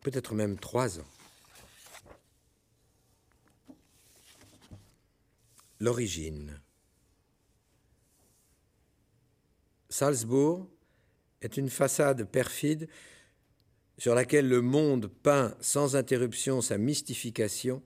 peut-être 0.00 0.34
même 0.34 0.58
trois 0.58 1.00
ans. 1.00 1.10
L'origine. 5.80 6.60
Salzbourg 9.90 10.68
est 11.42 11.56
une 11.56 11.70
façade 11.70 12.24
perfide 12.24 12.88
sur 13.96 14.14
laquelle 14.14 14.48
le 14.48 14.62
monde 14.62 15.08
peint 15.22 15.56
sans 15.60 15.96
interruption 15.96 16.60
sa 16.60 16.78
mystification 16.78 17.82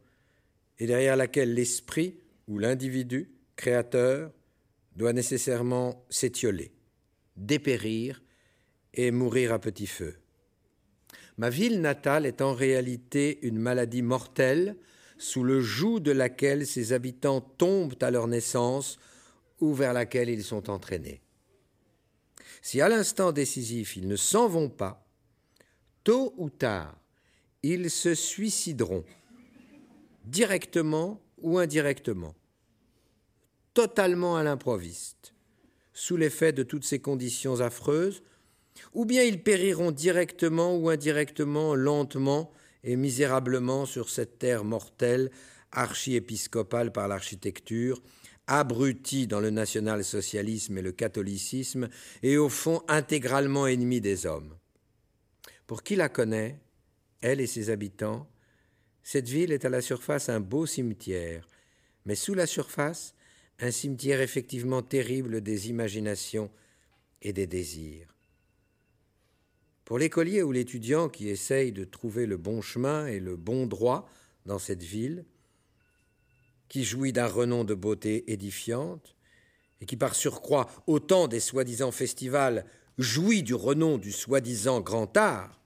et 0.79 0.87
derrière 0.87 1.17
laquelle 1.17 1.55
l'esprit 1.55 2.19
ou 2.49 2.59
l'individu 2.59 3.31
créateur 3.57 4.31
doit 4.97 5.13
nécessairement 5.13 6.05
s'étioler, 6.11 6.73
dépérir 7.37 8.23
et 8.95 9.11
mourir 9.11 9.53
à 9.53 9.59
petit 9.59 9.87
feu. 9.87 10.17
Ma 11.39 11.49
ville 11.49 11.81
natale 11.81 12.27
est 12.27 12.43
en 12.43 12.53
réalité 12.53 13.39
une 13.43 13.59
maladie 13.59 14.03
mortelle 14.03 14.77
sous 15.17 15.45
le 15.45 15.61
joug 15.61 16.01
de 16.01 16.11
laquelle 16.11 16.67
ses 16.67 16.93
habitants 16.93 17.41
tombent 17.41 17.97
à 18.03 18.11
leur 18.11 18.27
naissance 18.27 18.99
ou 19.61 19.73
vers 19.73 19.93
laquelle 19.93 20.29
ils 20.29 20.45
sont 20.45 20.69
entraînés. 20.69 21.23
Si 22.63 22.81
à 22.81 22.89
l'instant 22.89 23.33
décisif 23.33 23.97
ils 23.97 24.07
ne 24.07 24.17
s'en 24.17 24.49
vont 24.49 24.71
pas, 24.71 25.05
tôt 26.05 26.33
ou 26.37 26.49
tard, 26.49 26.97
ils 27.65 27.91
se 27.91 28.15
suicideront, 28.15 29.05
directement 30.25 31.21
ou 31.39 31.59
indirectement, 31.59 32.35
totalement 33.75 34.37
à 34.37 34.45
l'improviste, 34.45 35.35
sous 35.93 36.17
l'effet 36.17 36.53
de 36.53 36.63
toutes 36.63 36.85
ces 36.85 37.01
conditions 37.01 37.61
affreuses, 37.61 38.23
ou 38.95 39.05
bien 39.05 39.23
ils 39.23 39.43
périront 39.43 39.91
directement 39.91 40.77
ou 40.77 40.89
indirectement, 40.89 41.75
lentement 41.75 42.53
et 42.85 42.97
misérablement 42.97 43.87
sur 43.87 44.09
cette 44.09 44.39
terre 44.39 44.65
mortelle, 44.65 45.31
archiépiscopale 45.73 46.93
par 46.93 47.09
l'architecture, 47.09 48.01
abruti 48.47 49.27
dans 49.27 49.41
le 49.41 49.51
national-socialisme 49.51 50.79
et 50.79 50.83
le 50.83 50.93
catholicisme, 50.93 51.89
et 52.23 52.37
au 52.37 52.49
fond 52.49 52.83
intégralement 52.89 53.67
ennemi 53.67 54.01
des 54.01 54.27
hommes. 54.27 54.57
Pour 55.67 55.83
qui 55.83 55.97
la 55.97 56.09
connaît, 56.09 56.61
elle 57.21 57.41
et 57.41 57.47
ses 57.47 57.71
habitants, 57.71 58.29
cette 59.03 59.29
ville 59.29 59.53
est 59.53 59.65
à 59.65 59.69
la 59.69 59.81
surface 59.81 60.29
un 60.29 60.41
beau 60.41 60.67
cimetière, 60.67 61.49
mais 62.05 62.15
sous 62.15 62.35
la 62.35 62.47
surface, 62.47 63.15
un 63.59 63.71
cimetière 63.71 64.21
effectivement 64.21 64.83
terrible 64.83 65.41
des 65.41 65.69
imaginations 65.69 66.51
et 67.21 67.33
des 67.33 67.47
désirs. 67.47 68.15
Pour 69.85 69.99
l'écolier 69.99 70.43
ou 70.43 70.53
l'étudiant 70.53 71.09
qui 71.09 71.29
essaye 71.29 71.73
de 71.73 71.85
trouver 71.85 72.27
le 72.27 72.37
bon 72.37 72.61
chemin 72.61 73.07
et 73.07 73.21
le 73.21 73.37
bon 73.37 73.67
droit 73.67 74.09
dans 74.47 74.59
cette 74.59 74.83
ville, 74.83 75.25
qui 76.73 76.85
jouit 76.85 77.13
d'un 77.13 77.27
renom 77.27 77.65
de 77.65 77.75
beauté 77.75 78.33
édifiante, 78.33 79.15
et 79.83 79.85
qui 79.85 79.99
par 79.99 80.15
surcroît, 80.15 80.71
au 80.87 81.01
temps 81.01 81.29
des 81.29 81.39
soi-disant 81.39 81.93
festivals, 81.93 82.65
jouit 82.97 83.43
du 83.43 83.53
renom 83.53 83.99
du 83.99 84.11
soi-disant 84.11 84.81
grand 84.81 85.15
art, 85.19 85.61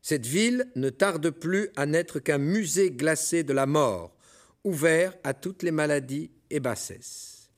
cette 0.00 0.24
ville 0.24 0.70
ne 0.76 0.90
tarde 0.90 1.30
plus 1.30 1.70
à 1.74 1.86
n'être 1.86 2.20
qu'un 2.20 2.38
musée 2.38 2.92
glacé 2.92 3.42
de 3.42 3.52
la 3.52 3.66
mort, 3.66 4.16
ouvert 4.62 5.12
à 5.24 5.34
toutes 5.34 5.64
les 5.64 5.72
maladies 5.72 6.30
et 6.50 6.60
bassesses. 6.60 7.50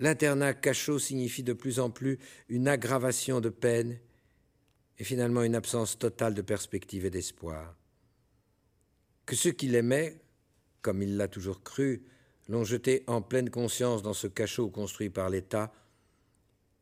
L'internat 0.00 0.54
cachot 0.54 0.98
signifie 0.98 1.42
de 1.42 1.52
plus 1.52 1.78
en 1.78 1.90
plus 1.90 2.18
une 2.48 2.68
aggravation 2.68 3.42
de 3.42 3.50
peine 3.50 3.98
et 4.96 5.04
finalement 5.04 5.42
une 5.42 5.54
absence 5.54 5.98
totale 5.98 6.32
de 6.32 6.40
perspective 6.40 7.04
et 7.04 7.10
d'espoir. 7.10 7.76
Que 9.26 9.36
ceux 9.36 9.52
qui 9.52 9.68
l'aimaient 9.68 10.16
comme 10.88 11.02
il 11.02 11.18
l'a 11.18 11.28
toujours 11.28 11.62
cru, 11.62 12.02
l'ont 12.48 12.64
jeté 12.64 13.04
en 13.08 13.20
pleine 13.20 13.50
conscience 13.50 14.00
dans 14.00 14.14
ce 14.14 14.26
cachot 14.26 14.70
construit 14.70 15.10
par 15.10 15.28
l'État, 15.28 15.70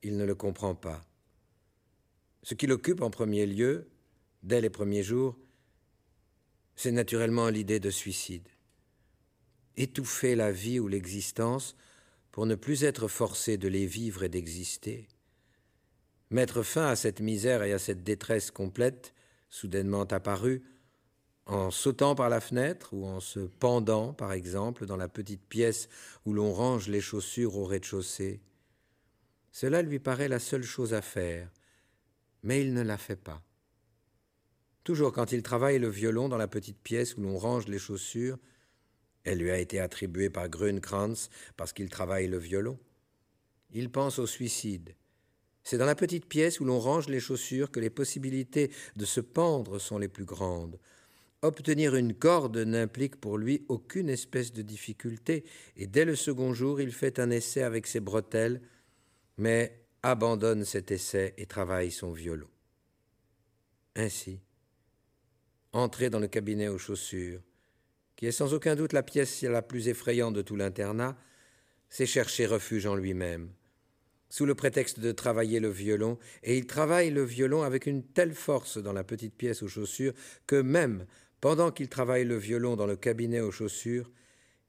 il 0.04 0.16
ne 0.16 0.24
le 0.24 0.36
comprend 0.36 0.76
pas. 0.76 1.04
Ce 2.44 2.54
qui 2.54 2.68
l'occupe 2.68 3.02
en 3.02 3.10
premier 3.10 3.46
lieu, 3.46 3.88
dès 4.44 4.60
les 4.60 4.70
premiers 4.70 5.02
jours, 5.02 5.36
c'est 6.76 6.92
naturellement 6.92 7.48
l'idée 7.48 7.80
de 7.80 7.90
suicide. 7.90 8.48
Étouffer 9.76 10.36
la 10.36 10.52
vie 10.52 10.78
ou 10.78 10.86
l'existence 10.86 11.74
pour 12.30 12.46
ne 12.46 12.54
plus 12.54 12.84
être 12.84 13.08
forcé 13.08 13.56
de 13.58 13.66
les 13.66 13.86
vivre 13.86 14.22
et 14.22 14.28
d'exister. 14.28 15.08
Mettre 16.30 16.62
fin 16.62 16.86
à 16.86 16.94
cette 16.94 17.18
misère 17.18 17.64
et 17.64 17.72
à 17.72 17.80
cette 17.80 18.04
détresse 18.04 18.52
complète, 18.52 19.14
soudainement 19.50 20.04
apparue, 20.04 20.62
en 21.46 21.70
sautant 21.70 22.14
par 22.14 22.28
la 22.28 22.40
fenêtre 22.40 22.92
ou 22.92 23.06
en 23.06 23.20
se 23.20 23.38
pendant, 23.38 24.12
par 24.12 24.32
exemple, 24.32 24.84
dans 24.84 24.96
la 24.96 25.08
petite 25.08 25.44
pièce 25.44 25.88
où 26.24 26.32
l'on 26.32 26.52
range 26.52 26.88
les 26.88 27.00
chaussures 27.00 27.56
au 27.56 27.64
rez-de-chaussée. 27.64 28.40
Cela 29.52 29.80
lui 29.82 30.00
paraît 30.00 30.28
la 30.28 30.40
seule 30.40 30.64
chose 30.64 30.92
à 30.92 31.02
faire, 31.02 31.50
Mais 32.42 32.60
il 32.60 32.74
ne 32.74 32.82
la 32.82 32.98
fait 32.98 33.16
pas. 33.16 33.42
Toujours 34.84 35.12
quand 35.12 35.32
il 35.32 35.42
travaille 35.42 35.78
le 35.78 35.88
violon 35.88 36.28
dans 36.28 36.36
la 36.36 36.46
petite 36.46 36.78
pièce 36.78 37.16
où 37.16 37.20
l'on 37.20 37.38
range 37.38 37.66
les 37.66 37.78
chaussures, 37.78 38.38
elle 39.24 39.38
lui 39.38 39.50
a 39.50 39.58
été 39.58 39.80
attribuée 39.80 40.30
par 40.30 40.48
Grunkrantz 40.48 41.28
parce 41.56 41.72
qu'il 41.72 41.88
travaille 41.88 42.28
le 42.28 42.38
violon. 42.38 42.78
Il 43.72 43.90
pense 43.90 44.20
au 44.20 44.26
suicide. 44.26 44.94
C'est 45.64 45.78
dans 45.78 45.86
la 45.86 45.96
petite 45.96 46.26
pièce 46.26 46.60
où 46.60 46.64
l'on 46.64 46.78
range 46.78 47.08
les 47.08 47.18
chaussures 47.18 47.72
que 47.72 47.80
les 47.80 47.90
possibilités 47.90 48.70
de 48.94 49.04
se 49.04 49.20
pendre 49.20 49.80
sont 49.80 49.98
les 49.98 50.06
plus 50.06 50.24
grandes. 50.24 50.78
Obtenir 51.42 51.94
une 51.94 52.14
corde 52.14 52.56
n'implique 52.56 53.16
pour 53.16 53.36
lui 53.36 53.64
aucune 53.68 54.08
espèce 54.08 54.52
de 54.52 54.62
difficulté, 54.62 55.44
et 55.76 55.86
dès 55.86 56.04
le 56.04 56.16
second 56.16 56.54
jour 56.54 56.80
il 56.80 56.92
fait 56.92 57.18
un 57.18 57.30
essai 57.30 57.62
avec 57.62 57.86
ses 57.86 58.00
bretelles, 58.00 58.62
mais 59.36 59.86
abandonne 60.02 60.64
cet 60.64 60.90
essai 60.90 61.34
et 61.36 61.46
travaille 61.46 61.90
son 61.90 62.12
violon. 62.12 62.48
Ainsi, 63.96 64.40
entrer 65.72 66.10
dans 66.10 66.20
le 66.20 66.28
cabinet 66.28 66.68
aux 66.68 66.78
chaussures, 66.78 67.42
qui 68.16 68.26
est 68.26 68.32
sans 68.32 68.54
aucun 68.54 68.76
doute 68.76 68.94
la 68.94 69.02
pièce 69.02 69.42
la 69.42 69.62
plus 69.62 69.88
effrayante 69.88 70.34
de 70.34 70.42
tout 70.42 70.56
l'internat, 70.56 71.18
c'est 71.88 72.06
chercher 72.06 72.46
refuge 72.46 72.86
en 72.86 72.94
lui-même, 72.94 73.52
sous 74.30 74.46
le 74.46 74.54
prétexte 74.54 75.00
de 75.00 75.12
travailler 75.12 75.60
le 75.60 75.68
violon, 75.68 76.18
et 76.42 76.56
il 76.56 76.66
travaille 76.66 77.10
le 77.10 77.24
violon 77.24 77.62
avec 77.62 77.86
une 77.86 78.02
telle 78.02 78.34
force 78.34 78.78
dans 78.78 78.92
la 78.92 79.04
petite 79.04 79.34
pièce 79.34 79.62
aux 79.62 79.68
chaussures 79.68 80.14
que 80.46 80.60
même 80.60 81.06
pendant 81.40 81.70
qu'il 81.70 81.88
travaille 81.88 82.24
le 82.24 82.36
violon 82.36 82.76
dans 82.76 82.86
le 82.86 82.96
cabinet 82.96 83.40
aux 83.40 83.50
chaussures, 83.50 84.10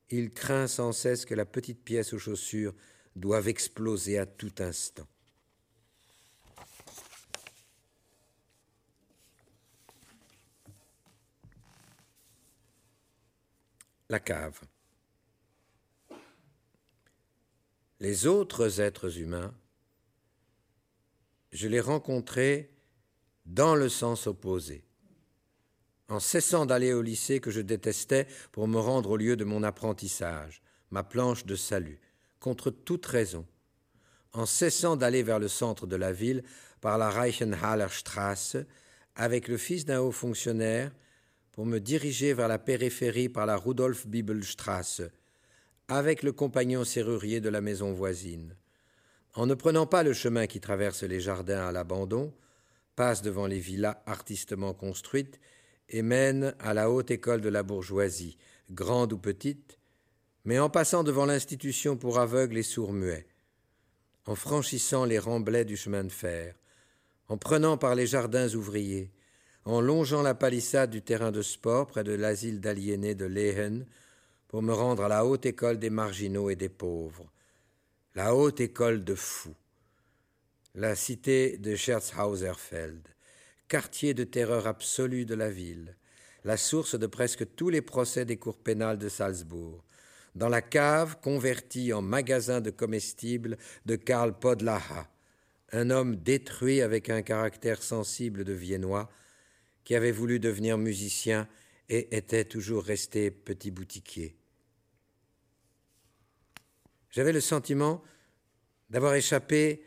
il 0.09 0.31
craint 0.31 0.67
sans 0.67 0.91
cesse 0.91 1.25
que 1.25 1.35
la 1.35 1.45
petite 1.45 1.83
pièce 1.83 2.13
aux 2.13 2.19
chaussures 2.19 2.73
doive 3.15 3.47
exploser 3.47 4.17
à 4.17 4.25
tout 4.25 4.53
instant. 4.59 5.07
La 14.09 14.19
cave. 14.19 14.61
Les 17.99 18.27
autres 18.27 18.79
êtres 18.79 19.19
humains, 19.19 19.53
je 21.51 21.67
les 21.67 21.81
rencontrais 21.81 22.71
dans 23.45 23.75
le 23.75 23.89
sens 23.89 24.27
opposé, 24.27 24.86
en 26.09 26.19
cessant 26.19 26.65
d'aller 26.65 26.93
au 26.93 27.01
lycée 27.01 27.39
que 27.39 27.51
je 27.51 27.61
détestais 27.61 28.27
pour 28.51 28.67
me 28.67 28.79
rendre 28.79 29.11
au 29.11 29.17
lieu 29.17 29.35
de 29.35 29.43
mon 29.43 29.63
apprentissage, 29.63 30.61
ma 30.91 31.03
planche 31.03 31.45
de 31.45 31.55
salut, 31.55 31.99
contre 32.39 32.69
toute 32.69 33.05
raison, 33.05 33.45
en 34.33 34.45
cessant 34.45 34.95
d'aller 34.95 35.23
vers 35.23 35.39
le 35.39 35.47
centre 35.47 35.87
de 35.87 35.95
la 35.95 36.13
ville 36.13 36.43
par 36.81 36.97
la 36.97 37.09
Reichenhaller 37.09 37.87
Straße 37.89 38.57
avec 39.15 39.47
le 39.47 39.57
fils 39.57 39.85
d'un 39.85 39.99
haut 39.99 40.11
fonctionnaire 40.11 40.91
pour 41.51 41.65
me 41.65 41.79
diriger 41.79 42.33
vers 42.33 42.47
la 42.47 42.59
périphérie 42.59 43.29
par 43.29 43.47
la 43.47 43.57
Rudolf 43.57 44.05
Bibelstraße 44.05 45.01
avec 45.87 46.21
le 46.21 46.31
compagnon 46.31 46.83
serrurier 46.83 47.39
de 47.41 47.49
la 47.49 47.61
maison 47.61 47.93
voisine. 47.93 48.55
En 49.33 49.45
ne 49.45 49.55
prenant 49.55 49.87
pas 49.87 50.03
le 50.03 50.13
chemin 50.13 50.45
qui 50.45 50.59
traverse 50.59 51.03
les 51.03 51.19
jardins 51.19 51.67
à 51.67 51.71
l'abandon, 51.71 52.33
passe 52.95 53.21
devant 53.21 53.47
les 53.47 53.59
villas 53.59 54.01
artistement 54.05 54.73
construites 54.73 55.39
et 55.89 56.01
mène 56.01 56.55
à 56.59 56.73
la 56.73 56.89
haute 56.89 57.11
école 57.11 57.41
de 57.41 57.49
la 57.49 57.63
bourgeoisie, 57.63 58.37
grande 58.71 59.13
ou 59.13 59.17
petite, 59.17 59.77
mais 60.45 60.59
en 60.59 60.69
passant 60.69 61.03
devant 61.03 61.25
l'institution 61.25 61.97
pour 61.97 62.19
aveugles 62.19 62.57
et 62.57 62.63
sourds-muets, 62.63 63.27
en 64.25 64.35
franchissant 64.35 65.05
les 65.05 65.19
remblais 65.19 65.65
du 65.65 65.77
chemin 65.77 66.03
de 66.03 66.11
fer, 66.11 66.55
en 67.27 67.37
prenant 67.37 67.77
par 67.77 67.95
les 67.95 68.07
jardins 68.07 68.53
ouvriers, 68.53 69.11
en 69.65 69.81
longeant 69.81 70.21
la 70.21 70.33
palissade 70.33 70.89
du 70.89 71.01
terrain 71.01 71.31
de 71.31 71.41
sport 71.41 71.87
près 71.87 72.03
de 72.03 72.13
l'asile 72.13 72.61
d'aliénés 72.61 73.15
de 73.15 73.25
Lehen, 73.25 73.85
pour 74.47 74.61
me 74.61 74.73
rendre 74.73 75.03
à 75.03 75.09
la 75.09 75.25
haute 75.25 75.45
école 75.45 75.77
des 75.77 75.89
marginaux 75.89 76.49
et 76.49 76.55
des 76.55 76.69
pauvres, 76.69 77.29
la 78.15 78.33
haute 78.33 78.61
école 78.61 79.03
de 79.03 79.15
fous, 79.15 79.55
la 80.73 80.95
cité 80.95 81.57
de 81.57 81.75
Scherzhauserfeld, 81.75 83.07
quartier 83.67 84.13
de 84.13 84.23
terreur 84.23 84.67
absolue 84.67 85.25
de 85.25 85.35
la 85.35 85.49
ville, 85.49 85.95
la 86.43 86.57
source 86.57 86.97
de 86.97 87.07
presque 87.07 87.45
tous 87.55 87.69
les 87.69 87.81
procès 87.81 88.25
des 88.25 88.37
cours 88.37 88.57
pénales 88.57 88.97
de 88.97 89.09
Salzbourg, 89.09 89.83
dans 90.35 90.49
la 90.49 90.61
cave 90.61 91.19
convertie 91.21 91.91
en 91.93 92.01
magasin 92.01 92.61
de 92.61 92.69
comestibles 92.69 93.57
de 93.85 93.95
Karl 93.95 94.37
Podlaha, 94.37 95.09
un 95.73 95.89
homme 95.89 96.15
détruit 96.15 96.81
avec 96.81 97.09
un 97.09 97.21
caractère 97.21 97.83
sensible 97.83 98.43
de 98.43 98.53
Viennois, 98.53 99.09
qui 99.83 99.95
avait 99.95 100.11
voulu 100.11 100.39
devenir 100.39 100.77
musicien 100.77 101.47
et 101.89 102.15
était 102.15 102.45
toujours 102.45 102.83
resté 102.83 103.31
petit 103.31 103.71
boutiquier. 103.71 104.35
J'avais 107.09 107.31
le 107.31 107.41
sentiment 107.41 108.03
d'avoir 108.89 109.15
échappé 109.15 109.83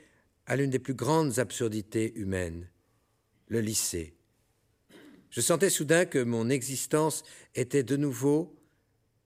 à 0.47 0.57
l'une 0.57 0.71
des 0.71 0.79
plus 0.79 0.95
grandes 0.95 1.39
absurdités 1.39 2.15
humaines, 2.19 2.67
le 3.51 3.61
lycée. 3.61 4.15
Je 5.29 5.41
sentais 5.41 5.71
soudain 5.71 6.07
que 6.07 6.23
mon 6.23 6.49
existence 6.49 7.25
était 7.55 7.83
de 7.83 7.97
nouveau 7.97 8.57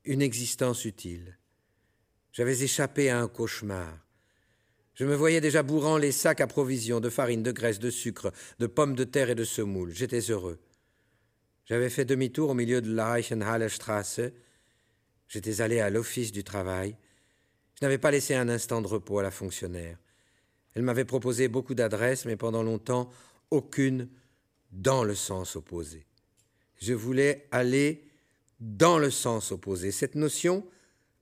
une 0.05 0.23
existence 0.23 0.85
utile. 0.85 1.39
J'avais 2.33 2.63
échappé 2.63 3.11
à 3.11 3.21
un 3.21 3.29
cauchemar. 3.29 4.01
Je 4.95 5.05
me 5.05 5.15
voyais 5.15 5.41
déjà 5.41 5.63
bourrant 5.63 5.99
les 5.99 6.13
sacs 6.13 6.41
à 6.41 6.47
provisions 6.47 7.01
de 7.01 7.11
farine, 7.11 7.43
de 7.43 7.53
graisse, 7.53 7.79
de 7.79 7.91
sucre, 7.91 8.33
de 8.59 8.67
pommes 8.67 8.95
de 8.95 9.05
terre 9.05 9.31
et 9.31 9.35
de 9.35 9.45
semoule. 9.45 9.93
J'étais 9.93 10.31
heureux. 10.31 10.59
J'avais 11.65 11.91
fait 11.91 12.05
demi-tour 12.05 12.51
au 12.51 12.55
milieu 12.55 12.81
de 12.81 12.95
la 12.95 13.69
Strasse. 13.69 14.21
J'étais 15.29 15.61
allé 15.61 15.81
à 15.81 15.91
l'office 15.91 16.33
du 16.33 16.45
travail. 16.45 16.97
Je 17.75 17.85
n'avais 17.85 17.99
pas 17.99 18.11
laissé 18.11 18.35
un 18.35 18.49
instant 18.49 18.83
de 18.83 18.87
repos 18.87 19.19
à 19.19 19.23
la 19.23 19.31
fonctionnaire. 19.31 19.99
Elle 20.75 20.83
m'avait 20.83 21.05
proposé 21.05 21.49
beaucoup 21.49 21.75
d'adresses, 21.75 22.25
mais 22.25 22.37
pendant 22.37 22.63
longtemps, 22.63 23.11
aucune 23.51 24.09
dans 24.73 25.05
le 25.05 25.15
sens 25.15 25.57
opposé. 25.57 26.07
Je 26.81 26.93
voulais 26.93 27.47
aller 27.51 28.09
dans 28.61 28.99
le 28.99 29.11
sens 29.11 29.53
opposé. 29.53 29.91
Cette 29.91 30.15
notion, 30.15 30.67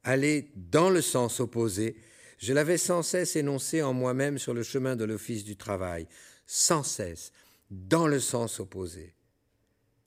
aller 0.05 0.51
dans 0.57 0.91
le 0.91 1.03
sens 1.03 1.41
opposé, 1.41 1.97
je 2.39 2.53
l'avais 2.53 2.79
sans 2.79 3.03
cesse 3.03 3.37
énoncée 3.37 3.83
en 3.83 3.93
moi-même 3.93 4.39
sur 4.39 4.55
le 4.55 4.63
chemin 4.63 4.97
de 4.97 5.05
l'office 5.05 5.45
du 5.45 5.57
travail, 5.57 6.09
sans 6.47 6.83
cesse, 6.83 7.33
dans 7.71 8.07
le 8.07 8.19
sens 8.21 8.61
opposé. 8.61 9.15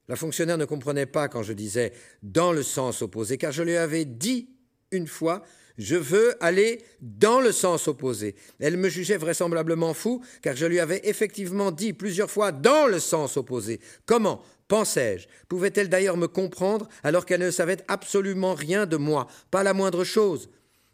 La 0.07 0.15
fonctionnaire 0.15 0.57
ne 0.57 0.65
comprenait 0.65 1.07
pas 1.07 1.27
quand 1.27 1.43
je 1.43 1.53
disais 1.53 1.93
dans 2.21 2.51
le 2.51 2.61
sens 2.61 3.01
opposé, 3.01 3.37
car 3.37 3.51
je 3.51 3.63
lui 3.63 3.75
avais 3.75 4.05
dit 4.05 4.49
une 4.91 5.07
fois 5.07 5.43
je 5.77 5.95
veux 5.95 6.41
aller 6.43 6.81
dans 7.01 7.41
le 7.41 7.51
sens 7.51 7.87
opposé. 7.87 8.35
Elle 8.59 8.77
me 8.77 8.89
jugeait 8.89 9.17
vraisemblablement 9.17 9.93
fou, 9.93 10.23
car 10.41 10.55
je 10.55 10.65
lui 10.65 10.79
avais 10.79 11.01
effectivement 11.03 11.71
dit 11.71 11.93
plusieurs 11.93 12.31
fois 12.31 12.51
dans 12.51 12.87
le 12.87 12.99
sens 12.99 13.37
opposé. 13.37 13.79
Comment 14.05 14.41
pensais-je 14.67 15.27
Pouvait-elle 15.47 15.89
d'ailleurs 15.89 16.17
me 16.17 16.27
comprendre 16.27 16.87
alors 17.03 17.25
qu'elle 17.25 17.41
ne 17.41 17.51
savait 17.51 17.77
absolument 17.87 18.53
rien 18.53 18.85
de 18.85 18.97
moi, 18.97 19.27
pas 19.51 19.63
la 19.63 19.73
moindre 19.73 20.03
chose? 20.03 20.49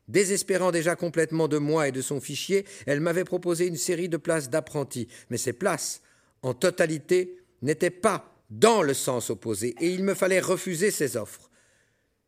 Désespérant 0.08 0.72
déjà 0.72 0.96
complètement 0.96 1.48
de 1.48 1.58
moi 1.58 1.88
et 1.88 1.92
de 1.92 2.02
son 2.02 2.20
fichier, 2.20 2.66
elle 2.86 3.00
m'avait 3.00 3.24
proposé 3.24 3.68
une 3.68 3.78
série 3.78 4.10
de 4.10 4.18
places 4.18 4.50
d'apprenti, 4.50 5.08
mais 5.30 5.38
ces 5.38 5.54
places, 5.54 6.02
en 6.42 6.54
totalité, 6.54 7.38
n'étaient 7.62 7.92
pas 7.92 8.36
dans 8.50 8.82
le 8.82 8.94
sens 8.94 9.30
opposé, 9.30 9.74
et 9.80 9.90
il 9.90 10.04
me 10.04 10.14
fallait 10.14 10.42
refuser 10.42 10.92
ces 10.92 11.16
offres. 11.16 11.51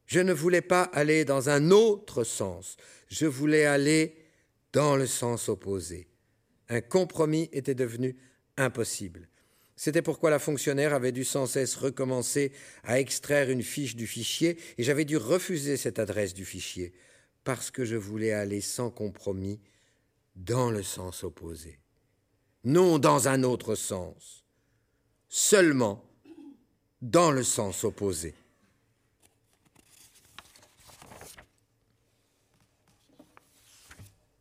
Je 0.06 0.20
ne 0.20 0.34
voulais 0.34 0.62
pas 0.62 0.84
aller 0.84 1.26
dans 1.26 1.50
un 1.50 1.72
autre 1.72 2.24
sens, 2.24 2.78
je 3.08 3.26
voulais 3.26 3.66
aller 3.66 4.16
dans 4.74 4.96
le 4.96 5.08
sens 5.08 5.50
opposé. 5.50 6.08
Un 6.70 6.82
compromis 6.82 7.50
était 7.52 7.76
devenu 7.76 8.18
impossible. 8.58 9.30
C'était 9.76 10.02
pourquoi 10.02 10.30
la 10.30 10.40
fonctionnaire 10.40 10.94
avait 10.94 11.12
dû 11.12 11.24
sans 11.24 11.46
cesse 11.46 11.76
recommencer 11.76 12.52
à 12.84 13.00
extraire 13.00 13.50
une 13.50 13.64
fiche 13.64 13.96
du 13.96 14.08
fichier, 14.08 14.58
et 14.78 14.84
j'avais 14.84 15.06
dû 15.06 15.18
refuser 15.18 15.78
cette 15.78 16.00
adresse 16.00 16.34
du 16.34 16.46
fichier, 16.46 16.94
parce 17.44 17.72
que 17.72 17.84
je 17.84 17.96
voulais 17.96 18.32
aller 18.32 18.62
sans 18.62 18.90
compromis 18.90 19.60
dans 20.36 20.70
le 20.70 20.84
sens 20.84 21.24
opposé. 21.24 21.80
Non 22.64 22.98
dans 22.98 23.28
un 23.28 23.44
autre 23.44 23.76
sens, 23.76 24.46
seulement 25.28 26.04
dans 27.02 27.32
le 27.32 27.44
sens 27.44 27.84
opposé. 27.84 28.34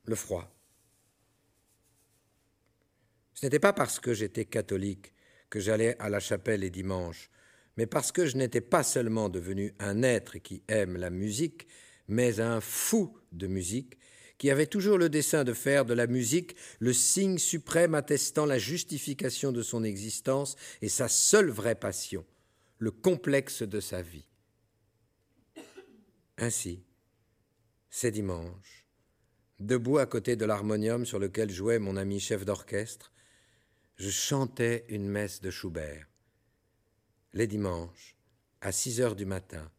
Le 0.05 0.15
froid. 0.15 0.53
Ce 3.35 3.47
n'était 3.47 3.61
pas 3.61 3.73
parce 3.73 3.99
que 3.99 4.15
j'étais 4.15 4.45
catholique 4.45 5.15
que 5.51 5.61
j'allais 5.61 5.97
à 5.99 6.09
la 6.09 6.21
chapelle 6.21 6.61
les 6.61 6.71
dimanches, 6.71 7.31
mais 7.77 7.87
parce 7.87 8.13
que 8.13 8.27
je 8.27 8.37
n'étais 8.37 8.61
pas 8.61 8.83
seulement 8.83 9.29
devenu 9.29 9.75
un 9.79 10.03
être 10.03 10.39
qui 10.39 10.63
aime 10.69 10.97
la 10.97 11.11
musique, 11.11 11.67
mais 12.09 12.41
un 12.41 12.61
fou 12.61 13.19
de 13.33 13.47
musique 13.47 13.99
qui 14.39 14.51
avait 14.51 14.67
toujours 14.67 14.99
le 14.99 15.09
dessein 15.09 15.45
de 15.45 15.53
faire 15.53 15.85
de 15.85 15.95
la 15.95 16.07
musique 16.07 16.57
le 16.81 16.93
signe 16.93 17.39
suprême 17.39 17.95
attestant 17.95 18.45
la 18.45 18.59
justification 18.59 19.53
de 19.53 19.63
son 19.63 19.85
existence 19.85 20.57
et 20.81 20.89
sa 20.89 21.09
seule 21.09 21.51
vraie 21.51 21.77
passion, 21.77 22.25
le 22.79 22.91
complexe 22.91 23.63
de 23.63 23.79
sa 23.79 24.03
vie. 24.03 24.27
Ainsi, 26.39 26.83
c'est 27.89 28.11
dimanche, 28.11 28.82
debout 29.67 29.99
à 29.99 30.07
côté 30.07 30.37
de 30.37 30.45
l'harmonium 30.45 31.07
sur 31.07 31.19
lequel 31.19 31.51
jouait 31.51 31.79
mon 31.79 31.97
ami 31.97 32.21
chef 32.21 32.45
d'orchestre, 32.45 33.13
je 33.97 34.11
chantais 34.11 34.85
une 34.89 35.09
messe 35.09 35.41
de 35.41 35.51
Schubert. 35.51 36.07
Les 37.33 37.47
dimanches, 37.47 38.17
à 38.61 38.73
six 38.73 39.01
heures 39.01 39.17
du 39.17 39.27
matin, 39.27 39.71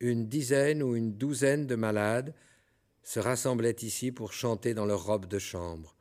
une 0.00 0.28
dizaine 0.28 0.82
ou 0.82 0.96
une 0.96 1.14
douzaine 1.16 1.66
de 1.66 1.74
malades 1.74 2.34
se 3.02 3.20
rassemblaient 3.20 3.76
ici 3.82 4.12
pour 4.12 4.32
chanter 4.32 4.74
dans 4.74 4.86
leurs 4.86 5.04
robes 5.04 5.26
de 5.26 5.38
chambre, 5.38 5.96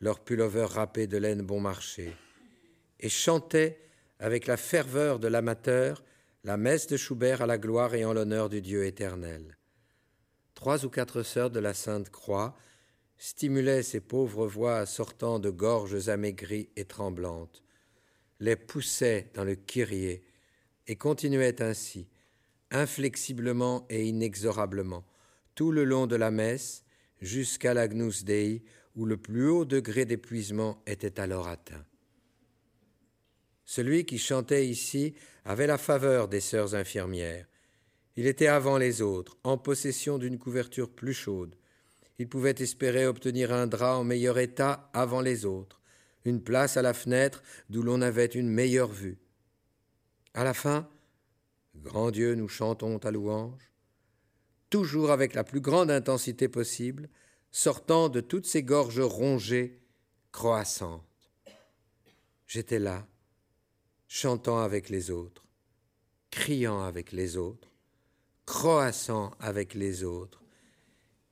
leurs 0.00 0.20
pullovers 0.20 0.70
râpés 0.70 1.06
de 1.06 1.16
laine 1.16 1.42
bon 1.42 1.60
marché, 1.60 2.12
et 3.00 3.08
chantaient 3.08 3.78
avec 4.18 4.46
la 4.46 4.56
ferveur 4.56 5.18
de 5.18 5.28
l'amateur 5.28 6.02
la 6.44 6.56
messe 6.56 6.86
de 6.86 6.96
Schubert 6.96 7.40
à 7.40 7.46
la 7.46 7.56
gloire 7.56 7.94
et 7.94 8.04
en 8.04 8.12
l'honneur 8.12 8.48
du 8.48 8.60
Dieu 8.60 8.84
éternel. 8.84 9.56
Trois 10.64 10.86
ou 10.86 10.88
quatre 10.88 11.22
sœurs 11.22 11.50
de 11.50 11.60
la 11.60 11.74
Sainte 11.74 12.08
Croix 12.08 12.56
stimulaient 13.18 13.82
ces 13.82 14.00
pauvres 14.00 14.46
voix 14.46 14.86
sortant 14.86 15.38
de 15.38 15.50
gorges 15.50 16.08
amaigries 16.08 16.70
et 16.74 16.86
tremblantes, 16.86 17.62
les 18.40 18.56
poussaient 18.56 19.30
dans 19.34 19.44
le 19.44 19.56
kyrie 19.56 20.22
et 20.86 20.96
continuaient 20.96 21.60
ainsi, 21.60 22.08
inflexiblement 22.70 23.84
et 23.90 24.06
inexorablement, 24.06 25.04
tout 25.54 25.70
le 25.70 25.84
long 25.84 26.06
de 26.06 26.16
la 26.16 26.30
messe, 26.30 26.86
jusqu'à 27.20 27.74
l'Agnus 27.74 28.24
Dei, 28.24 28.64
où 28.96 29.04
le 29.04 29.18
plus 29.18 29.46
haut 29.46 29.66
degré 29.66 30.06
d'épuisement 30.06 30.82
était 30.86 31.20
alors 31.20 31.48
atteint. 31.48 31.84
Celui 33.66 34.06
qui 34.06 34.16
chantait 34.16 34.66
ici 34.66 35.12
avait 35.44 35.66
la 35.66 35.76
faveur 35.76 36.26
des 36.26 36.40
sœurs 36.40 36.74
infirmières. 36.74 37.46
Il 38.16 38.26
était 38.26 38.46
avant 38.46 38.78
les 38.78 39.02
autres, 39.02 39.36
en 39.42 39.58
possession 39.58 40.18
d'une 40.18 40.38
couverture 40.38 40.90
plus 40.90 41.14
chaude. 41.14 41.56
Il 42.18 42.28
pouvait 42.28 42.54
espérer 42.58 43.06
obtenir 43.06 43.52
un 43.52 43.66
drap 43.66 43.96
en 43.96 44.04
meilleur 44.04 44.38
état 44.38 44.90
avant 44.92 45.20
les 45.20 45.44
autres, 45.44 45.80
une 46.24 46.42
place 46.42 46.76
à 46.76 46.82
la 46.82 46.94
fenêtre 46.94 47.42
d'où 47.70 47.82
l'on 47.82 48.00
avait 48.00 48.26
une 48.26 48.48
meilleure 48.48 48.92
vue. 48.92 49.18
À 50.32 50.44
la 50.44 50.54
fin, 50.54 50.88
Grand 51.76 52.10
Dieu, 52.10 52.34
nous 52.34 52.48
chantons 52.48 52.98
ta 52.98 53.10
louange, 53.10 53.72
toujours 54.70 55.10
avec 55.10 55.34
la 55.34 55.44
plus 55.44 55.60
grande 55.60 55.90
intensité 55.90 56.48
possible, 56.48 57.08
sortant 57.50 58.08
de 58.08 58.20
toutes 58.20 58.46
ces 58.46 58.62
gorges 58.62 59.00
rongées, 59.00 59.80
croissantes. 60.32 61.02
J'étais 62.46 62.78
là, 62.78 63.06
chantant 64.06 64.60
avec 64.60 64.88
les 64.88 65.10
autres, 65.10 65.46
criant 66.30 66.82
avec 66.82 67.12
les 67.12 67.36
autres, 67.36 67.73
croassant 68.46 69.32
avec 69.40 69.74
les 69.74 70.04
autres, 70.04 70.42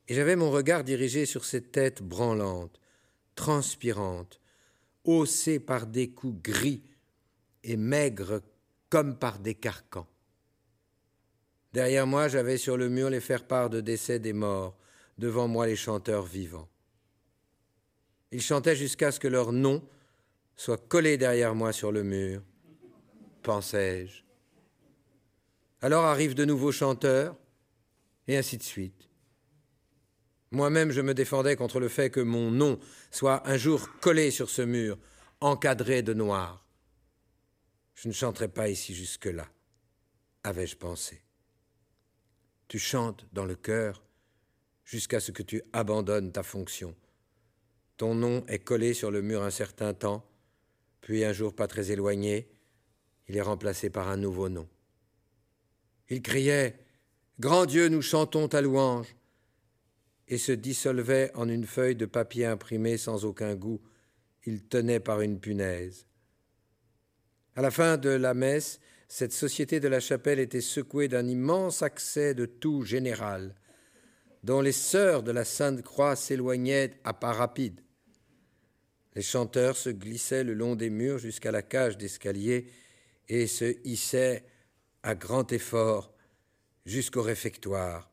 et 0.09 0.15
j'avais 0.15 0.37
mon 0.37 0.51
regard 0.51 0.85
dirigé 0.85 1.27
sur 1.27 1.45
ces 1.45 1.63
têtes 1.63 2.03
branlantes, 2.03 2.81
transpirantes, 3.35 4.41
haussées 5.05 5.61
par 5.61 5.87
des 5.87 6.11
coups 6.11 6.43
gris 6.43 6.83
et 7.65 7.77
maigres 7.77 8.41
comme 8.91 9.19
par 9.19 9.39
des 9.39 9.55
carcans. 9.55 10.07
Derrière 11.73 12.07
moi, 12.07 12.29
j'avais 12.29 12.59
sur 12.59 12.77
le 12.77 12.89
mur 12.89 13.09
les 13.09 13.21
faire-part 13.21 13.71
de 13.71 13.81
décès 13.81 14.19
des 14.19 14.35
morts, 14.35 14.77
devant 15.19 15.49
moi 15.49 15.67
les 15.67 15.77
chanteurs 15.77 16.27
vivants. 16.27 16.69
Ils 18.31 18.43
chantaient 18.43 18.77
jusqu'à 18.77 19.13
ce 19.13 19.21
que 19.21 19.29
leur 19.29 19.53
nom 19.53 19.83
soit 20.57 20.89
collé 20.89 21.17
derrière 21.17 21.55
moi 21.55 21.73
sur 21.73 21.93
le 21.93 22.03
mur, 22.03 22.43
pensais-je. 23.43 24.23
Alors 25.83 26.05
arrivent 26.05 26.37
de 26.37 26.45
nouveaux 26.45 26.71
chanteurs, 26.71 27.37
et 28.29 28.37
ainsi 28.37 28.57
de 28.57 28.63
suite. 28.63 29.09
Moi-même, 30.53 30.93
je 30.93 31.01
me 31.01 31.13
défendais 31.13 31.57
contre 31.57 31.81
le 31.81 31.89
fait 31.89 32.09
que 32.09 32.21
mon 32.21 32.53
nom 32.53 32.79
soit 33.11 33.49
un 33.49 33.57
jour 33.57 33.89
collé 34.01 34.31
sur 34.31 34.49
ce 34.49 34.63
mur, 34.63 34.97
encadré 35.41 36.03
de 36.03 36.15
noir. 36.15 36.65
Je 37.95 38.07
ne 38.07 38.13
chanterai 38.13 38.47
pas 38.47 38.69
ici 38.69 38.95
jusque-là, 38.95 39.49
avais-je 40.45 40.77
pensé. 40.77 41.25
Tu 42.69 42.79
chantes 42.79 43.27
dans 43.33 43.45
le 43.45 43.57
cœur 43.57 44.05
jusqu'à 44.85 45.19
ce 45.19 45.33
que 45.33 45.43
tu 45.43 45.63
abandonnes 45.73 46.31
ta 46.31 46.45
fonction. 46.45 46.95
Ton 47.97 48.15
nom 48.15 48.45
est 48.47 48.61
collé 48.61 48.95
sur 48.95 49.11
le 49.11 49.21
mur 49.21 49.43
un 49.43 49.51
certain 49.51 49.95
temps, 49.95 50.25
puis 51.01 51.25
un 51.25 51.33
jour 51.33 51.55
pas 51.55 51.67
très 51.67 51.91
éloigné, 51.91 52.49
il 53.27 53.37
est 53.37 53.43
remplacé 53.43 53.91
par 53.91 54.09
un 54.09 54.17
nouveau 54.17 54.49
nom. 54.49 54.69
Il 56.13 56.21
criait 56.21 56.75
Grand 57.41 57.65
Dieu, 57.65 57.89
nous 57.89 58.03
chantons 58.03 58.47
ta 58.47 58.61
louange 58.61 59.17
et 60.29 60.37
se 60.37 60.53
dissolvait 60.53 61.31
en 61.35 61.49
une 61.49 61.65
feuille 61.65 61.97
de 61.97 62.05
papier 62.05 62.45
imprimé 62.45 62.99
sans 62.99 63.25
aucun 63.25 63.55
goût. 63.55 63.81
Il 64.45 64.63
tenait 64.63 65.01
par 65.01 65.23
une 65.23 65.41
punaise. 65.41 66.05
À 67.57 67.63
la 67.63 67.71
fin 67.71 67.97
de 67.97 68.11
la 68.11 68.35
messe, 68.35 68.79
cette 69.09 69.33
société 69.33 69.81
de 69.81 69.89
la 69.89 70.01
chapelle 70.01 70.39
était 70.39 70.61
secouée 70.61 71.09
d'un 71.09 71.27
immense 71.27 71.81
accès 71.81 72.35
de 72.35 72.45
toux 72.45 72.85
général, 72.85 73.55
dont 74.45 74.61
les 74.61 74.73
sœurs 74.73 75.23
de 75.23 75.33
la 75.33 75.47
Sainte 75.47 75.81
Croix 75.81 76.15
s'éloignaient 76.15 76.93
à 77.05 77.15
pas 77.15 77.33
rapides. 77.33 77.81
Les 79.15 79.23
chanteurs 79.23 79.79
se 79.79 79.89
glissaient 79.89 80.45
le 80.45 80.53
long 80.53 80.77
des 80.77 80.91
murs 80.91 81.17
jusqu'à 81.17 81.53
la 81.53 81.63
cage 81.63 81.97
d'escalier 81.97 82.67
et 83.31 83.47
se 83.47 83.79
hissait 83.87 84.45
à 85.03 85.15
grand 85.15 85.53
effort 85.53 86.13
jusqu'au 86.85 87.23
réfectoire, 87.23 88.11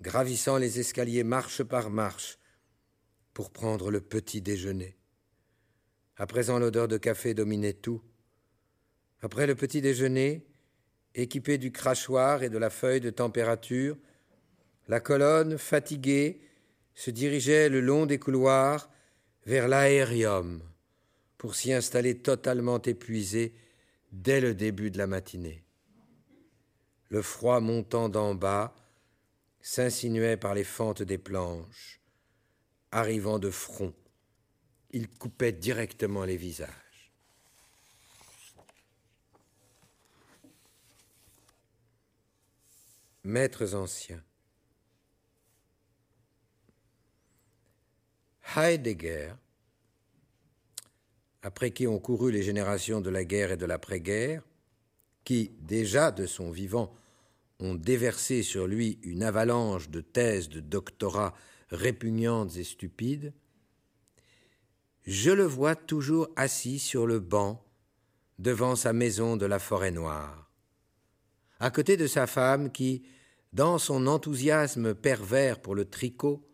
gravissant 0.00 0.58
les 0.58 0.80
escaliers 0.80 1.24
marche 1.24 1.62
par 1.62 1.90
marche 1.90 2.38
pour 3.34 3.50
prendre 3.50 3.90
le 3.90 4.00
petit 4.00 4.40
déjeuner. 4.40 4.96
À 6.16 6.26
présent, 6.26 6.58
l'odeur 6.58 6.88
de 6.88 6.96
café 6.96 7.34
dominait 7.34 7.74
tout. 7.74 8.02
Après 9.20 9.46
le 9.46 9.54
petit 9.54 9.80
déjeuner, 9.80 10.46
équipé 11.14 11.58
du 11.58 11.72
crachoir 11.72 12.42
et 12.42 12.50
de 12.50 12.58
la 12.58 12.70
feuille 12.70 13.00
de 13.00 13.10
température, 13.10 13.98
la 14.88 15.00
colonne, 15.00 15.58
fatiguée, 15.58 16.40
se 16.94 17.10
dirigeait 17.10 17.68
le 17.68 17.80
long 17.80 18.06
des 18.06 18.18
couloirs 18.18 18.90
vers 19.44 19.68
l'aérium 19.68 20.62
pour 21.36 21.54
s'y 21.54 21.72
installer 21.72 22.18
totalement 22.18 22.80
épuisée 22.80 23.54
dès 24.12 24.40
le 24.40 24.54
début 24.54 24.90
de 24.90 24.98
la 24.98 25.06
matinée. 25.06 25.65
Le 27.08 27.22
froid 27.22 27.60
montant 27.60 28.08
d'en 28.08 28.34
bas 28.34 28.74
s'insinuait 29.60 30.36
par 30.36 30.54
les 30.54 30.64
fentes 30.64 31.02
des 31.02 31.18
planches. 31.18 32.00
Arrivant 32.90 33.38
de 33.38 33.50
front, 33.50 33.94
il 34.90 35.08
coupait 35.08 35.52
directement 35.52 36.24
les 36.24 36.36
visages. 36.36 37.12
Maîtres 43.24 43.74
anciens. 43.74 44.22
Heidegger 48.56 49.34
après 51.46 51.70
qui 51.70 51.86
ont 51.86 52.00
couru 52.00 52.32
les 52.32 52.42
générations 52.42 53.00
de 53.00 53.08
la 53.08 53.24
guerre 53.24 53.52
et 53.52 53.56
de 53.56 53.66
l'après-guerre, 53.66 54.42
qui, 55.26 55.50
déjà 55.60 56.12
de 56.12 56.24
son 56.24 56.50
vivant, 56.50 56.94
ont 57.58 57.74
déversé 57.74 58.44
sur 58.44 58.68
lui 58.68 58.98
une 59.02 59.24
avalanche 59.24 59.90
de 59.90 60.00
thèses 60.00 60.48
de 60.48 60.60
doctorat 60.60 61.34
répugnantes 61.70 62.56
et 62.56 62.62
stupides, 62.62 63.32
je 65.04 65.32
le 65.32 65.42
vois 65.42 65.74
toujours 65.74 66.28
assis 66.36 66.78
sur 66.78 67.08
le 67.08 67.18
banc 67.18 67.62
devant 68.38 68.76
sa 68.76 68.92
maison 68.92 69.36
de 69.36 69.46
la 69.46 69.58
forêt 69.58 69.90
noire, 69.90 70.48
à 71.58 71.70
côté 71.70 71.96
de 71.96 72.06
sa 72.06 72.28
femme 72.28 72.70
qui, 72.70 73.02
dans 73.52 73.78
son 73.78 74.06
enthousiasme 74.06 74.94
pervers 74.94 75.60
pour 75.60 75.74
le 75.74 75.86
tricot, 75.86 76.46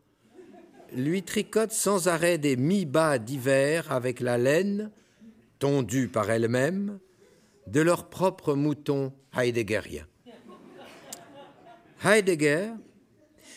lui 0.94 1.22
tricote 1.22 1.72
sans 1.72 2.08
arrêt 2.08 2.38
des 2.38 2.56
mi-bas 2.56 3.18
d'hiver 3.18 3.92
avec 3.92 4.20
la 4.20 4.38
laine, 4.38 4.90
tondue 5.58 6.08
par 6.08 6.30
elle-même, 6.30 6.98
de 7.66 7.80
leur 7.80 8.08
propre 8.08 8.54
mouton 8.54 9.12
heideggerien. 9.36 10.06
Heidegger, 12.04 12.70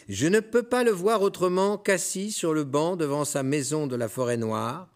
je 0.07 0.27
ne 0.27 0.39
peux 0.39 0.63
pas 0.63 0.83
le 0.83 0.91
voir 0.91 1.21
autrement 1.21 1.77
qu'assis 1.77 2.31
sur 2.31 2.53
le 2.53 2.63
banc 2.63 2.95
devant 2.95 3.25
sa 3.25 3.41
maison 3.41 3.87
de 3.87 3.95
la 3.95 4.07
forêt 4.07 4.37
noire, 4.37 4.87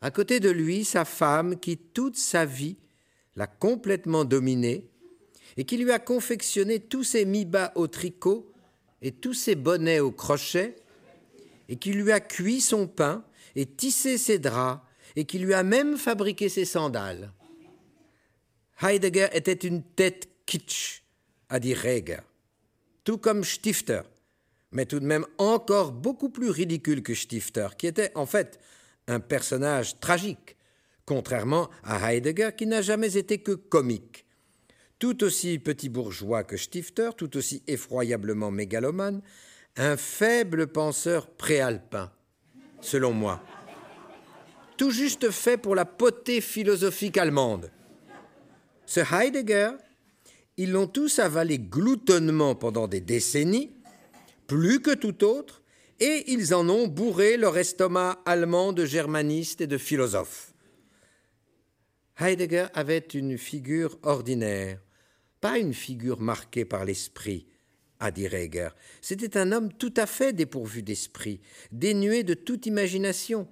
à 0.00 0.10
côté 0.10 0.40
de 0.40 0.50
lui 0.50 0.84
sa 0.84 1.04
femme 1.04 1.58
qui 1.58 1.76
toute 1.76 2.16
sa 2.16 2.46
vie 2.46 2.78
l'a 3.36 3.46
complètement 3.46 4.24
dominé 4.24 4.88
et 5.56 5.64
qui 5.64 5.76
lui 5.76 5.92
a 5.92 5.98
confectionné 5.98 6.80
tous 6.80 7.04
ses 7.04 7.26
mi-bas 7.26 7.72
au 7.74 7.86
tricot 7.86 8.50
et 9.02 9.12
tous 9.12 9.34
ses 9.34 9.56
bonnets 9.56 10.00
au 10.00 10.10
crochet 10.10 10.76
et 11.68 11.76
qui 11.76 11.92
lui 11.92 12.10
a 12.12 12.20
cuit 12.20 12.60
son 12.60 12.86
pain 12.86 13.24
et 13.54 13.66
tissé 13.66 14.18
ses 14.18 14.38
draps, 14.38 14.80
et 15.16 15.24
qui 15.24 15.38
lui 15.38 15.54
a 15.54 15.62
même 15.62 15.96
fabriqué 15.96 16.48
ses 16.48 16.64
sandales. 16.64 17.32
Heidegger 18.82 19.28
était 19.34 19.52
une 19.52 19.82
tête 19.82 20.28
kitsch, 20.46 21.02
a 21.50 21.60
dit 21.60 21.74
Reger, 21.74 22.22
tout 23.04 23.18
comme 23.18 23.44
Stifter, 23.44 24.02
mais 24.72 24.86
tout 24.86 25.00
de 25.00 25.04
même 25.04 25.26
encore 25.36 25.92
beaucoup 25.92 26.30
plus 26.30 26.48
ridicule 26.48 27.02
que 27.02 27.14
Stifter, 27.14 27.68
qui 27.76 27.86
était 27.86 28.10
en 28.14 28.24
fait 28.24 28.58
un 29.06 29.20
personnage 29.20 30.00
tragique, 30.00 30.56
contrairement 31.04 31.68
à 31.84 32.10
Heidegger 32.10 32.50
qui 32.56 32.66
n'a 32.66 32.80
jamais 32.80 33.18
été 33.18 33.38
que 33.38 33.52
comique. 33.52 34.24
Tout 34.98 35.24
aussi 35.24 35.58
petit 35.58 35.90
bourgeois 35.90 36.44
que 36.44 36.56
Stifter, 36.56 37.10
tout 37.16 37.36
aussi 37.36 37.62
effroyablement 37.66 38.50
mégalomane, 38.50 39.20
un 39.76 39.98
faible 39.98 40.68
penseur 40.68 41.28
préalpin, 41.28 42.10
selon 42.80 43.12
moi. 43.12 43.42
Tout 44.78 44.90
juste 44.90 45.30
fait 45.30 45.58
pour 45.58 45.74
la 45.74 45.84
potée 45.84 46.40
philosophique 46.40 47.18
allemande. 47.18 47.70
Ce 48.90 48.98
Heidegger, 48.98 49.70
ils 50.56 50.72
l'ont 50.72 50.88
tous 50.88 51.20
avalé 51.20 51.60
gloutonnement 51.60 52.56
pendant 52.56 52.88
des 52.88 53.00
décennies, 53.00 53.70
plus 54.48 54.80
que 54.80 54.92
tout 54.92 55.22
autre, 55.22 55.62
et 56.00 56.24
ils 56.32 56.52
en 56.54 56.68
ont 56.68 56.88
bourré 56.88 57.36
leur 57.36 57.56
estomac 57.56 58.20
allemand 58.26 58.72
de 58.72 58.84
germanistes 58.84 59.60
et 59.60 59.68
de 59.68 59.78
philosophes. 59.78 60.54
Heidegger 62.18 62.66
avait 62.74 63.06
une 63.14 63.38
figure 63.38 63.96
ordinaire, 64.02 64.80
pas 65.40 65.58
une 65.58 65.72
figure 65.72 66.18
marquée 66.18 66.64
par 66.64 66.84
l'esprit, 66.84 67.46
a 68.00 68.10
dit 68.10 68.26
Reger. 68.26 68.70
C'était 69.02 69.38
un 69.38 69.52
homme 69.52 69.72
tout 69.72 69.94
à 69.96 70.06
fait 70.06 70.32
dépourvu 70.32 70.82
d'esprit, 70.82 71.40
dénué 71.70 72.24
de 72.24 72.34
toute 72.34 72.66
imagination, 72.66 73.46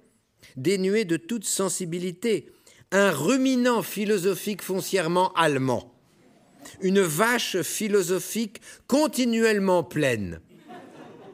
dénué 0.57 1.05
de 1.05 1.15
toute 1.15 1.45
sensibilité, 1.45 2.51
un 2.91 3.11
ruminant 3.11 3.83
philosophique 3.83 4.61
foncièrement 4.61 5.31
allemand, 5.33 5.93
une 6.81 7.01
vache 7.01 7.61
philosophique 7.61 8.61
continuellement 8.87 9.83
pleine, 9.83 10.39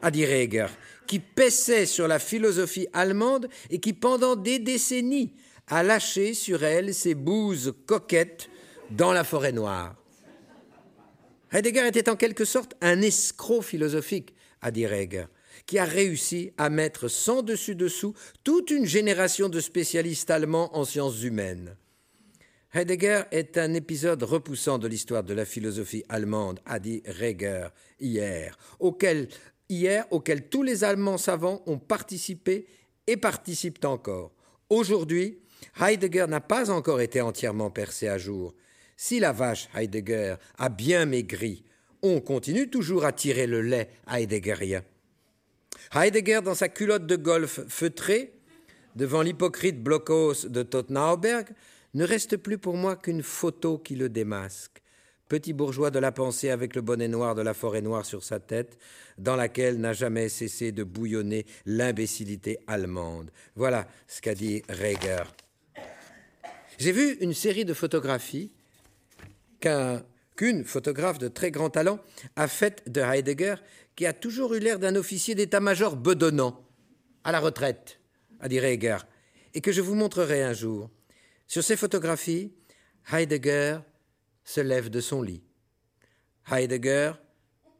a 0.02 0.10
dit 0.10 0.26
Reger, 0.26 0.66
qui 1.06 1.18
paissait 1.18 1.86
sur 1.86 2.08
la 2.08 2.18
philosophie 2.18 2.88
allemande 2.92 3.48
et 3.70 3.80
qui, 3.80 3.92
pendant 3.92 4.36
des 4.36 4.58
décennies, 4.58 5.32
a 5.68 5.82
lâché 5.82 6.34
sur 6.34 6.62
elle 6.62 6.94
ses 6.94 7.14
bouses 7.14 7.74
coquettes 7.86 8.48
dans 8.90 9.12
la 9.12 9.24
forêt 9.24 9.52
noire. 9.52 9.94
Heidegger 11.52 11.86
était 11.86 12.08
en 12.08 12.16
quelque 12.16 12.44
sorte 12.44 12.74
un 12.80 13.00
escroc 13.02 13.62
philosophique, 13.62 14.34
a 14.62 14.70
dit 14.70 14.86
Reger, 14.86 15.26
qui 15.66 15.78
a 15.78 15.84
réussi 15.84 16.52
à 16.56 16.70
mettre 16.70 17.08
sans 17.08 17.42
dessus-dessous 17.42 18.14
toute 18.44 18.70
une 18.70 18.86
génération 18.86 19.48
de 19.48 19.60
spécialistes 19.60 20.30
allemands 20.30 20.76
en 20.76 20.84
sciences 20.84 21.22
humaines. 21.22 21.76
Heidegger 22.72 23.22
est 23.30 23.58
un 23.58 23.74
épisode 23.74 24.22
repoussant 24.22 24.78
de 24.78 24.86
l'histoire 24.86 25.24
de 25.24 25.34
la 25.34 25.44
philosophie 25.44 26.04
allemande, 26.08 26.60
a 26.66 26.78
dit 26.78 27.02
Reger 27.06 27.68
hier, 28.00 28.56
auquel, 28.78 29.28
hier, 29.68 30.04
auquel 30.10 30.48
tous 30.48 30.62
les 30.62 30.84
Allemands 30.84 31.18
savants 31.18 31.62
ont 31.66 31.78
participé 31.78 32.66
et 33.06 33.16
participent 33.16 33.84
encore. 33.84 34.32
Aujourd'hui, 34.68 35.38
Heidegger 35.80 36.26
n'a 36.28 36.40
pas 36.40 36.70
encore 36.70 37.00
été 37.00 37.20
entièrement 37.20 37.70
percé 37.70 38.08
à 38.08 38.18
jour. 38.18 38.54
Si 38.96 39.20
la 39.20 39.32
vache 39.32 39.68
Heidegger 39.74 40.36
a 40.58 40.68
bien 40.68 41.06
maigri, 41.06 41.64
on 42.02 42.20
continue 42.20 42.68
toujours 42.68 43.04
à 43.04 43.12
tirer 43.12 43.46
le 43.46 43.62
lait 43.62 43.88
heideggerien. 44.10 44.82
Heidegger, 45.94 46.40
dans 46.42 46.54
sa 46.54 46.68
culotte 46.68 47.06
de 47.06 47.16
golf 47.16 47.60
feutrée, 47.68 48.32
devant 48.94 49.22
l'hypocrite 49.22 49.82
Blockhaus 49.82 50.46
de 50.46 50.62
Tottenhauberg, 50.62 51.48
ne 51.94 52.04
reste 52.04 52.36
plus 52.36 52.58
pour 52.58 52.76
moi 52.76 52.96
qu'une 52.96 53.22
photo 53.22 53.78
qui 53.78 53.94
le 53.94 54.08
démasque. 54.08 54.82
Petit 55.28 55.52
bourgeois 55.52 55.90
de 55.90 55.98
la 55.98 56.12
pensée 56.12 56.50
avec 56.50 56.76
le 56.76 56.82
bonnet 56.82 57.08
noir 57.08 57.34
de 57.34 57.42
la 57.42 57.52
forêt 57.52 57.80
noire 57.80 58.06
sur 58.06 58.22
sa 58.22 58.38
tête, 58.38 58.78
dans 59.18 59.34
laquelle 59.34 59.80
n'a 59.80 59.92
jamais 59.92 60.28
cessé 60.28 60.70
de 60.72 60.84
bouillonner 60.84 61.46
l'imbécilité 61.64 62.58
allemande. 62.66 63.30
Voilà 63.56 63.88
ce 64.06 64.20
qu'a 64.20 64.34
dit 64.34 64.62
Reger. 64.68 65.24
J'ai 66.78 66.92
vu 66.92 67.16
une 67.20 67.34
série 67.34 67.64
de 67.64 67.74
photographies 67.74 68.52
qu'une 70.36 70.64
photographe 70.64 71.18
de 71.18 71.28
très 71.28 71.50
grand 71.50 71.70
talent 71.70 71.98
a 72.36 72.46
faite 72.46 72.84
de 72.86 73.00
Heidegger, 73.00 73.56
qui 73.96 74.06
a 74.06 74.12
toujours 74.12 74.54
eu 74.54 74.60
l'air 74.60 74.78
d'un 74.78 74.94
officier 74.94 75.34
d'état-major 75.34 75.96
bedonnant, 75.96 76.62
à 77.24 77.32
la 77.32 77.40
retraite, 77.40 77.98
a 78.40 78.48
dit 78.48 78.58
Heidegger, 78.58 78.98
et 79.54 79.60
que 79.60 79.72
je 79.72 79.80
vous 79.80 79.94
montrerai 79.94 80.42
un 80.42 80.52
jour. 80.52 80.90
Sur 81.46 81.64
ces 81.64 81.76
photographies, 81.76 82.52
Heidegger 83.10 83.78
se 84.44 84.60
lève 84.60 84.90
de 84.90 85.00
son 85.00 85.22
lit. 85.22 85.42
Heidegger 86.50 87.12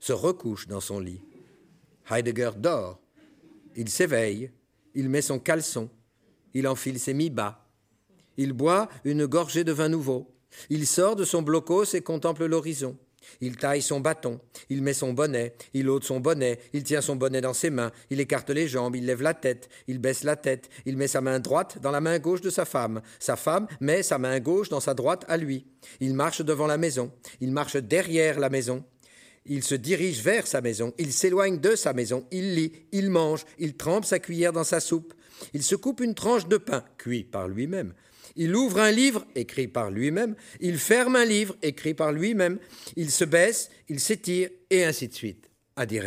se 0.01 0.13
recouche 0.13 0.67
dans 0.67 0.81
son 0.81 0.99
lit. 0.99 1.23
Heidegger 2.11 2.53
dort. 2.57 3.01
Il 3.77 3.89
s'éveille. 3.89 4.51
Il 4.95 5.11
met 5.11 5.23
son 5.23 5.39
caleçon. 5.39 5.91
Il 6.55 6.67
enfile 6.67 6.99
ses 6.99 7.13
mi-bas. 7.13 7.69
Il 8.37 8.53
boit 8.53 8.89
une 9.05 9.27
gorgée 9.27 9.65
de 9.65 9.73
vin 9.73 9.89
nouveau. 9.89 10.35
Il 10.71 10.87
sort 10.87 11.17
de 11.17 11.25
son 11.25 11.43
blocos 11.43 11.95
et 11.95 12.01
contemple 12.01 12.47
l'horizon. 12.47 12.97
Il 13.41 13.57
taille 13.57 13.83
son 13.83 14.01
bâton, 14.01 14.41
il 14.71 14.83
met 14.83 14.95
son 14.95 15.13
bonnet, 15.13 15.55
il 15.75 15.89
ôte 15.89 16.05
son 16.05 16.21
bonnet, 16.21 16.59
il 16.73 16.83
tient 16.83 17.01
son 17.01 17.17
bonnet 17.17 17.41
dans 17.41 17.55
ses 17.55 17.71
mains, 17.71 17.93
il 18.11 18.21
écarte 18.21 18.51
les 18.51 18.69
jambes, 18.69 18.97
il 18.97 19.07
lève 19.07 19.23
la 19.23 19.35
tête, 19.35 19.69
il 19.89 19.99
baisse 19.99 20.25
la 20.25 20.37
tête, 20.37 20.69
il 20.85 20.97
met 20.97 21.09
sa 21.09 21.21
main 21.21 21.41
droite 21.41 21.79
dans 21.81 21.91
la 21.91 22.01
main 22.01 22.19
gauche 22.19 22.41
de 22.41 22.51
sa 22.51 22.65
femme, 22.65 23.03
sa 23.19 23.37
femme 23.37 23.67
met 23.81 24.03
sa 24.03 24.19
main 24.19 24.39
gauche 24.41 24.69
dans 24.69 24.81
sa 24.81 24.95
droite 24.95 25.25
à 25.29 25.37
lui. 25.37 25.67
Il 26.01 26.15
marche 26.15 26.43
devant 26.43 26.67
la 26.67 26.79
maison, 26.79 27.13
il 27.41 27.53
marche 27.53 27.77
derrière 27.77 28.39
la 28.39 28.51
maison, 28.51 28.85
il 29.45 29.63
se 29.63 29.75
dirige 29.75 30.23
vers 30.23 30.47
sa 30.47 30.61
maison, 30.61 30.93
il 30.99 31.13
s'éloigne 31.13 31.59
de 31.59 31.77
sa 31.77 31.93
maison, 31.93 32.27
il 32.31 32.55
lit, 32.55 32.73
il 32.93 33.11
mange, 33.11 33.45
il 33.59 33.77
trempe 33.77 34.05
sa 34.05 34.19
cuillère 34.19 34.53
dans 34.53 34.65
sa 34.65 34.81
soupe, 34.81 35.15
il 35.53 35.63
se 35.63 35.77
coupe 35.77 36.01
une 36.01 36.15
tranche 36.15 36.49
de 36.49 36.57
pain, 36.57 36.85
cuit 36.99 37.25
par 37.25 37.49
lui-même, 37.49 37.95
il 38.37 38.55
ouvre 38.55 38.81
un 38.81 38.91
livre 38.91 39.27
écrit 39.35 39.69
par 39.69 39.91
lui-même, 39.91 40.37
il 40.61 40.79
ferme 40.79 41.17
un 41.17 41.25
livre 41.25 41.57
écrit 41.63 41.95
par 41.95 42.13
lui-même, 42.13 42.59
il 42.97 43.11
se 43.11 43.25
baisse, 43.25 43.71
il 43.89 44.01
s'étire, 44.01 44.51
et 44.71 44.85
ainsi 44.85 45.09
de 45.09 45.15
suite, 45.15 45.51
a 45.75 45.87
dit 45.87 46.01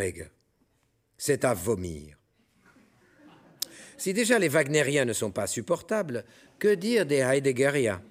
C'est 1.18 1.44
à 1.44 1.54
vomir. 1.54 2.18
Si 3.98 4.14
déjà 4.14 4.40
les 4.40 4.48
Wagneriens 4.48 5.06
ne 5.06 5.14
sont 5.14 5.32
pas 5.32 5.48
supportables, 5.48 6.24
que 6.58 6.74
dire 6.74 7.06
des 7.06 7.18
Heideggeriens? 7.18 8.02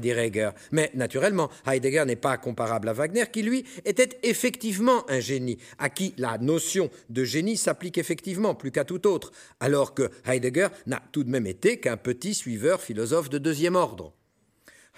Dit 0.00 0.12
Reger. 0.12 0.50
Mais 0.70 0.90
naturellement, 0.94 1.50
Heidegger 1.66 2.04
n'est 2.06 2.16
pas 2.16 2.36
comparable 2.36 2.88
à 2.88 2.92
Wagner, 2.92 3.24
qui 3.32 3.42
lui 3.42 3.64
était 3.84 4.18
effectivement 4.22 5.08
un 5.10 5.20
génie, 5.20 5.58
à 5.78 5.90
qui 5.90 6.14
la 6.18 6.38
notion 6.38 6.90
de 7.10 7.24
génie 7.24 7.56
s'applique 7.56 7.98
effectivement 7.98 8.54
plus 8.54 8.70
qu'à 8.70 8.84
tout 8.84 9.06
autre, 9.06 9.32
alors 9.60 9.94
que 9.94 10.10
Heidegger 10.26 10.68
n'a 10.86 11.02
tout 11.12 11.24
de 11.24 11.30
même 11.30 11.46
été 11.46 11.78
qu'un 11.78 11.96
petit 11.96 12.34
suiveur 12.34 12.80
philosophe 12.80 13.30
de 13.30 13.38
deuxième 13.38 13.76
ordre. 13.76 14.12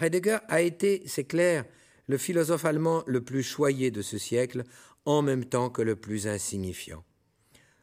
Heidegger 0.01 0.38
a 0.49 0.61
été, 0.61 1.03
c'est 1.07 1.24
clair, 1.24 1.64
le 2.07 2.18
philosophe 2.18 2.64
allemand 2.64 3.03
le 3.07 3.22
plus 3.22 3.42
choyé 3.42 3.90
de 3.90 4.03
ce 4.03 4.18
siècle, 4.18 4.64
en 5.05 5.22
même 5.22 5.45
temps 5.45 5.70
que 5.70 5.82
le 5.82 5.97
plus 5.97 6.26
insignifiant. 6.26 7.05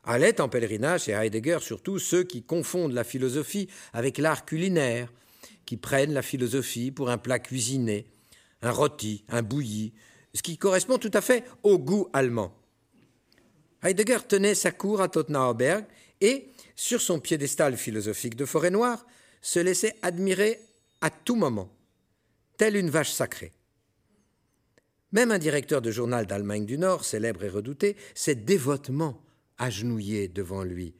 Allaient 0.03 0.41
en 0.41 0.49
pèlerinage 0.49 1.03
chez 1.03 1.11
Heidegger 1.11 1.59
surtout 1.61 1.99
ceux 1.99 2.23
qui 2.23 2.43
confondent 2.43 2.93
la 2.93 3.03
philosophie 3.03 3.69
avec 3.93 4.17
l'art 4.17 4.45
culinaire, 4.45 5.11
qui 5.65 5.77
prennent 5.77 6.13
la 6.13 6.21
philosophie 6.21 6.91
pour 6.91 7.09
un 7.09 7.17
plat 7.17 7.39
cuisiné, 7.39 8.07
un 8.61 8.71
rôti, 8.71 9.23
un 9.29 9.41
bouilli, 9.41 9.93
ce 10.33 10.41
qui 10.41 10.57
correspond 10.57 10.97
tout 10.97 11.11
à 11.13 11.21
fait 11.21 11.43
au 11.63 11.77
goût 11.77 12.07
allemand. 12.13 12.55
Heidegger 13.83 14.19
tenait 14.27 14.55
sa 14.55 14.71
cour 14.71 15.01
à 15.01 15.09
Tottenhauberg 15.09 15.85
et, 16.21 16.49
sur 16.75 17.01
son 17.01 17.19
piédestal 17.19 17.77
philosophique 17.77 18.35
de 18.35 18.45
forêt 18.45 18.69
noire, 18.69 19.05
se 19.41 19.59
laissait 19.59 19.95
admirer 20.01 20.59
à 21.01 21.09
tout 21.09 21.35
moment, 21.35 21.73
telle 22.57 22.75
une 22.75 22.89
vache 22.89 23.11
sacrée. 23.11 23.51
Même 25.11 25.31
un 25.31 25.39
directeur 25.39 25.81
de 25.81 25.91
journal 25.91 26.25
d'Allemagne 26.25 26.65
du 26.65 26.77
Nord, 26.77 27.03
célèbre 27.03 27.43
et 27.43 27.49
redouté, 27.49 27.97
s'est 28.13 28.35
dévotement 28.35 29.21
agenouillé 29.57 30.27
devant 30.27 30.63
lui, 30.63 30.93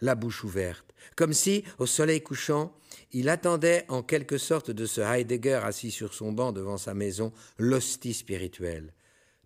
la 0.00 0.14
bouche 0.14 0.44
ouverte, 0.44 0.94
comme 1.14 1.32
si, 1.32 1.64
au 1.78 1.86
soleil 1.86 2.22
couchant, 2.22 2.74
il 3.12 3.28
attendait 3.28 3.84
en 3.88 4.02
quelque 4.02 4.38
sorte 4.38 4.70
de 4.70 4.86
ce 4.86 5.00
Heidegger 5.00 5.60
assis 5.62 5.90
sur 5.90 6.14
son 6.14 6.32
banc 6.32 6.52
devant 6.52 6.76
sa 6.76 6.94
maison 6.94 7.32
l'hostie 7.58 8.14
spirituelle. 8.14 8.92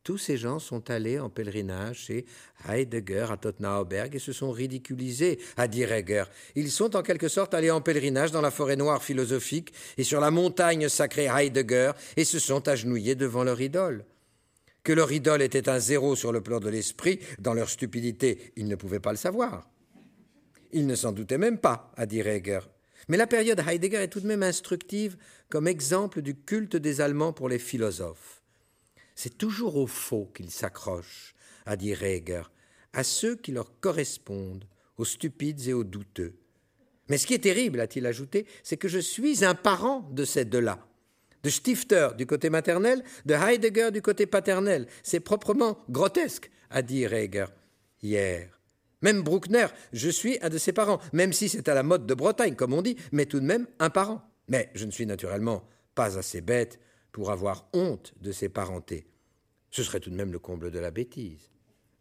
Tous 0.02 0.16
ces 0.16 0.38
gens 0.38 0.58
sont 0.58 0.90
allés 0.90 1.18
en 1.18 1.28
pèlerinage 1.28 2.06
chez 2.06 2.24
Heidegger 2.66 3.26
à 3.30 3.36
Tottenhauberg 3.36 4.14
et 4.14 4.18
se 4.18 4.32
sont 4.32 4.50
ridiculisés, 4.50 5.38
a 5.58 5.68
dit 5.68 5.82
Heidegger. 5.82 6.24
Ils 6.54 6.70
sont 6.70 6.96
en 6.96 7.02
quelque 7.02 7.28
sorte 7.28 7.52
allés 7.52 7.70
en 7.70 7.82
pèlerinage 7.82 8.32
dans 8.32 8.40
la 8.40 8.50
forêt 8.50 8.76
noire 8.76 9.02
philosophique 9.02 9.74
et 9.98 10.04
sur 10.04 10.20
la 10.20 10.30
montagne 10.30 10.88
sacrée 10.88 11.26
Heidegger 11.26 11.92
et 12.16 12.24
se 12.24 12.38
sont 12.38 12.66
agenouillés 12.66 13.14
devant 13.14 13.44
leur 13.44 13.60
idole. 13.60 14.06
Que 14.82 14.94
leur 14.94 15.12
idole 15.12 15.42
était 15.42 15.68
un 15.68 15.78
zéro 15.78 16.16
sur 16.16 16.32
le 16.32 16.40
plan 16.40 16.60
de 16.60 16.70
l'esprit, 16.70 17.20
dans 17.38 17.52
leur 17.52 17.68
stupidité, 17.68 18.52
ils 18.56 18.68
ne 18.68 18.76
pouvaient 18.76 19.00
pas 19.00 19.10
le 19.10 19.18
savoir. 19.18 19.68
Il 20.72 20.86
ne 20.86 20.94
s'en 20.94 21.12
doutait 21.12 21.36
même 21.36 21.58
pas, 21.58 21.92
a 21.96 22.06
dit 22.06 22.22
Reger. 22.22 22.60
Mais 23.08 23.16
la 23.16 23.26
période 23.26 23.60
Heidegger 23.66 24.02
est 24.02 24.08
tout 24.08 24.20
de 24.20 24.26
même 24.26 24.42
instructive 24.42 25.16
comme 25.48 25.66
exemple 25.66 26.22
du 26.22 26.34
culte 26.34 26.76
des 26.76 27.00
Allemands 27.00 27.32
pour 27.32 27.48
les 27.48 27.58
philosophes. 27.58 28.42
C'est 29.14 29.36
toujours 29.36 29.76
au 29.76 29.86
faux 29.86 30.30
qu'ils 30.34 30.50
s'accrochent, 30.50 31.34
a 31.66 31.76
dit 31.76 31.94
Reger, 31.94 32.42
à 32.92 33.04
ceux 33.04 33.36
qui 33.36 33.52
leur 33.52 33.78
correspondent, 33.80 34.64
aux 34.96 35.04
stupides 35.04 35.66
et 35.66 35.72
aux 35.72 35.84
douteux. 35.84 36.34
Mais 37.08 37.18
ce 37.18 37.26
qui 37.26 37.34
est 37.34 37.38
terrible, 37.40 37.80
a-t-il 37.80 38.06
ajouté, 38.06 38.46
c'est 38.62 38.76
que 38.76 38.88
je 38.88 38.98
suis 38.98 39.44
un 39.44 39.54
parent 39.54 40.08
de 40.12 40.24
ces 40.24 40.44
deux-là. 40.44 40.86
De 41.42 41.50
Stifter 41.50 42.10
du 42.16 42.26
côté 42.26 42.50
maternel, 42.50 43.02
de 43.24 43.34
Heidegger 43.34 43.90
du 43.92 44.02
côté 44.02 44.26
paternel. 44.26 44.86
C'est 45.02 45.20
proprement 45.20 45.78
grotesque, 45.88 46.50
a 46.70 46.82
dit 46.82 47.06
Reger 47.06 47.46
hier. 48.02 48.59
Même 49.02 49.22
Bruckner, 49.22 49.66
je 49.92 50.10
suis 50.10 50.38
un 50.42 50.48
de 50.48 50.58
ses 50.58 50.72
parents, 50.72 51.00
même 51.12 51.32
si 51.32 51.48
c'est 51.48 51.68
à 51.68 51.74
la 51.74 51.82
mode 51.82 52.06
de 52.06 52.14
Bretagne, 52.14 52.54
comme 52.54 52.74
on 52.74 52.82
dit, 52.82 52.96
mais 53.12 53.26
tout 53.26 53.40
de 53.40 53.46
même 53.46 53.66
un 53.78 53.90
parent. 53.90 54.22
Mais 54.48 54.70
je 54.74 54.84
ne 54.84 54.90
suis 54.90 55.06
naturellement 55.06 55.66
pas 55.94 56.18
assez 56.18 56.40
bête 56.40 56.78
pour 57.12 57.30
avoir 57.30 57.68
honte 57.72 58.14
de 58.20 58.32
ses 58.32 58.48
parentés. 58.48 59.06
Ce 59.70 59.82
serait 59.82 60.00
tout 60.00 60.10
de 60.10 60.16
même 60.16 60.32
le 60.32 60.38
comble 60.38 60.70
de 60.70 60.78
la 60.78 60.90
bêtise, 60.90 61.50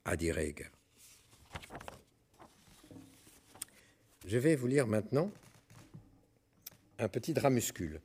a 0.06 0.16
dit 0.16 0.32
Reger. 0.32 0.72
Je 4.26 4.38
vais 4.38 4.56
vous 4.56 4.68
lire 4.68 4.88
maintenant 4.88 5.32
un 7.00 7.08
petit 7.08 7.34
dramuscule. 7.34 8.02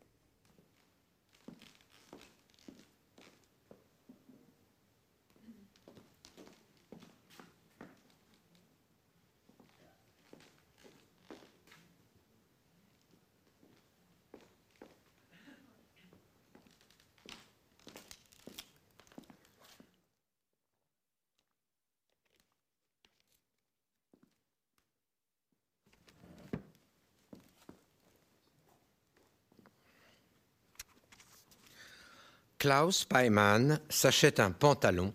Klaus 32.64 33.04
Peimann 33.04 33.78
s'achète 33.90 34.40
un 34.40 34.50
pantalon 34.50 35.12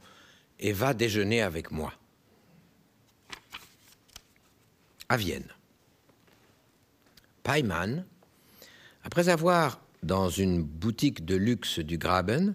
et 0.60 0.72
va 0.72 0.94
déjeuner 0.94 1.42
avec 1.42 1.72
moi. 1.72 1.92
À 5.10 5.18
Vienne. 5.18 5.48
Peimann, 7.42 8.06
après 9.04 9.30
avoir, 9.30 9.82
dans 10.04 10.30
une 10.30 10.62
boutique 10.62 11.26
de 11.26 11.36
luxe 11.36 11.80
du 11.80 11.98
Graben, 11.98 12.54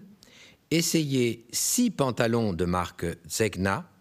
essayé 0.71 1.45
six 1.51 1.91
pantalons 1.91 2.53
de 2.53 2.63
marque 2.63 3.05
Zegna, 3.27 3.91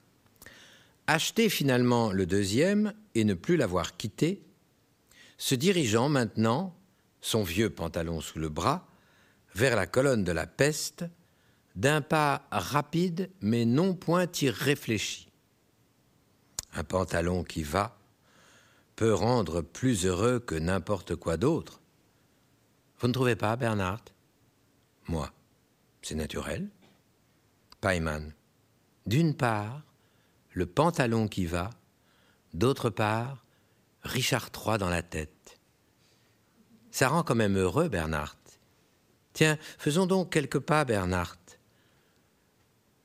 acheté 1.09 1.49
finalement 1.49 2.13
le 2.13 2.25
deuxième 2.25 2.95
et 3.17 3.25
ne 3.25 3.35
plus 3.35 3.57
l'avoir 3.57 3.97
quitté, 3.97 4.45
se 5.39 5.57
dirigeant 5.57 6.09
maintenant, 6.09 6.73
son 7.21 7.43
vieux 7.43 7.71
pantalon 7.71 8.21
sous 8.21 8.39
le 8.39 8.49
bras, 8.49 8.87
vers 9.55 9.77
la 9.77 9.87
colonne 9.87 10.25
de 10.25 10.33
la 10.33 10.47
peste 10.47 11.05
d'un 11.77 12.01
pas 12.01 12.47
rapide 12.51 13.31
mais 13.41 13.65
non 13.65 13.95
point 13.95 14.27
irréfléchi. 14.41 15.29
Un 16.73 16.85
pantalon 16.85 17.45
qui 17.45 17.63
va 17.63 17.97
peut 18.97 19.15
rendre 19.15 19.61
plus 19.61 20.07
heureux 20.07 20.39
que 20.39 20.55
n'importe 20.55 21.17
quoi 21.17 21.37
d'autre. 21.37 21.81
Vous 22.99 23.09
ne 23.09 23.13
trouvez 23.13 23.37
pas, 23.37 23.57
Bernard? 23.57 24.05
Moi, 25.09 25.31
c'est 26.03 26.15
naturel. 26.15 26.69
Paiman. 27.81 28.33
D'une 29.07 29.35
part, 29.35 29.83
le 30.53 30.67
pantalon 30.67 31.29
qui 31.29 31.47
va, 31.47 31.71
d'autre 32.55 32.89
part, 32.89 33.45
Richard 34.03 34.51
III 34.55 34.79
dans 34.79 34.89
la 34.89 35.03
tête. 35.03 35.59
Ça 36.91 37.09
rend 37.09 37.25
quand 37.25 37.35
même 37.35 37.59
heureux, 37.59 37.89
Bernard. 37.89 38.37
Tiens, 39.35 39.59
faisons 39.78 40.07
donc 40.07 40.32
quelques 40.32 40.61
pas, 40.61 40.85
Bernard. 40.85 41.37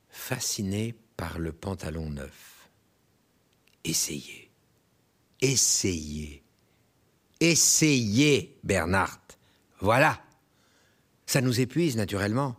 Fasciné 0.08 0.94
par 1.16 1.38
le 1.38 1.52
pantalon 1.52 2.08
neuf. 2.08 2.70
Essayez. 3.84 4.50
Essayez. 5.40 6.42
Essayez, 7.40 8.58
Bernard. 8.62 9.20
Voilà. 9.80 10.22
Ça 11.26 11.40
nous 11.40 11.60
épuise, 11.60 11.96
naturellement. 11.96 12.56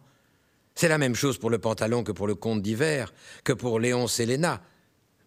C'est 0.76 0.88
la 0.90 0.98
même 0.98 1.16
chose 1.16 1.38
pour 1.38 1.50
le 1.50 1.60
pantalon 1.60 2.04
que 2.04 2.12
pour 2.12 2.28
le 2.28 2.36
conte 2.36 2.62
d'hiver, 2.62 3.14
que 3.44 3.54
pour 3.54 3.80
Léon 3.80 4.08
Séléna. 4.08 4.62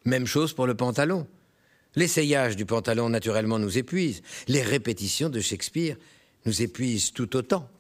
Même 0.05 0.26
chose 0.26 0.53
pour 0.53 0.66
le 0.66 0.74
pantalon. 0.74 1.26
L'essayage 1.95 2.57
du 2.57 2.66
pantalon, 2.66 3.09
naturellement, 3.09 3.59
nous 3.59 3.78
épuise. 3.78 4.22
Les 4.49 4.62
répétitions 4.62 5.30
de 5.30 5.40
Shakespeare 5.40 5.97
nous 6.45 6.61
épuisent 6.61 7.12
tout 7.12 7.36
autant. 7.36 7.70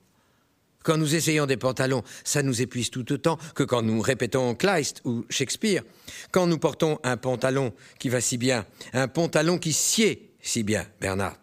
Quand 0.84 0.98
nous 0.98 1.14
essayons 1.14 1.46
des 1.46 1.56
pantalons, 1.56 2.04
ça 2.24 2.42
nous 2.42 2.60
épuise 2.60 2.90
tout 2.90 3.10
autant 3.10 3.38
que 3.54 3.62
quand 3.62 3.82
nous 3.82 4.02
répétons 4.02 4.54
Kleist 4.54 5.00
ou 5.04 5.24
Shakespeare. 5.30 5.82
Quand 6.30 6.46
nous 6.46 6.58
portons 6.58 7.00
un 7.02 7.16
pantalon 7.16 7.72
qui 7.98 8.10
va 8.10 8.20
si 8.20 8.36
bien, 8.36 8.66
un 8.92 9.08
pantalon 9.08 9.58
qui 9.58 9.72
sied 9.72 10.30
si 10.42 10.62
bien, 10.62 10.86
Bernard, 11.00 11.38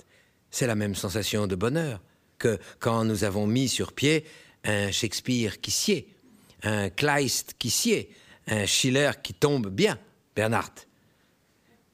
c'est 0.52 0.68
la 0.68 0.76
même 0.76 0.94
sensation 0.94 1.48
de 1.48 1.56
bonheur 1.56 2.02
que 2.38 2.60
quand 2.80 3.04
nous 3.04 3.24
avons 3.24 3.48
mis 3.48 3.68
sur 3.68 3.94
pied 3.94 4.26
un 4.64 4.92
Shakespeare 4.92 5.60
qui 5.60 5.72
sied, 5.72 6.08
un 6.62 6.92
Kleist 6.92 7.56
qui 7.58 7.72
sied, 7.72 8.10
un 8.46 8.68
Schiller 8.68 9.12
qui 9.24 9.34
tombe 9.34 9.70
bien, 9.70 9.98
Bernard. 10.36 10.74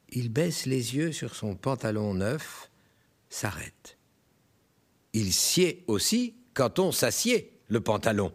Il 0.09 0.29
baisse 0.29 0.65
les 0.65 0.95
yeux 0.95 1.13
sur 1.13 1.33
son 1.33 1.55
pantalon 1.55 2.13
neuf, 2.13 2.69
s'arrête. 3.29 3.97
Il 5.13 5.31
sied 5.31 5.85
aussi 5.87 6.35
quand 6.57 6.79
on 6.79 6.91
s'assied, 6.91 7.53
le 7.67 7.81
pantalon. 7.81 8.33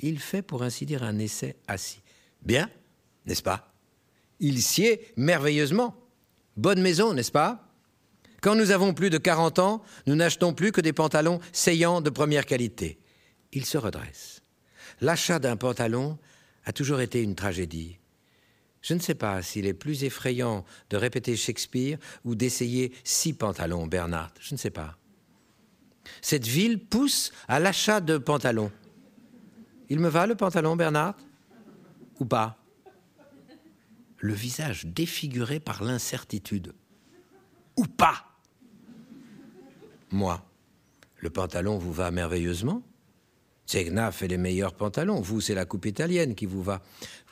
Il 0.00 0.20
fait, 0.20 0.40
pour 0.40 0.62
ainsi 0.62 0.86
dire, 0.86 1.02
un 1.02 1.18
essai 1.18 1.54
assis. 1.66 2.00
Bien, 2.40 2.70
n'est-ce 3.26 3.42
pas? 3.42 3.74
Il 4.40 4.62
sied 4.62 5.02
merveilleusement. 5.16 5.94
Bonne 6.56 6.80
maison, 6.80 7.12
n'est-ce 7.12 7.30
pas? 7.30 7.68
Quand 8.40 8.54
nous 8.54 8.70
avons 8.70 8.94
plus 8.94 9.10
de 9.10 9.18
40 9.18 9.58
ans, 9.58 9.82
nous 10.06 10.14
n'achetons 10.14 10.54
plus 10.54 10.72
que 10.72 10.80
des 10.80 10.94
pantalons 10.94 11.40
saillants 11.52 12.00
de 12.00 12.08
première 12.08 12.46
qualité. 12.46 12.98
Il 13.52 13.66
se 13.66 13.76
redresse. 13.76 14.40
L'achat 15.02 15.38
d'un 15.38 15.58
pantalon 15.58 16.18
a 16.64 16.72
toujours 16.72 17.02
été 17.02 17.22
une 17.22 17.34
tragédie. 17.34 17.98
Je 18.80 18.94
ne 18.94 19.00
sais 19.00 19.14
pas 19.14 19.42
s'il 19.42 19.66
est 19.66 19.74
plus 19.74 20.04
effrayant 20.04 20.64
de 20.88 20.96
répéter 20.96 21.36
Shakespeare 21.36 21.98
ou 22.24 22.34
d'essayer 22.34 22.94
six 23.04 23.34
pantalons, 23.34 23.86
Bernard. 23.86 24.32
Je 24.40 24.54
ne 24.54 24.58
sais 24.58 24.70
pas 24.70 24.97
cette 26.20 26.46
ville 26.46 26.78
pousse 26.78 27.32
à 27.48 27.60
l'achat 27.60 28.00
de 28.00 28.18
pantalons. 28.18 28.72
Il 29.88 30.00
me 30.00 30.08
va 30.08 30.26
le 30.26 30.34
pantalon, 30.34 30.76
Bernard? 30.76 31.16
Ou 32.20 32.24
pas? 32.24 32.58
Le 34.18 34.34
visage 34.34 34.86
défiguré 34.86 35.60
par 35.60 35.82
l'incertitude. 35.82 36.74
Ou 37.76 37.84
pas? 37.84 38.24
Moi, 40.10 40.44
le 41.18 41.30
pantalon 41.30 41.78
vous 41.78 41.92
va 41.92 42.10
merveilleusement 42.10 42.82
Zegna 43.68 44.10
fait 44.12 44.28
les 44.28 44.38
meilleurs 44.38 44.72
pantalons. 44.72 45.20
Vous, 45.20 45.42
c'est 45.42 45.54
la 45.54 45.66
coupe 45.66 45.84
italienne 45.84 46.34
qui 46.34 46.46
vous 46.46 46.62
va. 46.62 46.80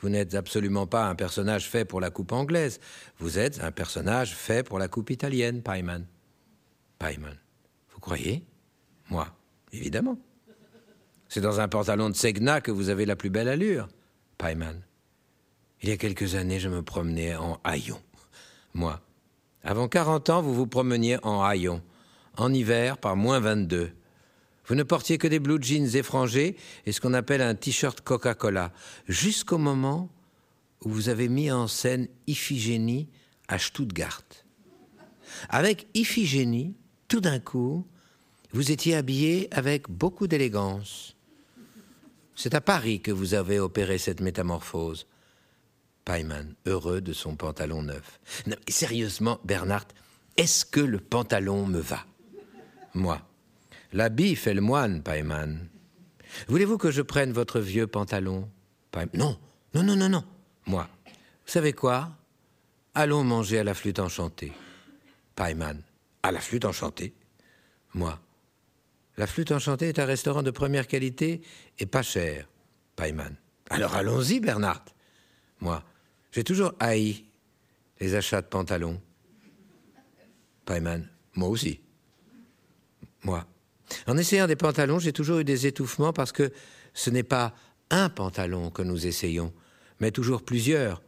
Vous 0.01 0.09
n'êtes 0.09 0.35
absolument 0.35 0.85
pas 0.85 1.07
un 1.07 1.15
personnage 1.15 1.67
fait 1.67 1.83
pour 1.83 1.99
la 1.99 2.11
coupe 2.11 2.31
anglaise. 2.31 2.79
Vous 3.17 3.39
êtes 3.39 3.63
un 3.63 3.71
personnage 3.71 4.35
fait 4.35 4.63
pour 4.63 4.77
la 4.77 4.87
coupe 4.87 5.09
italienne, 5.09 5.63
Paiman. 5.63 6.05
Paiman. 6.99 7.35
Vous 7.89 7.99
croyez? 7.99 8.45
Moi, 9.09 9.27
évidemment. 9.71 10.17
C'est 11.29 11.41
dans 11.41 11.59
un 11.59 11.67
pantalon 11.67 12.09
de 12.09 12.15
Segna 12.15 12.61
que 12.61 12.71
vous 12.71 12.89
avez 12.89 13.05
la 13.05 13.15
plus 13.15 13.29
belle 13.29 13.49
allure, 13.49 13.87
Paiman. 14.37 14.81
Il 15.81 15.89
y 15.89 15.91
a 15.91 15.97
quelques 15.97 16.35
années, 16.35 16.59
je 16.59 16.69
me 16.69 16.81
promenais 16.81 17.35
en 17.35 17.59
haillons. 17.63 18.01
Moi. 18.73 19.01
Avant 19.63 19.87
40 19.87 20.29
ans, 20.29 20.41
vous 20.41 20.53
vous 20.53 20.67
promeniez 20.67 21.17
en 21.23 21.43
haillons. 21.43 21.81
En 22.37 22.53
hiver, 22.53 22.97
par 22.97 23.15
moins 23.15 23.39
22. 23.39 23.91
Vous 24.65 24.75
ne 24.75 24.83
portiez 24.83 25.17
que 25.17 25.27
des 25.27 25.39
blue 25.39 25.61
jeans 25.61 25.95
effrangés 25.95 26.55
et 26.85 26.91
ce 26.91 27.01
qu'on 27.01 27.13
appelle 27.13 27.41
un 27.41 27.55
t-shirt 27.55 28.01
Coca-Cola. 28.01 28.71
Jusqu'au 29.07 29.57
moment 29.57 30.09
où 30.83 30.89
vous 30.89 31.09
avez 31.09 31.29
mis 31.29 31.51
en 31.51 31.67
scène 31.67 32.07
Iphigénie 32.27 33.07
à 33.47 33.59
Stuttgart. 33.59 34.23
Avec 35.49 35.87
Iphigénie, 35.93 36.75
tout 37.07 37.21
d'un 37.21 37.39
coup, 37.39 37.85
vous 38.57 38.71
étiez 38.71 38.95
habillé 38.95 39.47
avec 39.51 39.87
beaucoup 39.87 40.25
d'élégance. 40.25 41.15
C'est 42.35 42.55
à 42.55 42.59
Paris 42.59 43.01
que 43.01 43.11
vous 43.11 43.35
avez 43.35 43.59
opéré 43.59 43.99
cette 43.99 44.19
métamorphose. 44.19 45.05
Paiman, 46.05 46.55
heureux 46.65 46.99
de 46.99 47.13
son 47.13 47.35
pantalon 47.35 47.83
neuf. 47.83 48.19
sérieusement, 48.67 49.39
Bernard, 49.43 49.85
est-ce 50.37 50.65
que 50.65 50.79
le 50.79 50.99
pantalon 50.99 51.67
me 51.67 51.79
va? 51.79 52.03
Moi. 52.95 53.21
L'habit 53.93 54.35
fait 54.35 54.55
le 54.55 54.61
moine, 54.61 55.03
Paimon. 55.03 55.59
Voulez-vous 56.47 56.79
que 56.79 56.89
je 56.89 57.03
prenne 57.03 57.33
votre 57.33 57.59
vieux 57.59 57.85
pantalon? 57.85 58.49
Non, 59.13 59.37
non, 59.75 59.83
non, 59.83 59.95
non, 59.95 60.09
non. 60.09 60.23
Moi. 60.65 60.89
Vous 61.05 61.51
savez 61.51 61.73
quoi? 61.73 62.09
Allons 62.95 63.23
manger 63.23 63.59
à 63.59 63.63
la 63.63 63.75
flûte 63.75 63.99
enchantée. 63.99 64.51
Paimon. 65.35 65.77
À 66.23 66.31
la 66.31 66.39
flûte 66.39 66.65
enchantée 66.65 67.13
Moi. 67.93 68.19
La 69.17 69.25
flûte 69.25 69.51
enchantée 69.51 69.89
est 69.89 69.99
un 69.99 70.05
restaurant 70.05 70.43
de 70.43 70.51
première 70.51 70.87
qualité 70.87 71.41
et 71.79 71.85
pas 71.85 72.03
cher. 72.03 72.47
Paimon. 72.95 73.35
Alors 73.69 73.95
allons-y, 73.95 74.39
Bernard. 74.39 74.85
Moi. 75.59 75.83
J'ai 76.31 76.43
toujours 76.43 76.73
haï 76.79 77.25
les 77.99 78.15
achats 78.15 78.41
de 78.41 78.47
pantalons. 78.47 79.01
Paimon. 80.65 81.03
Moi 81.35 81.49
aussi. 81.49 81.79
Moi. 83.23 83.45
En 84.05 84.17
essayant 84.17 84.47
des 84.47 84.55
pantalons, 84.55 84.99
j'ai 84.99 85.13
toujours 85.13 85.39
eu 85.39 85.43
des 85.43 85.65
étouffements 85.65 86.13
parce 86.13 86.31
que 86.31 86.51
ce 86.93 87.09
n'est 87.09 87.23
pas 87.23 87.55
un 87.89 88.09
pantalon 88.09 88.69
que 88.69 88.81
nous 88.81 89.07
essayons, 89.07 89.53
mais 89.99 90.11
toujours 90.11 90.43
plusieurs. 90.43 91.01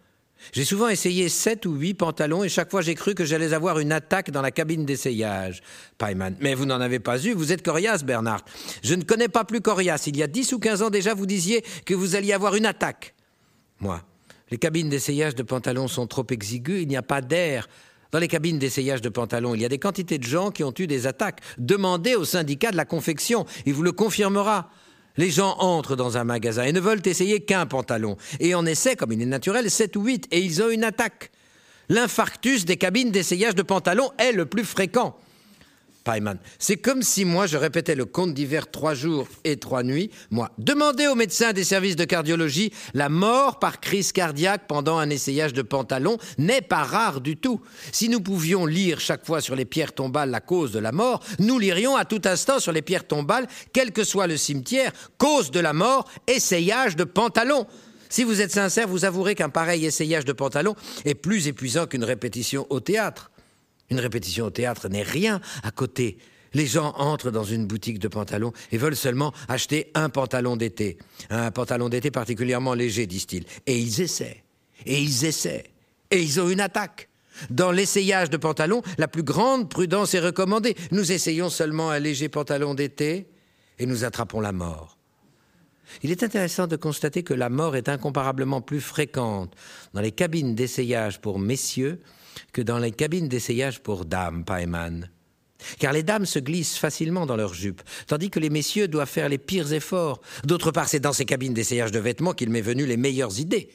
J'ai 0.54 0.66
souvent 0.66 0.88
essayé 0.88 1.30
sept 1.30 1.66
ou 1.66 1.74
huit 1.76 1.94
pantalons 1.94 2.44
et 2.44 2.50
chaque 2.50 2.72
fois 2.72 2.82
j'ai 2.82 2.96
cru 2.96 3.14
que 3.14 3.26
j'allais 3.26 3.54
avoir 3.54 3.80
une 3.80 3.92
attaque 3.92 4.32
dans 4.32 4.42
la 4.42 4.52
cabine 4.52 4.86
d'essayage. 4.86 5.62
Paiman. 5.98 6.36
Mais 6.40 6.56
vous 6.56 6.66
n'en 6.66 6.82
avez 6.82 7.00
pas 7.00 7.24
eu, 7.24 7.34
vous 7.34 7.52
êtes 7.52 7.64
coriace, 7.64 8.04
Bernard. 8.04 8.44
Je 8.84 8.96
ne 8.96 9.04
connais 9.04 9.28
pas 9.28 9.44
plus 9.44 9.62
coriace. 9.62 10.08
Il 10.08 10.18
y 10.18 10.24
a 10.24 10.28
dix 10.28 10.52
ou 10.54 10.60
quinze 10.60 10.82
ans 10.82 10.90
déjà, 10.90 11.14
vous 11.14 11.26
disiez 11.26 11.64
que 11.86 11.94
vous 11.94 12.16
alliez 12.16 12.34
avoir 12.34 12.56
une 12.56 12.66
attaque. 12.66 13.14
Moi, 13.80 14.02
les 14.52 14.58
cabines 14.58 14.90
d'essayage 14.90 15.36
de 15.36 15.44
pantalons 15.44 15.88
sont 15.88 16.08
trop 16.08 16.26
exiguës, 16.30 16.82
il 16.82 16.88
n'y 16.88 16.98
a 16.98 17.02
pas 17.02 17.22
d'air. 17.22 17.68
Dans 18.12 18.20
les 18.20 18.28
cabines 18.28 18.58
d'essayage 18.58 19.02
de 19.02 19.10
pantalons, 19.10 19.54
il 19.54 19.62
y 19.62 19.66
a 19.66 19.70
des 19.70 19.78
quantités 19.78 20.18
de 20.18 20.24
gens 20.24 20.50
qui 20.50 20.64
ont 20.64 20.74
eu 20.78 20.88
des 20.88 21.06
attaques. 21.06 21.42
Demandez 21.60 22.16
au 22.16 22.26
syndicat 22.26 22.72
de 22.72 22.78
la 22.78 22.86
confection, 22.86 23.46
il 23.68 23.74
vous 23.74 23.84
le 23.84 23.92
confirmera. 23.92 24.72
Les 25.18 25.32
gens 25.32 25.56
entrent 25.60 25.96
dans 25.96 26.18
un 26.18 26.24
magasin 26.24 26.64
et 26.64 26.72
ne 26.72 26.80
veulent 26.80 27.06
essayer 27.06 27.42
qu'un 27.42 27.66
pantalon. 27.66 28.18
Et 28.40 28.56
on 28.56 28.66
essaie, 28.66 28.96
comme 28.96 29.12
il 29.12 29.22
est 29.22 29.26
naturel, 29.26 29.70
sept 29.70 29.96
ou 29.96 30.04
huit, 30.04 30.28
et 30.32 30.40
ils 30.40 30.62
ont 30.62 30.70
une 30.70 30.84
attaque. 30.84 31.32
L'infarctus 31.90 32.66
des 32.66 32.78
cabines 32.78 33.12
d'essayage 33.12 33.56
de 33.56 33.64
pantalons 33.64 34.12
est 34.18 34.32
le 34.32 34.46
plus 34.46 34.64
fréquent. 34.64 35.18
C'est 36.58 36.78
comme 36.78 37.02
si 37.02 37.26
moi 37.26 37.46
je 37.46 37.58
répétais 37.58 37.96
le 37.96 38.06
conte 38.06 38.34
d'hiver 38.34 38.72
trois 38.72 38.94
jours 38.94 39.28
et 39.44 39.58
trois 39.58 39.84
nuits. 39.84 40.10
Moi, 40.32 40.50
demandez 40.58 41.08
aux 41.08 41.16
médecins 41.16 41.54
des 41.54 41.64
services 41.64 41.96
de 41.96 42.06
cardiologie, 42.06 42.72
la 42.94 43.10
mort 43.10 43.60
par 43.60 43.80
crise 43.80 44.12
cardiaque 44.12 44.68
pendant 44.68 44.98
un 44.98 45.10
essayage 45.10 45.54
de 45.54 45.62
pantalon 45.62 46.18
n'est 46.38 46.62
pas 46.62 46.84
rare 46.84 47.22
du 47.22 47.38
tout. 47.38 47.62
Si 47.92 48.10
nous 48.10 48.22
pouvions 48.22 48.66
lire 48.66 49.00
chaque 49.00 49.26
fois 49.26 49.42
sur 49.42 49.56
les 49.56 49.66
pierres 49.66 49.94
tombales 49.94 50.32
la 50.32 50.42
cause 50.42 50.72
de 50.72 50.80
la 50.80 50.92
mort, 50.92 51.22
nous 51.40 51.60
lirions 51.60 51.96
à 51.96 52.06
tout 52.06 52.22
instant 52.26 52.60
sur 52.60 52.72
les 52.72 52.82
pierres 52.82 53.08
tombales, 53.08 53.48
quel 53.74 53.92
que 53.92 54.04
soit 54.04 54.28
le 54.28 54.38
cimetière, 54.38 54.92
cause 55.18 55.52
de 55.52 55.60
la 55.60 55.74
mort, 55.74 56.10
essayage 56.28 56.96
de 56.96 57.04
pantalon. 57.04 57.68
Si 58.10 58.24
vous 58.24 58.42
êtes 58.42 58.52
sincère, 58.52 58.88
vous 58.88 59.06
avouerez 59.06 59.36
qu'un 59.36 59.50
pareil 59.50 59.86
essayage 59.86 60.26
de 60.26 60.34
pantalon 60.34 60.76
est 61.06 61.14
plus 61.14 61.48
épuisant 61.48 61.86
qu'une 61.86 62.04
répétition 62.04 62.66
au 62.72 62.80
théâtre. 62.80 63.30
Une 63.90 64.00
répétition 64.00 64.46
au 64.46 64.50
théâtre 64.50 64.90
n'est 64.90 65.04
rien 65.04 65.42
à 65.64 65.72
côté. 65.72 66.18
Les 66.54 66.66
gens 66.66 66.94
entrent 66.98 67.32
dans 67.32 67.44
une 67.44 67.68
boutique 67.68 68.00
de 68.00 68.08
pantalons 68.08 68.54
et 68.72 68.78
veulent 68.78 68.96
seulement 68.96 69.34
acheter 69.48 69.92
un 69.94 70.10
pantalon 70.10 70.58
d'été. 70.58 70.98
Un 71.30 71.52
pantalon 71.52 71.90
d'été 71.90 72.12
particulièrement 72.12 72.74
léger, 72.74 73.06
disent-ils. 73.06 73.46
Et 73.68 73.78
ils 73.78 74.02
essaient. 74.02 74.44
Et 74.86 75.00
ils 75.00 75.26
essaient. 75.26 75.66
Et 76.12 76.22
ils 76.22 76.40
ont 76.40 76.50
une 76.50 76.62
attaque. 76.62 77.10
Dans 77.50 77.72
l'essayage 77.72 78.30
de 78.30 78.38
pantalons, 78.38 78.82
la 78.98 79.08
plus 79.08 79.24
grande 79.24 79.70
prudence 79.70 80.14
est 80.14 80.20
recommandée. 80.20 80.76
Nous 80.92 81.12
essayons 81.12 81.50
seulement 81.50 81.90
un 81.90 82.00
léger 82.00 82.30
pantalon 82.30 82.74
d'été 82.74 83.28
et 83.78 83.86
nous 83.86 84.04
attrapons 84.04 84.42
la 84.42 84.52
mort. 84.52 84.98
Il 86.04 86.12
est 86.12 86.24
intéressant 86.24 86.68
de 86.68 86.76
constater 86.76 87.24
que 87.24 87.34
la 87.34 87.50
mort 87.50 87.76
est 87.76 87.90
incomparablement 87.90 88.62
plus 88.62 88.82
fréquente 88.82 89.56
dans 89.94 90.02
les 90.02 90.12
cabines 90.12 90.54
d'essayage 90.54 91.22
pour 91.22 91.40
messieurs 91.40 92.00
que 92.54 92.62
dans 92.62 92.80
les 92.80 92.92
cabines 92.92 93.28
d'essayage 93.28 93.82
pour 93.82 94.06
dames, 94.06 94.44
Paeman. 94.46 95.10
Car 95.78 95.94
les 95.94 96.04
dames 96.04 96.26
se 96.26 96.40
glissent 96.40 96.78
facilement 96.78 97.26
dans 97.26 97.36
leurs 97.36 97.54
jupes, 97.54 97.82
tandis 98.08 98.30
que 98.30 98.40
les 98.40 98.50
messieurs 98.50 98.88
doivent 98.88 99.10
faire 99.10 99.30
les 99.30 99.38
pires 99.38 99.74
efforts. 99.74 100.22
D'autre 100.46 100.72
part, 100.72 100.88
c'est 100.88 101.00
dans 101.00 101.14
ces 101.14 101.26
cabines 101.26 101.54
d'essayage 101.54 101.92
de 101.92 102.00
vêtements 102.00 102.34
qu'il 102.34 102.50
m'est 102.50 102.62
venu 102.62 102.86
les 102.86 102.98
meilleures 102.98 103.40
idées. 103.40 103.70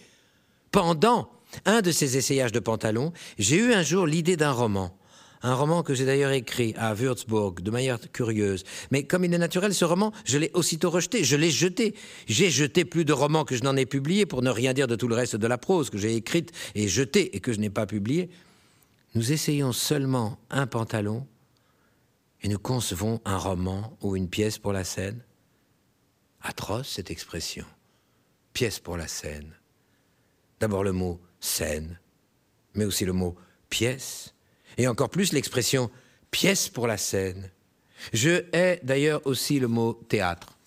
Pendant 0.71 1.31
un 1.67 1.83
de 1.83 1.93
ces 1.93 2.17
essayages 2.17 2.53
de 2.53 2.61
pantalons, 2.61 3.13
j'ai 3.39 3.57
eu 3.57 3.73
un 3.75 3.83
jour 3.83 4.07
l'idée 4.07 4.37
d'un 4.37 4.53
roman. 4.53 4.97
Un 5.43 5.55
roman 5.55 5.83
que 5.83 5.93
j'ai 5.93 6.07
d'ailleurs 6.07 6.33
écrit 6.33 6.73
à 6.79 6.95
Würzburg 6.95 7.61
de 7.61 7.71
manière 7.71 7.99
curieuse. 8.13 8.65
Mais 8.91 9.03
comme 9.03 9.27
il 9.27 9.35
est 9.35 9.39
naturel, 9.39 9.75
ce 9.75 9.85
roman, 9.85 10.11
je 10.25 10.39
l'ai 10.39 10.51
aussitôt 10.55 10.89
rejeté, 10.89 11.23
je 11.23 11.37
l'ai 11.37 11.51
jeté. 11.51 11.95
J'ai 12.27 12.49
jeté 12.49 12.87
plus 12.87 13.05
de 13.05 13.13
romans 13.13 13.45
que 13.45 13.55
je 13.55 13.63
n'en 13.63 13.77
ai 13.77 13.85
publiés, 13.85 14.25
pour 14.25 14.41
ne 14.41 14.49
rien 14.49 14.73
dire 14.73 14.87
de 14.87 14.97
tout 14.97 15.07
le 15.07 15.15
reste 15.15 15.37
de 15.37 15.47
la 15.47 15.59
prose 15.59 15.91
que 15.91 15.99
j'ai 15.99 16.17
écrite 16.17 16.51
et 16.75 16.89
jetée 16.89 17.37
et 17.37 17.41
que 17.41 17.53
je 17.53 17.59
n'ai 17.59 17.69
pas 17.69 17.85
publiée. 17.85 18.31
Nous 19.15 19.31
essayons 19.31 19.73
seulement 19.73 20.39
un 20.51 20.67
pantalon 20.67 21.27
et 22.43 22.49
nous 22.49 22.59
concevons 22.59 23.21
un 23.25 23.39
roman 23.39 23.97
ou 24.01 24.17
une 24.17 24.29
pièce 24.29 24.59
pour 24.59 24.73
la 24.73 24.83
scène. 24.83 25.23
Atroce 26.43 26.89
cette 26.89 27.13
expression. 27.13 27.65
Pièce 28.53 28.81
pour 28.81 28.97
la 28.97 29.07
scène. 29.07 29.55
D'abord 30.59 30.83
le 30.83 30.93
mot 30.93 31.21
scène, 31.39 32.01
mais 32.75 32.85
aussi 32.85 33.05
le 33.05 33.13
mot 33.13 33.37
pièce, 33.71 34.35
et 34.79 34.89
encore 34.89 35.11
plus 35.11 35.33
l'expression 35.33 35.91
pièce 36.33 36.69
pour 36.69 36.89
la 36.89 36.97
scène. 36.97 37.51
Je 38.13 38.45
hais 38.53 38.81
d'ailleurs 38.83 39.25
aussi 39.27 39.61
le 39.61 39.69
mot 39.69 39.95
théâtre. 40.09 40.59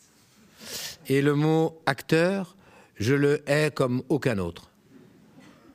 Et 1.08 1.22
le 1.22 1.36
mot 1.36 1.82
acteur, 1.86 2.56
je 2.96 3.14
le 3.14 3.44
hais 3.50 3.72
comme 3.72 4.04
aucun 4.08 4.38
autre. 4.38 4.72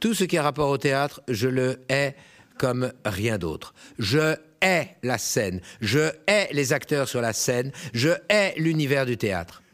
Tout 0.01 0.15
ce 0.15 0.25
qui 0.25 0.39
a 0.39 0.43
rapport 0.43 0.71
au 0.71 0.79
théâtre, 0.79 1.23
je 1.29 1.49
le 1.49 1.81
hais 1.89 2.17
comme 2.63 2.93
rien 3.05 3.39
d'autre. 3.39 3.75
Je 3.99 4.37
hais 4.61 4.97
la 5.03 5.19
scène, 5.19 5.61
je 5.81 6.13
hais 6.29 6.49
les 6.53 6.73
acteurs 6.73 7.09
sur 7.09 7.21
la 7.21 7.33
scène, 7.33 7.73
je 7.93 8.11
hais 8.29 8.55
l'univers 8.57 9.05
du 9.05 9.17
théâtre. 9.17 9.65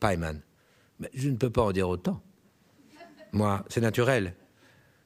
Paiman. 0.00 0.40
Mais 0.98 1.10
je 1.14 1.28
ne 1.28 1.36
peux 1.36 1.50
pas 1.50 1.62
en 1.62 1.70
dire 1.70 1.88
autant. 1.88 2.20
Moi, 3.30 3.64
c'est 3.68 3.80
naturel. 3.80 4.34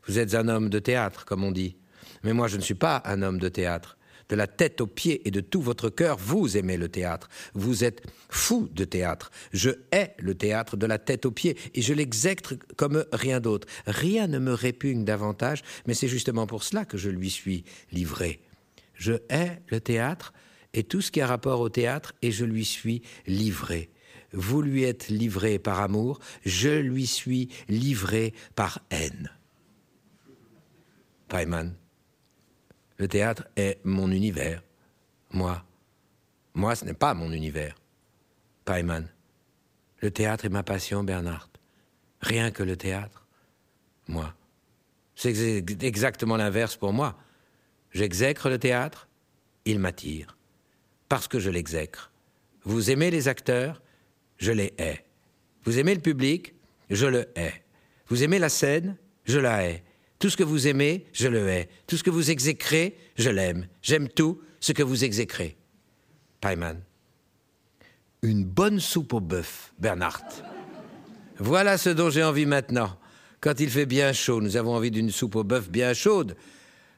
Vous 0.07 0.19
êtes 0.19 0.35
un 0.35 0.49
homme 0.49 0.71
de 0.71 0.79
théâtre, 0.79 1.27
comme 1.27 1.45
on 1.45 1.53
dit. 1.53 1.77
Mais 2.23 2.33
moi, 2.33 2.49
je 2.49 2.57
ne 2.57 2.63
suis 2.63 2.73
pas 2.73 3.03
un 3.05 3.21
homme 3.21 3.39
de 3.39 3.51
théâtre 3.51 3.99
de 4.29 4.37
la 4.37 4.47
tête 4.47 4.81
aux 4.81 4.87
pieds 4.87 5.27
et 5.27 5.31
de 5.31 5.41
tout 5.41 5.61
votre 5.61 5.91
cœur, 5.91 6.17
vous 6.17 6.57
aimez 6.57 6.77
le 6.77 6.89
théâtre. 6.89 7.29
Vous 7.55 7.85
êtes 7.85 8.03
fou 8.29 8.69
de 8.73 8.85
théâtre. 8.85 9.31
Je 9.53 9.71
hais 9.93 10.15
le 10.19 10.35
théâtre 10.35 10.77
de 10.77 10.87
la 10.87 10.99
tête 10.99 11.27
aux 11.27 11.31
pieds 11.31 11.57
et 11.75 11.83
je 11.83 11.95
l'exècre 11.95 12.55
comme 12.77 13.05
rien 13.13 13.41
d'autre. 13.41 13.69
Rien 13.87 14.27
ne 14.27 14.39
me 14.39 14.53
répugne 14.53 15.05
davantage, 15.05 15.63
mais 15.87 15.95
c'est 15.95 16.09
justement 16.09 16.47
pour 16.47 16.63
cela 16.63 16.85
que 16.85 16.99
je 16.99 17.11
lui 17.11 17.31
suis 17.31 17.65
livré. 17.91 18.41
Je 18.95 19.15
hais 19.31 19.63
le 19.69 19.81
théâtre 19.81 20.33
et 20.75 20.85
tout 20.85 21.01
ce 21.01 21.11
qui 21.11 21.21
a 21.21 21.27
rapport 21.27 21.61
au 21.61 21.69
théâtre 21.69 22.15
et 22.23 22.31
je 22.31 22.45
lui 22.45 22.65
suis 22.65 23.03
livré. 23.27 23.91
Vous 24.33 24.63
lui 24.63 24.85
êtes 24.85 25.09
livré 25.09 25.59
par 25.59 25.81
amour, 25.81 26.19
je 26.45 26.71
lui 26.71 27.07
suis 27.07 27.49
livré 27.69 28.33
par 28.55 28.81
haine. 28.91 29.31
Paiman. 31.29 31.75
Le 32.99 33.09
théâtre 33.09 33.47
est 33.57 33.81
mon 33.85 34.11
univers. 34.11 34.63
Moi. 35.31 35.65
Moi, 36.55 36.75
ce 36.75 36.85
n'est 36.85 36.95
pas 36.95 37.15
mon 37.15 37.33
univers. 37.33 37.75
Paiman. 38.65 39.09
Le 40.01 40.11
théâtre 40.11 40.45
est 40.45 40.51
ma 40.51 40.63
passion, 40.63 41.03
Bernard. 41.03 41.49
Rien 42.21 42.51
que 42.51 42.63
le 42.63 42.77
théâtre. 42.77 43.27
Moi. 44.09 44.35
C'est 45.15 45.65
exactement 45.83 46.37
l'inverse 46.37 46.77
pour 46.77 46.93
moi. 46.93 47.19
J'exècre 47.93 48.49
le 48.49 48.59
théâtre, 48.59 49.09
il 49.65 49.79
m'attire. 49.79 50.37
Parce 51.09 51.29
que 51.29 51.39
je 51.39 51.51
l'exècre. 51.51 52.11
Vous 52.65 52.91
aimez 52.91 53.11
les 53.11 53.29
acteurs, 53.29 53.83
je 54.39 54.53
les 54.53 54.73
hais. 54.79 55.05
Vous 55.65 55.79
aimez 55.79 55.95
le 55.95 56.01
public, 56.01 56.55
je 56.91 57.07
le 57.07 57.29
hais. 57.37 57.63
Vous 58.07 58.23
aimez 58.23 58.39
la 58.39 58.49
scène, 58.49 58.97
je 59.25 59.39
la 59.39 59.65
hais. 59.65 59.85
Tout 60.23 60.31
ce 60.31 60.37
que 60.37 60.45
vous 60.45 60.69
aimez, 60.69 61.05
je 61.13 61.27
le 61.27 61.49
hais. 61.49 61.69
Tout 61.89 61.97
ce 61.97 62.05
que 62.05 62.11
vous 62.11 62.31
exécrez, 62.31 62.97
je 63.17 63.29
l'aime. 63.29 63.67
J'aime 63.83 64.09
tout 64.09 64.41
ce 64.61 64.71
que 64.71 64.85
vous 64.85 65.03
exécrez. 65.03 65.57
Paiman. 66.41 66.81
Une 68.23 68.45
bonne 68.45 68.79
soupe 68.79 69.15
au 69.15 69.19
bœuf, 69.19 69.75
Bernard. 69.81 70.23
Voilà 71.39 71.77
ce 71.77 71.91
dont 71.91 72.09
j'ai 72.09 72.23
envie 72.23 72.47
maintenant. 72.47 72.97
Quand 73.41 73.59
il 73.59 73.69
fait 73.69 73.85
bien 73.85 74.13
chaud, 74.13 74.41
nous 74.41 74.57
avons 74.57 74.77
envie 74.77 74.93
d'une 74.93 75.11
soupe 75.11 75.35
au 75.35 75.43
bœuf 75.43 75.69
bien 75.69 75.93
chaude. 75.93 76.37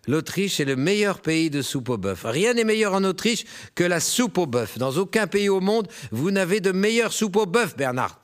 L'Autriche 0.07 0.61
est 0.61 0.67
le 0.67 0.77
meilleur 0.77 1.23
pays 1.23 1.49
de 1.49 1.63
soupe 1.63 1.89
au 1.89 1.97
bœuf. 1.97 2.27
Rien 2.27 2.53
n'est 2.53 2.65
meilleur 2.65 2.93
en 2.93 3.05
Autriche 3.05 3.47
que 3.75 3.85
la 3.85 4.01
soupe 4.01 4.37
au 4.37 4.45
bœuf. 4.45 4.77
Dans 4.77 4.99
aucun 4.99 5.27
pays 5.27 5.49
au 5.49 5.61
monde, 5.61 5.89
vous 6.11 6.31
n'avez 6.31 6.61
de 6.61 6.73
meilleure 6.73 7.15
soupe 7.15 7.37
au 7.37 7.47
bœuf, 7.47 7.75
Bernard. 7.75 8.21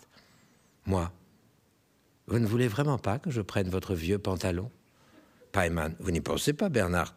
Moi, 0.84 1.10
vous 2.26 2.38
ne 2.38 2.46
voulez 2.46 2.68
vraiment 2.68 2.98
pas 2.98 3.18
que 3.18 3.30
je 3.30 3.40
prenne 3.40 3.70
votre 3.70 3.94
vieux 3.94 4.18
pantalon? 4.18 4.70
Paiman, 5.52 5.94
vous 5.98 6.10
n'y 6.10 6.20
pensez 6.20 6.52
pas, 6.52 6.68
Bernard? 6.68 7.14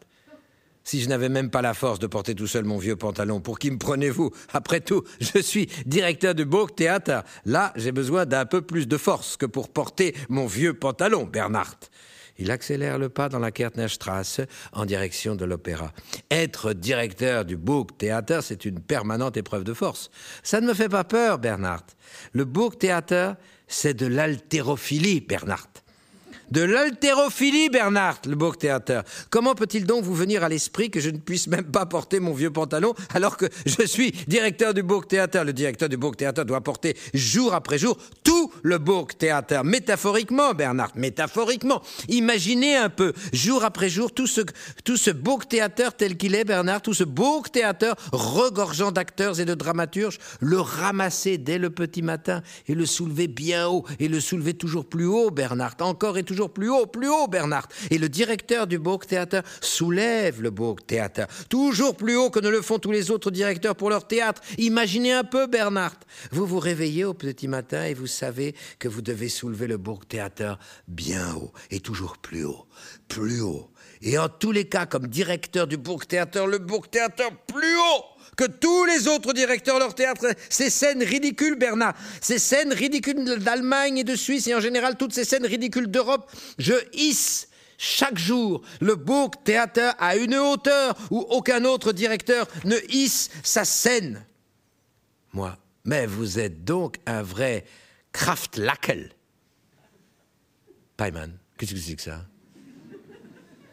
si 0.84 1.02
je 1.02 1.10
n'avais 1.10 1.30
même 1.30 1.50
pas 1.50 1.62
la 1.62 1.74
force 1.74 2.00
de 2.00 2.08
porter 2.08 2.36
tout 2.36 2.48
seul 2.48 2.66
mon 2.66 2.78
vieux 2.78 2.96
pantalon 2.96 3.40
Pour 3.40 3.60
qui 3.60 3.72
me 3.72 3.78
prenez-vous? 3.78 4.32
Après 4.52 4.82
tout, 4.82 5.04
je 5.20 5.40
suis 5.40 5.68
directeur 5.86 6.36
du 6.36 6.46
Burgtheater. 6.46 7.24
Là, 7.46 7.74
j'ai 7.76 7.92
besoin 7.92 8.26
d'un 8.26 8.46
peu 8.46 8.62
plus 8.62 8.88
de 8.88 8.98
force 8.98 9.38
que 9.38 9.46
pour 9.46 9.70
porter 9.70 10.16
mon 10.30 10.46
vieux 10.46 10.74
pantalon, 10.74 11.26
Bernard. 11.26 11.78
Il 12.40 12.50
accélère 12.50 12.98
le 12.98 13.10
pas 13.10 13.30
dans 13.30 13.40
la 13.40 13.52
Kärtnerstrasse 13.52 14.42
en 14.72 14.86
direction 14.86 15.36
de 15.36 15.46
l'opéra. 15.46 15.94
Être 16.32 16.74
directeur 16.74 17.46
du 17.46 17.58
Burgtheater, 17.58 18.42
c'est 18.42 18.66
une 18.66 18.80
permanente 18.80 19.38
épreuve 19.38 19.64
de 19.64 19.74
force. 19.74 20.10
Ça 20.42 20.60
ne 20.60 20.68
me 20.68 20.74
fait 20.74 20.90
pas 20.90 21.04
peur, 21.04 21.38
Bernard. 21.38 21.86
Le 22.32 22.46
Burgtheater, 22.46 23.36
c'est 23.68 23.94
de 23.94 24.08
l'haltérophilie, 24.08 25.22
Bernard. 25.22 25.68
De 26.54 26.62
l'haltérophilie, 26.62 27.70
Bernard, 27.70 28.20
le 28.28 28.36
Burgtheater. 28.36 29.02
Comment 29.32 29.56
peut-il 29.56 29.88
donc 29.88 30.04
vous 30.04 30.14
venir 30.14 30.44
à 30.44 30.50
l'esprit 30.50 30.92
que 30.92 31.00
je 31.00 31.10
ne 31.10 31.18
puisse 31.18 31.48
même 31.48 31.64
pas 31.64 31.88
porter 31.88 32.20
mon 32.20 32.32
vieux 32.32 32.52
pantalon 32.52 32.94
alors 33.16 33.38
que 33.38 33.48
je 33.66 33.84
suis 33.88 34.12
directeur 34.28 34.76
du 34.76 34.84
Burgtheater 34.84 35.46
Le 35.46 35.52
directeur 35.52 35.90
du 35.90 35.98
Burgtheater 35.98 36.46
doit 36.46 36.62
porter 36.62 36.96
jour 37.16 37.56
après 37.56 37.80
jour 37.80 37.98
tout 38.24 38.52
le 38.62 38.78
Burgtheater. 38.78 39.64
Métaphoriquement, 39.64 40.54
Bernard, 40.54 40.92
métaphoriquement. 40.94 41.82
Imaginez 42.08 42.76
un 42.76 42.90
peu, 42.90 43.14
jour 43.34 43.64
après 43.64 43.90
jour, 43.90 44.12
tout 44.12 44.28
ce, 44.28 44.42
tout 44.84 44.98
ce 44.98 45.10
Burgtheater 45.10 45.96
tel 45.98 46.18
qu'il 46.18 46.36
est, 46.36 46.46
Bernard, 46.46 46.84
tout 46.84 46.94
ce 46.94 47.04
Burgtheater 47.04 47.96
regorgeant 48.12 48.92
d'acteurs 48.92 49.40
et 49.40 49.46
de 49.46 49.56
dramaturges, 49.56 50.20
le 50.40 50.60
ramasser 50.60 51.40
dès 51.40 51.58
le 51.58 51.72
petit 51.72 52.04
matin 52.04 52.44
et 52.68 52.76
le 52.76 52.86
soulever 52.86 53.28
bien 53.28 53.70
haut 53.70 53.86
et 54.00 54.08
le 54.08 54.20
soulever 54.20 54.54
toujours 54.54 54.86
plus 54.86 55.08
haut, 55.08 55.32
Bernard, 55.32 55.74
encore 55.80 56.20
et 56.20 56.24
toujours 56.24 56.43
plus 56.50 56.70
haut, 56.70 56.86
plus 56.86 57.10
haut, 57.10 57.28
Bernard. 57.28 57.68
Et 57.90 57.98
le 57.98 58.10
directeur 58.10 58.68
du 58.68 58.80
Burgtheater 58.80 59.42
soulève 59.62 60.42
le 60.42 60.50
Burgtheater, 60.50 61.28
toujours 61.50 61.96
plus 61.96 62.16
haut 62.16 62.30
que 62.30 62.40
ne 62.40 62.50
le 62.50 62.62
font 62.62 62.80
tous 62.80 62.92
les 62.92 63.12
autres 63.12 63.32
directeurs 63.32 63.76
pour 63.76 63.90
leur 63.90 64.08
théâtre. 64.08 64.42
Imaginez 64.58 65.14
un 65.14 65.24
peu, 65.24 65.48
Bernard. 65.48 65.96
Vous 66.32 66.46
vous 66.46 66.60
réveillez 66.60 67.06
au 67.06 67.14
petit 67.14 67.48
matin 67.48 67.86
et 67.86 67.94
vous 67.94 68.08
savez 68.08 68.56
que 68.80 68.88
vous 68.88 69.02
devez 69.02 69.30
soulever 69.30 69.68
le 69.68 69.78
Burgtheater 69.78 70.58
bien 70.88 71.36
haut 71.36 71.52
et 71.72 71.80
toujours 71.80 72.18
plus 72.18 72.46
haut, 72.46 72.66
plus 73.08 73.42
haut. 73.42 73.70
Et 74.02 74.18
en 74.18 74.28
tous 74.28 74.52
les 74.52 74.66
cas, 74.66 74.86
comme 74.86 75.08
directeur 75.08 75.66
du 75.66 75.78
Burgtheater, 75.78 76.46
le 76.46 76.58
Burgtheater 76.58 77.30
plus 77.48 77.78
haut 77.78 78.04
que 78.36 78.46
tous 78.46 78.86
les 78.86 79.08
autres 79.08 79.34
directeurs 79.34 79.76
de 79.76 79.80
leur 79.80 79.96
théâtre. 79.96 80.28
Ces 80.50 80.70
scènes 80.70 81.04
ridicules, 81.04 81.56
Bernard, 81.56 81.96
ces 82.22 82.40
scènes 82.40 82.74
ridicules 82.74 83.24
d'Allemagne 83.40 84.00
et 84.00 84.04
de 84.04 84.16
Suisse, 84.16 84.48
et 84.48 84.56
en 84.56 84.60
général 84.60 84.98
toutes 84.98 85.14
ces 85.14 85.26
scènes 85.26 85.46
ridicules 85.46 85.88
d'Europe, 85.88 86.32
je 86.58 86.74
hisse 86.94 87.48
chaque 87.78 88.18
jour 88.18 88.62
le 88.80 88.96
beau 88.96 89.30
théâtre 89.44 89.96
à 90.00 90.16
une 90.16 90.36
hauteur 90.36 90.96
où 91.12 91.20
aucun 91.20 91.66
autre 91.66 91.92
directeur 91.92 92.48
ne 92.64 92.78
hisse 92.90 93.30
sa 93.44 93.66
scène. 93.66 94.26
Moi, 95.34 95.58
mais 95.86 96.06
vous 96.06 96.40
êtes 96.40 96.64
donc 96.64 96.98
un 97.06 97.22
vrai 97.22 97.66
Kraftlackel. 98.12 99.12
Paiman, 100.96 101.34
qu'est-ce 101.58 101.74
que 101.74 101.80
c'est 101.80 101.96
que 101.96 102.02
ça? 102.04 102.22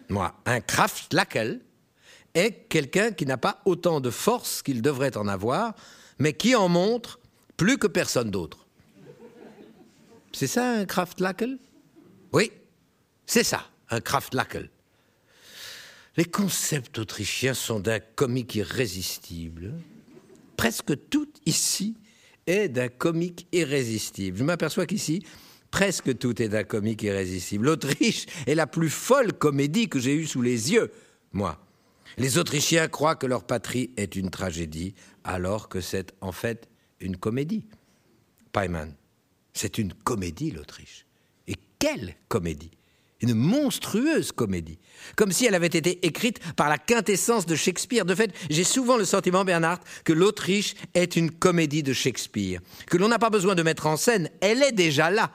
Moi, 0.08 0.34
un 0.46 0.60
Kraftlackel, 0.60 1.60
est 2.34 2.68
quelqu'un 2.68 3.12
qui 3.12 3.26
n'a 3.26 3.36
pas 3.36 3.60
autant 3.64 4.00
de 4.00 4.10
force 4.10 4.62
qu'il 4.62 4.82
devrait 4.82 5.16
en 5.16 5.26
avoir, 5.28 5.74
mais 6.18 6.32
qui 6.32 6.54
en 6.54 6.68
montre 6.68 7.18
plus 7.56 7.78
que 7.78 7.86
personne 7.86 8.30
d'autre. 8.30 8.66
C'est 10.32 10.46
ça 10.46 10.70
un 10.70 10.84
Kraftlackel 10.84 11.58
Oui, 12.32 12.52
c'est 13.26 13.44
ça, 13.44 13.66
un 13.90 14.00
Kraftlackel. 14.00 14.70
Les 16.16 16.24
concepts 16.24 16.98
autrichiens 16.98 17.54
sont 17.54 17.80
d'un 17.80 18.00
comique 18.00 18.54
irrésistible. 18.54 19.72
Presque 20.56 21.08
tout 21.08 21.28
ici 21.46 21.96
est 22.46 22.68
d'un 22.68 22.88
comique 22.88 23.46
irrésistible. 23.52 24.38
Je 24.38 24.44
m'aperçois 24.44 24.86
qu'ici, 24.86 25.24
presque 25.70 26.18
tout 26.18 26.42
est 26.42 26.48
d'un 26.48 26.64
comique 26.64 27.02
irrésistible. 27.02 27.66
L'Autriche 27.66 28.26
est 28.46 28.54
la 28.54 28.66
plus 28.66 28.90
folle 28.90 29.32
comédie 29.32 29.88
que 29.88 29.98
j'ai 29.98 30.14
eue 30.14 30.26
sous 30.26 30.42
les 30.42 30.72
yeux, 30.72 30.92
moi. 31.32 31.58
Les 32.18 32.38
Autrichiens 32.38 32.88
croient 32.88 33.16
que 33.16 33.26
leur 33.26 33.44
patrie 33.44 33.90
est 33.96 34.16
une 34.16 34.30
tragédie, 34.30 34.94
alors 35.24 35.68
que 35.68 35.80
c'est 35.80 36.12
en 36.20 36.32
fait 36.32 36.68
une 37.00 37.16
comédie. 37.16 37.64
Paiman, 38.52 38.94
c'est 39.52 39.78
une 39.78 39.92
comédie, 39.92 40.50
l'Autriche. 40.50 41.06
Et 41.46 41.54
quelle 41.78 42.14
comédie 42.28 42.70
Une 43.20 43.34
monstrueuse 43.34 44.32
comédie. 44.32 44.78
Comme 45.16 45.32
si 45.32 45.46
elle 45.46 45.54
avait 45.54 45.66
été 45.66 46.04
écrite 46.06 46.40
par 46.54 46.68
la 46.68 46.78
quintessence 46.78 47.46
de 47.46 47.54
Shakespeare. 47.54 48.04
De 48.04 48.14
fait, 48.14 48.34
j'ai 48.48 48.64
souvent 48.64 48.96
le 48.96 49.04
sentiment, 49.04 49.44
Bernard, 49.44 49.80
que 50.04 50.12
l'Autriche 50.12 50.74
est 50.94 51.16
une 51.16 51.30
comédie 51.30 51.82
de 51.82 51.92
Shakespeare. 51.92 52.60
Que 52.86 52.96
l'on 52.96 53.08
n'a 53.08 53.18
pas 53.18 53.30
besoin 53.30 53.54
de 53.54 53.62
mettre 53.62 53.86
en 53.86 53.96
scène, 53.96 54.30
elle 54.40 54.62
est 54.62 54.72
déjà 54.72 55.10
là. 55.10 55.30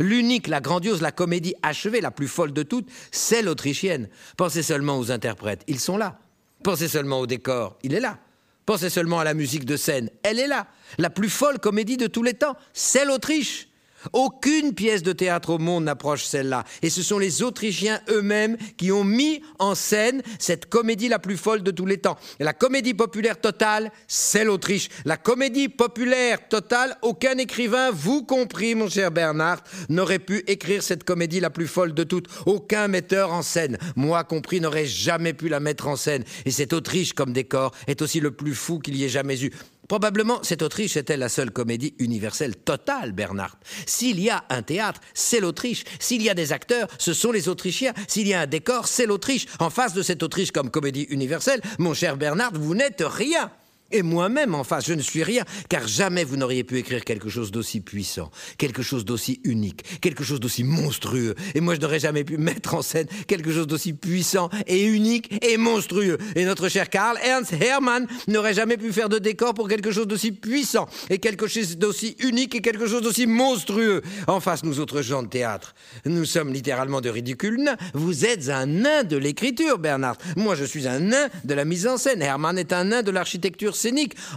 L'unique, 0.00 0.48
la 0.48 0.60
grandiose, 0.60 1.02
la 1.02 1.12
comédie 1.12 1.54
achevée, 1.62 2.00
la 2.00 2.10
plus 2.10 2.26
folle 2.26 2.52
de 2.52 2.62
toutes, 2.62 2.88
c'est 3.12 3.42
l'autrichienne. 3.42 4.08
Pensez 4.36 4.62
seulement 4.62 4.98
aux 4.98 5.12
interprètes, 5.12 5.62
ils 5.68 5.78
sont 5.78 5.98
là. 5.98 6.18
Pensez 6.64 6.88
seulement 6.88 7.20
au 7.20 7.26
décor, 7.26 7.78
il 7.82 7.94
est 7.94 8.00
là. 8.00 8.18
Pensez 8.66 8.90
seulement 8.90 9.20
à 9.20 9.24
la 9.24 9.34
musique 9.34 9.64
de 9.64 9.76
scène, 9.76 10.10
elle 10.22 10.38
est 10.38 10.46
là. 10.46 10.66
La 10.98 11.10
plus 11.10 11.28
folle 11.28 11.58
comédie 11.58 11.96
de 11.96 12.06
tous 12.06 12.22
les 12.22 12.34
temps, 12.34 12.56
c'est 12.72 13.04
l'Autriche. 13.04 13.69
Aucune 14.12 14.74
pièce 14.74 15.02
de 15.02 15.12
théâtre 15.12 15.50
au 15.50 15.58
monde 15.58 15.84
n'approche 15.84 16.24
celle-là. 16.24 16.64
Et 16.82 16.90
ce 16.90 17.02
sont 17.02 17.18
les 17.18 17.42
Autrichiens 17.42 18.00
eux-mêmes 18.08 18.56
qui 18.76 18.92
ont 18.92 19.04
mis 19.04 19.42
en 19.58 19.74
scène 19.74 20.22
cette 20.38 20.66
comédie 20.66 21.08
la 21.08 21.18
plus 21.18 21.36
folle 21.36 21.62
de 21.62 21.70
tous 21.70 21.86
les 21.86 21.98
temps. 21.98 22.18
Et 22.38 22.44
la 22.44 22.52
comédie 22.52 22.94
populaire 22.94 23.40
totale, 23.40 23.92
c'est 24.08 24.44
l'Autriche. 24.44 24.88
La 25.04 25.16
comédie 25.16 25.68
populaire 25.68 26.48
totale, 26.48 26.96
aucun 27.02 27.36
écrivain, 27.38 27.90
vous 27.90 28.22
compris, 28.22 28.74
mon 28.74 28.88
cher 28.88 29.10
Bernard, 29.10 29.62
n'aurait 29.88 30.18
pu 30.18 30.42
écrire 30.46 30.82
cette 30.82 31.04
comédie 31.04 31.40
la 31.40 31.50
plus 31.50 31.68
folle 31.68 31.94
de 31.94 32.04
toutes. 32.04 32.28
Aucun 32.46 32.88
metteur 32.88 33.32
en 33.32 33.42
scène, 33.42 33.78
moi 33.96 34.24
compris, 34.24 34.60
n'aurait 34.60 34.86
jamais 34.86 35.32
pu 35.32 35.48
la 35.48 35.60
mettre 35.60 35.88
en 35.88 35.96
scène. 35.96 36.24
Et 36.44 36.50
cette 36.50 36.72
Autriche 36.72 37.12
comme 37.12 37.32
décor 37.32 37.72
est 37.86 38.02
aussi 38.02 38.20
le 38.20 38.30
plus 38.30 38.54
fou 38.54 38.78
qu'il 38.78 38.96
y 38.96 39.04
ait 39.04 39.08
jamais 39.08 39.42
eu. 39.44 39.50
Probablement, 39.88 40.42
cette 40.42 40.62
Autriche 40.62 40.96
était 40.96 41.16
la 41.16 41.28
seule 41.28 41.50
comédie 41.50 41.94
universelle 41.98 42.56
totale, 42.56 43.12
Bernard. 43.12 43.58
S'il 43.86 44.20
y 44.20 44.30
a 44.30 44.44
un 44.48 44.62
théâtre, 44.62 45.00
c'est 45.14 45.40
l'Autriche. 45.40 45.84
S'il 45.98 46.22
y 46.22 46.30
a 46.30 46.34
des 46.34 46.52
acteurs, 46.52 46.88
ce 46.98 47.12
sont 47.12 47.32
les 47.32 47.48
Autrichiens. 47.48 47.92
S'il 48.06 48.28
y 48.28 48.34
a 48.34 48.42
un 48.42 48.46
décor, 48.46 48.86
c'est 48.86 49.06
l'Autriche. 49.06 49.46
En 49.58 49.70
face 49.70 49.92
de 49.94 50.02
cette 50.02 50.22
Autriche 50.22 50.52
comme 50.52 50.70
comédie 50.70 51.06
universelle, 51.10 51.60
mon 51.78 51.94
cher 51.94 52.16
Bernard, 52.16 52.52
vous 52.54 52.74
n'êtes 52.74 53.02
rien. 53.04 53.50
Et 53.92 54.02
moi-même, 54.02 54.54
en 54.54 54.64
face, 54.64 54.86
je 54.86 54.94
ne 54.94 55.02
suis 55.02 55.22
rien, 55.22 55.44
car 55.68 55.88
jamais 55.88 56.24
vous 56.24 56.36
n'auriez 56.36 56.64
pu 56.64 56.78
écrire 56.78 57.04
quelque 57.04 57.28
chose 57.28 57.50
d'aussi 57.50 57.80
puissant, 57.80 58.30
quelque 58.56 58.82
chose 58.82 59.04
d'aussi 59.04 59.40
unique, 59.44 60.00
quelque 60.00 60.22
chose 60.22 60.38
d'aussi 60.38 60.62
monstrueux. 60.62 61.34
Et 61.54 61.60
moi, 61.60 61.74
je 61.74 61.80
n'aurais 61.80 61.98
jamais 61.98 62.22
pu 62.22 62.36
mettre 62.36 62.74
en 62.74 62.82
scène 62.82 63.06
quelque 63.26 63.52
chose 63.52 63.66
d'aussi 63.66 63.92
puissant 63.92 64.48
et 64.66 64.84
unique 64.84 65.44
et 65.44 65.56
monstrueux. 65.56 66.18
Et 66.36 66.44
notre 66.44 66.68
cher 66.68 66.88
Karl 66.88 67.18
Ernst 67.22 67.52
Hermann 67.60 68.06
n'aurait 68.28 68.54
jamais 68.54 68.76
pu 68.76 68.92
faire 68.92 69.08
de 69.08 69.18
décor 69.18 69.54
pour 69.54 69.68
quelque 69.68 69.90
chose 69.90 70.06
d'aussi 70.06 70.32
puissant 70.32 70.88
et 71.08 71.18
quelque 71.18 71.46
chose 71.46 71.76
d'aussi 71.76 72.16
unique 72.20 72.54
et 72.54 72.60
quelque 72.60 72.86
chose 72.86 73.02
d'aussi 73.02 73.26
monstrueux. 73.26 74.02
En 74.28 74.40
face, 74.40 74.62
nous 74.62 74.78
autres 74.78 75.02
gens 75.02 75.22
de 75.22 75.28
théâtre, 75.28 75.74
nous 76.04 76.24
sommes 76.24 76.52
littéralement 76.52 77.00
de 77.00 77.08
ridicules 77.08 77.60
nains. 77.60 77.76
Vous 77.94 78.24
êtes 78.24 78.48
un 78.48 78.66
nain 78.66 79.02
de 79.02 79.16
l'écriture, 79.16 79.78
Bernard. 79.78 80.16
Moi, 80.36 80.54
je 80.54 80.64
suis 80.64 80.86
un 80.86 81.00
nain 81.00 81.28
de 81.44 81.54
la 81.54 81.64
mise 81.64 81.86
en 81.86 81.96
scène. 81.96 82.22
Hermann 82.22 82.58
est 82.58 82.72
un 82.72 82.84
nain 82.84 83.02
de 83.02 83.10
l'architecture 83.10 83.74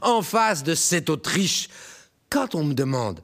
en 0.02 0.22
face 0.22 0.64
de 0.64 0.76
cette 0.76 1.10
Autriche. 1.10 1.70
Quand 2.30 2.56
on 2.56 2.64
me 2.64 2.74
demande 2.74 3.22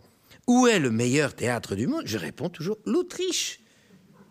où 0.48 0.68
est 0.68 0.80
le 0.80 0.91
meilleur 0.91 1.36
théâtre 1.36 1.76
du 1.76 1.88
monde, 1.88 2.04
je 2.06 2.18
réponds 2.18 2.50
toujours 2.50 2.78
l'Autriche. 2.86 3.60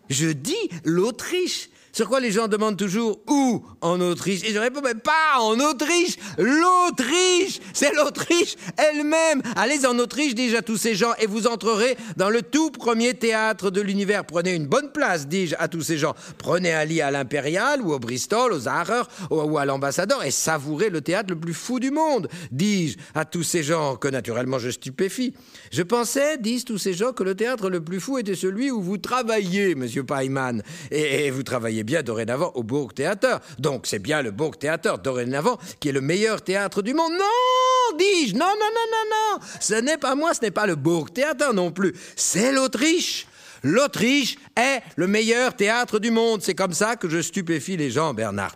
Je 0.09 0.29
dis 0.29 0.69
l'Autriche. 0.83 1.69
Sur 1.91 2.07
quoi 2.07 2.19
les 2.19 2.31
gens 2.31 2.47
demandent 2.47 2.77
toujours 2.77 3.19
où 3.27 3.63
en 3.81 3.99
Autriche? 4.01 4.43
Et 4.43 4.53
je 4.53 4.59
réponds 4.59 4.81
mais 4.83 4.93
pas 4.95 5.39
en 5.39 5.59
Autriche, 5.59 6.17
l'Autriche, 6.37 7.59
c'est 7.73 7.93
l'Autriche 7.95 8.55
elle-même. 8.77 9.41
Allez 9.55 9.85
en 9.85 9.97
Autriche, 9.99 10.35
dis-je 10.35 10.55
à 10.55 10.61
tous 10.61 10.77
ces 10.77 10.95
gens, 10.95 11.13
et 11.19 11.27
vous 11.27 11.47
entrerez 11.47 11.97
dans 12.17 12.29
le 12.29 12.41
tout 12.41 12.71
premier 12.71 13.13
théâtre 13.13 13.71
de 13.71 13.81
l'univers. 13.81 14.25
Prenez 14.25 14.53
une 14.53 14.67
bonne 14.67 14.91
place, 14.91 15.27
dis-je 15.27 15.55
à 15.59 15.67
tous 15.67 15.81
ces 15.81 15.97
gens. 15.97 16.15
Prenez 16.37 16.73
un 16.73 16.85
lit 16.85 17.01
à 17.01 17.11
l'Impérial 17.11 17.81
ou 17.81 17.93
au 17.93 17.99
Bristol, 17.99 18.53
aux 18.53 18.67
Harrer 18.67 19.03
ou 19.29 19.57
à 19.57 19.65
l'Ambassadeur 19.65 20.23
et 20.23 20.31
savourez 20.31 20.89
le 20.89 21.01
théâtre 21.01 21.29
le 21.29 21.39
plus 21.39 21.53
fou 21.53 21.79
du 21.79 21.91
monde, 21.91 22.27
dis-je 22.51 22.97
à 23.15 23.25
tous 23.25 23.43
ces 23.43 23.63
gens 23.63 23.95
que 23.95 24.07
naturellement 24.07 24.59
je 24.59 24.69
stupéfie. 24.69 25.33
Je 25.71 25.83
pensais, 25.83 26.37
disent 26.37 26.65
tous 26.65 26.77
ces 26.77 26.93
gens, 26.93 27.13
que 27.13 27.23
le 27.23 27.35
théâtre 27.35 27.69
le 27.69 27.83
plus 27.83 27.99
fou 27.99 28.17
était 28.17 28.35
celui 28.35 28.71
où 28.71 28.81
vous 28.81 28.97
travaillez, 28.97 29.75
monsieur 29.75 30.03
Paiman, 30.03 30.61
et 30.91 31.29
vous 31.31 31.43
travaillez 31.43 31.78
bien 31.83 32.03
dorénavant 32.03 32.51
au 32.55 32.63
Burgtheater. 32.63 33.39
Donc 33.57 33.87
c'est 33.87 33.99
bien 33.99 34.21
le 34.21 34.31
Burgtheater 34.31 34.97
dorénavant 34.97 35.57
qui 35.79 35.89
est 35.89 35.93
le 35.93 36.01
meilleur 36.01 36.41
théâtre 36.41 36.81
du 36.81 36.93
monde. 36.93 37.11
Non, 37.13 37.97
dis-je, 37.97 38.33
non, 38.33 38.39
non, 38.39 38.45
non, 38.49 38.87
non, 38.91 39.09
non. 39.09 39.45
Ce 39.59 39.73
n'est 39.75 39.97
pas 39.97 40.15
moi, 40.15 40.33
ce 40.33 40.41
n'est 40.41 40.51
pas 40.51 40.65
le 40.65 40.75
Burgtheater 40.75 41.53
non 41.53 41.71
plus. 41.71 41.93
C'est 42.15 42.51
l'Autriche. 42.51 43.27
L'Autriche 43.63 44.37
est 44.55 44.81
le 44.95 45.07
meilleur 45.07 45.55
théâtre 45.55 45.99
du 45.99 46.11
monde. 46.11 46.41
C'est 46.41 46.55
comme 46.55 46.73
ça 46.73 46.95
que 46.95 47.09
je 47.09 47.21
stupéfie 47.21 47.77
les 47.77 47.91
gens, 47.91 48.13
Bernard. 48.13 48.55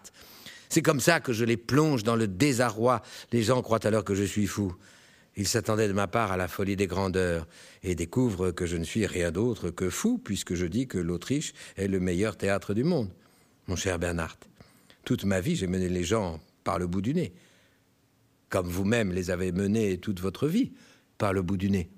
C'est 0.69 0.81
comme 0.81 0.99
ça 0.99 1.19
que 1.19 1.33
je 1.33 1.45
les 1.45 1.57
plonge 1.57 2.03
dans 2.03 2.15
le 2.15 2.27
désarroi. 2.27 3.01
Les 3.31 3.43
gens 3.43 3.61
croient 3.61 3.85
alors 3.85 4.03
que 4.03 4.15
je 4.15 4.23
suis 4.23 4.47
fou. 4.47 4.73
Ils 5.35 5.47
s'attendaient 5.47 5.88
de 5.88 5.93
ma 5.93 6.07
part 6.07 6.31
à 6.31 6.38
la 6.38 6.47
folie 6.47 6.76
des 6.76 6.88
grandeurs 6.88 7.47
et 7.81 7.95
découvrent 7.95 8.51
que 8.51 8.65
je 8.65 8.77
ne 8.77 8.84
suis 8.84 9.05
rien 9.07 9.31
d'autre 9.31 9.72
que 9.72 9.89
fou, 9.89 10.18
puisque 10.18 10.53
je 10.53 10.65
dis 10.65 10.88
que 10.88 10.99
l'Autriche 10.99 11.53
est 11.76 11.88
le 11.88 11.99
meilleur 11.99 12.38
théâtre 12.38 12.73
du 12.73 12.84
monde. 12.84 13.10
Mon 13.68 13.76
cher 13.76 13.97
Bernard, 13.97 14.38
toute 15.05 15.26
ma 15.26 15.39
vie, 15.39 15.55
j'ai 15.55 15.68
mené 15.68 15.89
les 15.89 16.03
gens 16.03 16.39
par 16.64 16.77
le 16.77 16.88
bout 16.88 17.01
du 17.01 17.14
nez, 17.14 17.34
comme 18.49 18.68
vous-même 18.68 19.11
les 19.11 19.31
avez 19.31 19.51
menés 19.51 19.97
toute 19.97 20.19
votre 20.19 20.47
vie 20.47 20.72
par 21.18 21.34
le 21.34 21.41
bout 21.41 21.57
du 21.57 21.69
nez. 21.69 21.89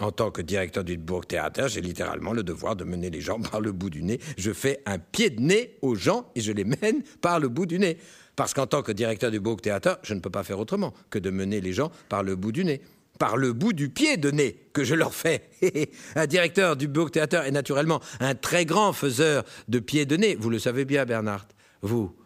En 0.00 0.10
tant 0.10 0.30
que 0.30 0.42
directeur 0.42 0.82
du 0.82 0.96
Bourg 0.96 1.24
Théâtre, 1.24 1.68
j'ai 1.68 1.80
littéralement 1.80 2.32
le 2.32 2.42
devoir 2.42 2.74
de 2.74 2.84
mener 2.84 3.10
les 3.10 3.20
gens 3.20 3.38
par 3.40 3.60
le 3.60 3.70
bout 3.70 3.90
du 3.90 4.02
nez. 4.02 4.18
Je 4.36 4.52
fais 4.52 4.82
un 4.86 4.98
pied 4.98 5.30
de 5.30 5.40
nez 5.40 5.78
aux 5.82 5.94
gens 5.94 6.30
et 6.34 6.40
je 6.40 6.52
les 6.52 6.64
mène 6.64 7.02
par 7.20 7.38
le 7.38 7.48
bout 7.48 7.66
du 7.66 7.78
nez. 7.78 7.98
Parce 8.34 8.54
qu'en 8.54 8.66
tant 8.66 8.82
que 8.82 8.90
directeur 8.90 9.30
du 9.30 9.38
Bourg 9.38 9.60
Théâtre, 9.60 10.00
je 10.02 10.14
ne 10.14 10.20
peux 10.20 10.30
pas 10.30 10.42
faire 10.42 10.58
autrement 10.58 10.92
que 11.10 11.20
de 11.20 11.30
mener 11.30 11.60
les 11.60 11.72
gens 11.72 11.92
par 12.08 12.24
le 12.24 12.34
bout 12.34 12.50
du 12.50 12.64
nez. 12.64 12.80
Par 13.20 13.36
le 13.36 13.52
bout 13.52 13.72
du 13.72 13.88
pied 13.88 14.16
de 14.16 14.32
nez 14.32 14.58
que 14.72 14.82
je 14.82 14.96
leur 14.96 15.14
fais. 15.14 15.48
un 16.16 16.26
directeur 16.26 16.76
du 16.76 16.88
Bourg 16.88 17.12
Théâtre 17.12 17.36
est 17.36 17.52
naturellement 17.52 18.00
un 18.18 18.34
très 18.34 18.64
grand 18.64 18.92
faiseur 18.92 19.44
de 19.68 19.78
pieds 19.78 20.06
de 20.06 20.16
nez. 20.16 20.34
Vous 20.34 20.50
le 20.50 20.58
savez 20.58 20.84
bien, 20.84 21.04
Bernard. 21.04 21.46
Vous, 21.82 22.16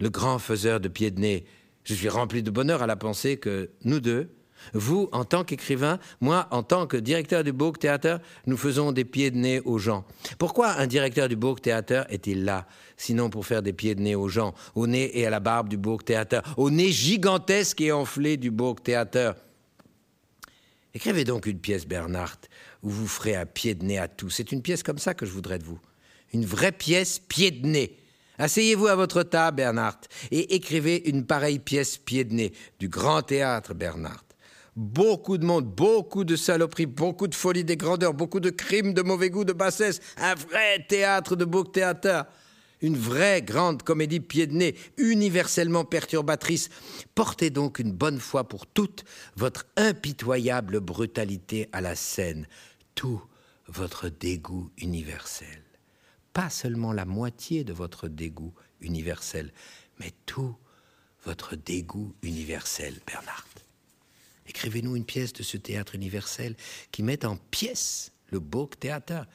le 0.00 0.08
grand 0.08 0.38
faiseur 0.38 0.80
de 0.80 0.88
pieds 0.88 1.10
de 1.10 1.20
nez. 1.20 1.44
Je 1.84 1.92
suis 1.92 2.08
rempli 2.08 2.42
de 2.42 2.50
bonheur 2.50 2.82
à 2.82 2.86
la 2.86 2.96
pensée 2.96 3.36
que 3.36 3.70
nous 3.84 4.00
deux, 4.00 4.30
vous, 4.74 5.08
en 5.12 5.24
tant 5.24 5.44
qu'écrivain, 5.44 5.98
moi, 6.20 6.48
en 6.50 6.62
tant 6.62 6.86
que 6.86 6.96
directeur 6.96 7.44
du 7.44 7.52
Bourg 7.52 7.78
Théâtre, 7.78 8.20
nous 8.46 8.56
faisons 8.56 8.92
des 8.92 9.04
pieds 9.04 9.30
de 9.30 9.36
nez 9.36 9.60
aux 9.60 9.78
gens. 9.78 10.04
Pourquoi 10.38 10.72
un 10.72 10.86
directeur 10.86 11.28
du 11.28 11.36
Bourg 11.36 11.60
Théâtre 11.60 12.06
est-il 12.08 12.44
là 12.44 12.66
Sinon 12.96 13.30
pour 13.30 13.46
faire 13.46 13.62
des 13.62 13.72
pieds 13.72 13.94
de 13.94 14.00
nez 14.00 14.14
aux 14.14 14.28
gens, 14.28 14.54
au 14.74 14.86
nez 14.86 15.18
et 15.18 15.26
à 15.26 15.30
la 15.30 15.40
barbe 15.40 15.68
du 15.68 15.76
Bourg 15.76 16.04
Théâtre, 16.04 16.42
au 16.56 16.70
nez 16.70 16.92
gigantesque 16.92 17.80
et 17.80 17.92
enflé 17.92 18.36
du 18.36 18.50
Bourg 18.50 18.80
Théâtre. 18.80 19.34
Écrivez 20.94 21.24
donc 21.24 21.46
une 21.46 21.58
pièce, 21.58 21.86
Bernard, 21.86 22.36
où 22.82 22.90
vous 22.90 23.08
ferez 23.08 23.34
un 23.34 23.46
pied 23.46 23.74
de 23.74 23.84
nez 23.84 23.98
à 23.98 24.08
tout. 24.08 24.30
C'est 24.30 24.52
une 24.52 24.62
pièce 24.62 24.82
comme 24.82 24.98
ça 24.98 25.14
que 25.14 25.26
je 25.26 25.32
voudrais 25.32 25.58
de 25.58 25.64
vous. 25.64 25.78
Une 26.32 26.44
vraie 26.44 26.72
pièce 26.72 27.18
pied 27.18 27.50
de 27.50 27.66
nez. 27.66 27.96
Asseyez-vous 28.38 28.86
à 28.86 28.96
votre 28.96 29.22
table, 29.22 29.58
Bernard, 29.58 30.00
et 30.30 30.54
écrivez 30.54 31.08
une 31.08 31.26
pareille 31.26 31.58
pièce 31.58 31.96
pied 31.98 32.24
de 32.24 32.34
nez 32.34 32.52
du 32.78 32.88
grand 32.88 33.22
théâtre, 33.22 33.74
Bernard 33.74 34.24
beaucoup 34.76 35.38
de 35.38 35.44
monde, 35.44 35.66
beaucoup 35.66 36.24
de 36.24 36.36
saloperies, 36.36 36.86
beaucoup 36.86 37.28
de 37.28 37.34
folie 37.34 37.64
des 37.64 37.76
grandeurs, 37.76 38.14
beaucoup 38.14 38.40
de 38.40 38.50
crimes, 38.50 38.94
de 38.94 39.02
mauvais 39.02 39.30
goût, 39.30 39.44
de 39.44 39.52
bassesse, 39.52 40.00
un 40.16 40.34
vrai 40.34 40.84
théâtre 40.88 41.36
de 41.36 41.44
beau 41.44 41.64
théâtre, 41.64 42.26
une 42.80 42.96
vraie 42.96 43.42
grande 43.42 43.82
comédie 43.82 44.20
pied 44.20 44.46
de 44.46 44.54
nez, 44.54 44.74
universellement 44.96 45.84
perturbatrice. 45.84 46.68
Portez 47.14 47.50
donc 47.50 47.78
une 47.78 47.92
bonne 47.92 48.18
fois 48.18 48.48
pour 48.48 48.66
toutes 48.66 49.04
votre 49.36 49.66
impitoyable 49.76 50.80
brutalité 50.80 51.68
à 51.72 51.80
la 51.80 51.94
scène, 51.94 52.46
tout 52.94 53.22
votre 53.68 54.08
dégoût 54.08 54.70
universel. 54.78 55.62
Pas 56.32 56.50
seulement 56.50 56.92
la 56.92 57.04
moitié 57.04 57.62
de 57.62 57.72
votre 57.72 58.08
dégoût 58.08 58.54
universel, 58.80 59.52
mais 60.00 60.12
tout 60.26 60.56
votre 61.24 61.54
dégoût 61.54 62.14
universel, 62.22 62.94
Bernard. 63.06 63.46
Écrivez-nous 64.46 64.96
une 64.96 65.04
pièce 65.04 65.32
de 65.32 65.42
ce 65.42 65.56
théâtre 65.56 65.94
universel 65.94 66.56
qui 66.90 67.02
met 67.02 67.24
en 67.24 67.36
pièces 67.36 68.12
le 68.28 68.40
beau 68.40 68.68
théâtre. 68.78 69.26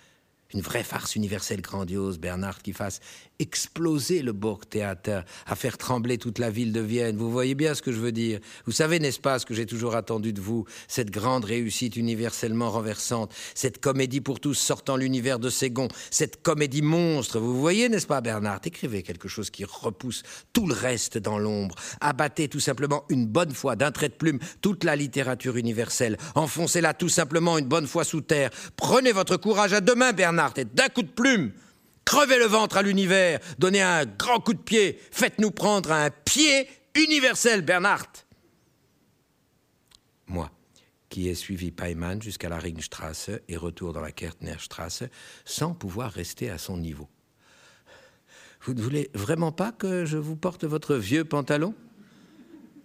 Une 0.54 0.62
vraie 0.62 0.84
farce 0.84 1.16
universelle 1.16 1.62
grandiose, 1.62 2.20
Bernard, 2.20 2.62
qui 2.62 2.74
fasse 2.74 3.00
exploser 3.40 4.22
le 4.22 4.34
Burgtheater, 4.34 5.24
à 5.46 5.56
faire 5.56 5.78
trembler 5.78 6.18
toute 6.18 6.40
la 6.40 6.50
ville 6.50 6.72
de 6.72 6.80
Vienne. 6.80 7.18
Vous 7.18 7.30
voyez 7.30 7.56
bien 7.56 7.74
ce 7.74 7.82
que 7.82 7.92
je 7.92 8.00
veux 8.00 8.12
dire. 8.12 8.40
Vous 8.66 8.72
savez, 8.72 9.00
n'est-ce 9.00 9.20
pas, 9.20 9.40
ce 9.40 9.46
que 9.46 9.54
j'ai 9.54 9.66
toujours 9.66 9.96
attendu 9.96 10.34
de 10.34 10.42
vous, 10.42 10.66
cette 10.88 11.12
grande 11.12 11.46
réussite 11.46 11.96
universellement 11.96 12.72
renversante, 12.72 13.34
cette 13.54 13.80
comédie 13.80 14.22
pour 14.22 14.40
tous 14.40 14.54
sortant 14.54 14.96
l'univers 14.96 15.40
de 15.40 15.50
Ségon, 15.50 15.88
cette 16.10 16.42
comédie 16.42 16.82
monstre. 16.82 17.40
Vous 17.40 17.60
voyez, 17.60 17.90
n'est-ce 17.90 18.08
pas, 18.08 18.22
Bernard 18.22 18.62
Écrivez 18.64 19.04
quelque 19.04 19.28
chose 19.28 19.50
qui 19.50 19.66
repousse 19.66 20.24
tout 20.54 20.68
le 20.68 20.74
reste 20.74 21.18
dans 21.18 21.38
l'ombre. 21.38 21.76
Abattez 22.02 22.48
tout 22.48 22.60
simplement 22.60 23.06
une 23.10 23.28
bonne 23.28 23.54
fois 23.54 23.76
d'un 23.76 23.92
trait 23.92 24.10
de 24.10 24.14
plume 24.14 24.40
toute 24.62 24.84
la 24.84 24.96
littérature 24.96 25.58
universelle. 25.58 26.18
Enfoncez-la 26.36 26.94
tout 26.94 27.10
simplement 27.10 27.58
une 27.58 27.68
bonne 27.68 27.88
fois 27.88 28.04
sous 28.04 28.22
terre. 28.22 28.50
Prenez 28.76 29.12
votre 29.12 29.38
courage 29.38 29.74
à 29.74 29.82
deux 29.82 29.96
Bernard, 30.14 30.54
et 30.58 30.66
d'un 30.66 30.90
coup 30.90 31.02
de 31.02 31.08
plume, 31.08 31.52
Crevez 32.08 32.40
le 32.40 32.46
ventre 32.46 32.78
à 32.78 32.84
l'univers, 32.84 33.42
donnez 33.60 33.82
un 33.82 34.06
grand 34.06 34.40
coup 34.40 34.54
de 34.54 34.62
pied, 34.62 34.98
faites-nous 35.12 35.52
prendre 35.52 35.92
un 35.92 36.10
pied 36.10 36.70
universel, 36.96 37.64
Bernard. 37.64 38.08
Moi, 40.28 40.50
qui 41.10 41.28
ai 41.28 41.36
suivi 41.36 41.70
Paiman 41.70 42.22
jusqu'à 42.22 42.48
la 42.48 42.60
Ringstrasse 42.60 43.30
et 43.50 43.58
retour 43.58 43.92
dans 43.92 44.00
la 44.00 44.14
Kärtnerstrasse, 44.14 45.04
sans 45.44 45.74
pouvoir 45.74 46.14
rester 46.14 46.50
à 46.50 46.58
son 46.58 46.78
niveau. 46.78 47.10
Vous 48.62 48.74
ne 48.74 48.82
voulez 48.82 49.12
vraiment 49.14 49.52
pas 49.52 49.74
que 49.74 50.06
je 50.06 50.18
vous 50.18 50.38
porte 50.38 50.64
votre 50.64 50.96
vieux 50.96 51.26
pantalon? 51.26 51.76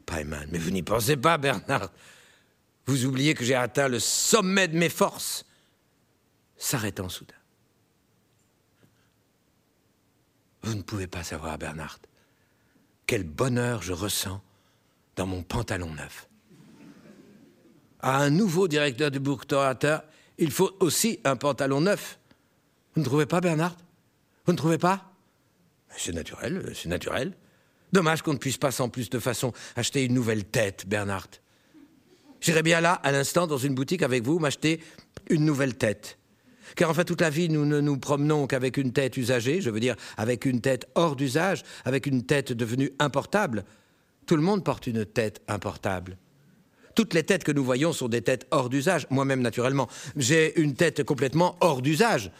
Paiman, 0.05 0.49
mais 0.51 0.59
vous 0.59 0.73
n'y 0.73 0.83
pensez 0.83 1.17
pas, 1.17 1.39
Bernard. 1.39 1.93
Vous 2.87 3.07
oubliez 3.07 3.35
que 3.35 3.45
j'ai 3.45 3.55
atteint 3.55 3.87
le 3.87 4.01
sommet 4.01 4.67
de 4.67 4.77
mes 4.77 4.89
forces. 4.89 5.45
S'arrêtant 6.57 7.09
soudain. 7.09 7.37
Vous 10.63 10.75
ne 10.75 10.83
pouvez 10.83 11.07
pas 11.07 11.25
savoir, 11.25 11.59
Bernard, 11.59 11.99
quel 13.07 13.25
bonheur 13.25 13.83
je 13.83 13.93
ressens 13.93 14.41
dans 15.17 15.27
mon 15.27 15.43
pantalon 15.43 15.93
neuf. 15.95 16.29
À 18.01 18.19
un 18.19 18.31
nouveau 18.31 18.69
directeur 18.69 19.11
du 19.11 19.21
Burgtheater, 19.21 19.99
il 20.39 20.51
faut 20.51 20.73
aussi 20.81 21.21
un 21.25 21.37
pantalon 21.37 21.81
neuf. 21.81 22.19
Vous 22.95 23.01
ne 23.01 23.07
trouvez 23.07 23.27
pas, 23.27 23.41
Bernard? 23.41 23.77
Vous 24.47 24.53
ne 24.53 24.57
trouvez 24.57 24.79
pas? 24.79 25.13
C'est 25.97 26.13
naturel, 26.13 26.73
c'est 26.75 26.89
naturel. 26.89 27.37
Dommage 27.93 28.23
qu'on 28.23 28.33
ne 28.33 28.39
puisse 28.39 28.57
pas 28.57 28.71
sans 28.71 28.89
plus 28.89 29.11
de 29.11 29.19
façon 29.19 29.53
acheter 29.77 30.05
une 30.05 30.15
nouvelle 30.15 30.45
tête, 30.45 30.87
Bernard. 30.87 31.29
J'irai 32.41 32.63
bien 32.63 32.81
là, 32.81 32.95
à 32.95 33.13
l'instant, 33.13 33.47
dans 33.47 33.59
une 33.59 33.75
boutique 33.75 34.03
avec 34.03 34.25
vous, 34.25 34.39
m'acheter 34.39 34.83
une 35.29 35.45
nouvelle 35.45 35.77
tête. 35.77 36.19
Car 36.77 36.91
enfin, 36.91 37.05
toute 37.05 37.21
la 37.21 37.31
vie, 37.31 37.49
nous 37.49 37.65
ne 37.65 37.81
nous 37.81 37.99
promenons 37.99 38.47
qu'avec 38.47 38.77
une 38.77 38.93
tête 38.93 39.17
usagée, 39.17 39.61
je 39.61 39.71
veux 39.71 39.81
dire 39.81 39.97
avec 40.17 40.45
une 40.45 40.61
tête 40.61 40.87
hors 40.95 41.17
d'usage, 41.17 41.63
avec 41.85 42.07
une 42.07 42.25
tête 42.25 42.53
devenue 42.53 42.91
importable. 42.99 43.65
Tout 44.27 44.37
le 44.37 44.43
monde 44.43 44.65
porte 44.65 44.87
une 44.87 45.05
tête 45.05 45.41
importable. 45.49 46.17
Toutes 46.95 47.15
les 47.15 47.23
têtes 47.23 47.45
que 47.45 47.53
nous 47.53 47.65
voyons 47.65 47.93
sont 47.93 48.09
des 48.09 48.23
têtes 48.23 48.47
hors 48.51 48.69
d'usage. 48.69 49.07
Moi-même, 49.11 49.41
naturellement, 49.41 49.89
j'ai 50.17 50.61
une 50.61 50.75
tête 50.75 51.05
complètement 51.05 51.57
hors 51.61 51.83
d'usage. 51.83 52.31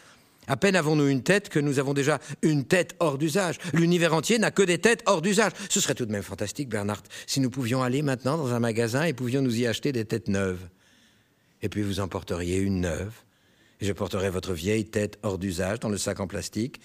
À 0.47 0.57
peine 0.57 0.75
avons-nous 0.75 1.07
une 1.07 1.23
tête 1.23 1.49
que 1.49 1.59
nous 1.59 1.79
avons 1.79 1.93
déjà 1.93 2.19
une 2.41 2.65
tête 2.65 2.95
hors 2.99 3.17
d'usage. 3.17 3.57
L'univers 3.73 4.13
entier 4.13 4.37
n'a 4.39 4.51
que 4.51 4.61
des 4.61 4.77
têtes 4.77 5.01
hors 5.05 5.21
d'usage. 5.21 5.53
Ce 5.69 5.79
serait 5.79 5.95
tout 5.95 6.05
de 6.05 6.11
même 6.11 6.23
fantastique, 6.23 6.69
Bernard, 6.69 7.01
si 7.27 7.39
nous 7.39 7.49
pouvions 7.49 7.81
aller 7.81 8.01
maintenant 8.01 8.37
dans 8.37 8.53
un 8.53 8.59
magasin 8.59 9.03
et 9.03 9.13
pouvions 9.13 9.41
nous 9.41 9.57
y 9.59 9.65
acheter 9.65 9.91
des 9.91 10.05
têtes 10.05 10.27
neuves. 10.27 10.67
Et 11.61 11.69
puis 11.69 11.81
vous 11.81 12.01
emporteriez 12.01 12.57
une 12.57 12.81
neuve, 12.81 13.13
je 13.81 13.91
porterai 13.91 14.29
votre 14.29 14.53
vieille 14.53 14.85
tête 14.85 15.17
hors 15.23 15.37
d'usage 15.37 15.79
dans 15.79 15.89
le 15.89 15.97
sac 15.97 16.19
en 16.19 16.27
plastique. 16.27 16.79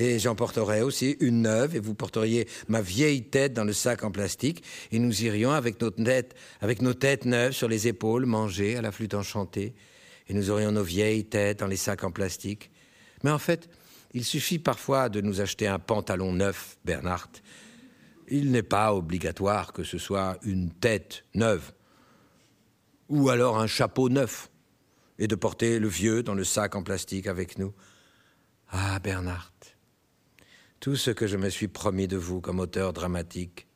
Et 0.00 0.20
j'emporterai 0.20 0.82
aussi 0.82 1.16
une 1.18 1.42
neuve 1.42 1.74
et 1.74 1.80
vous 1.80 1.94
porteriez 1.94 2.46
ma 2.68 2.80
vieille 2.80 3.24
tête 3.24 3.52
dans 3.52 3.64
le 3.64 3.72
sac 3.72 4.04
en 4.04 4.12
plastique 4.12 4.62
et 4.92 5.00
nous 5.00 5.24
irions 5.24 5.50
avec 5.50 5.76
avec 6.60 6.82
nos 6.82 6.94
têtes 6.94 7.24
neuves 7.24 7.52
sur 7.52 7.68
les 7.68 7.88
épaules 7.88 8.24
manger 8.24 8.76
à 8.76 8.82
la 8.82 8.92
flûte 8.92 9.14
enchantée 9.14 9.74
et 10.28 10.34
nous 10.34 10.50
aurions 10.50 10.70
nos 10.70 10.84
vieilles 10.84 11.24
têtes 11.24 11.58
dans 11.58 11.66
les 11.66 11.76
sacs 11.76 12.04
en 12.04 12.12
plastique. 12.12 12.70
Mais 13.24 13.32
en 13.32 13.38
fait, 13.38 13.68
il 14.14 14.24
suffit 14.24 14.60
parfois 14.60 15.08
de 15.08 15.20
nous 15.20 15.40
acheter 15.40 15.66
un 15.66 15.80
pantalon 15.80 16.32
neuf, 16.32 16.78
Bernard. 16.84 17.28
Il 18.28 18.52
n'est 18.52 18.62
pas 18.62 18.94
obligatoire 18.94 19.72
que 19.72 19.82
ce 19.82 19.98
soit 19.98 20.38
une 20.42 20.70
tête 20.70 21.24
neuve 21.34 21.72
ou 23.08 23.30
alors 23.30 23.58
un 23.58 23.66
chapeau 23.66 24.08
neuf 24.08 24.50
et 25.18 25.26
de 25.26 25.34
porter 25.34 25.78
le 25.78 25.88
vieux 25.88 26.22
dans 26.22 26.34
le 26.34 26.44
sac 26.44 26.74
en 26.74 26.82
plastique 26.82 27.26
avec 27.26 27.58
nous. 27.58 27.74
Ah, 28.70 28.98
Bernard, 29.00 29.52
tout 30.80 30.96
ce 30.96 31.10
que 31.10 31.26
je 31.26 31.36
me 31.36 31.48
suis 31.48 31.68
promis 31.68 32.06
de 32.06 32.16
vous 32.16 32.40
comme 32.40 32.60
auteur 32.60 32.92
dramatique, 32.92 33.66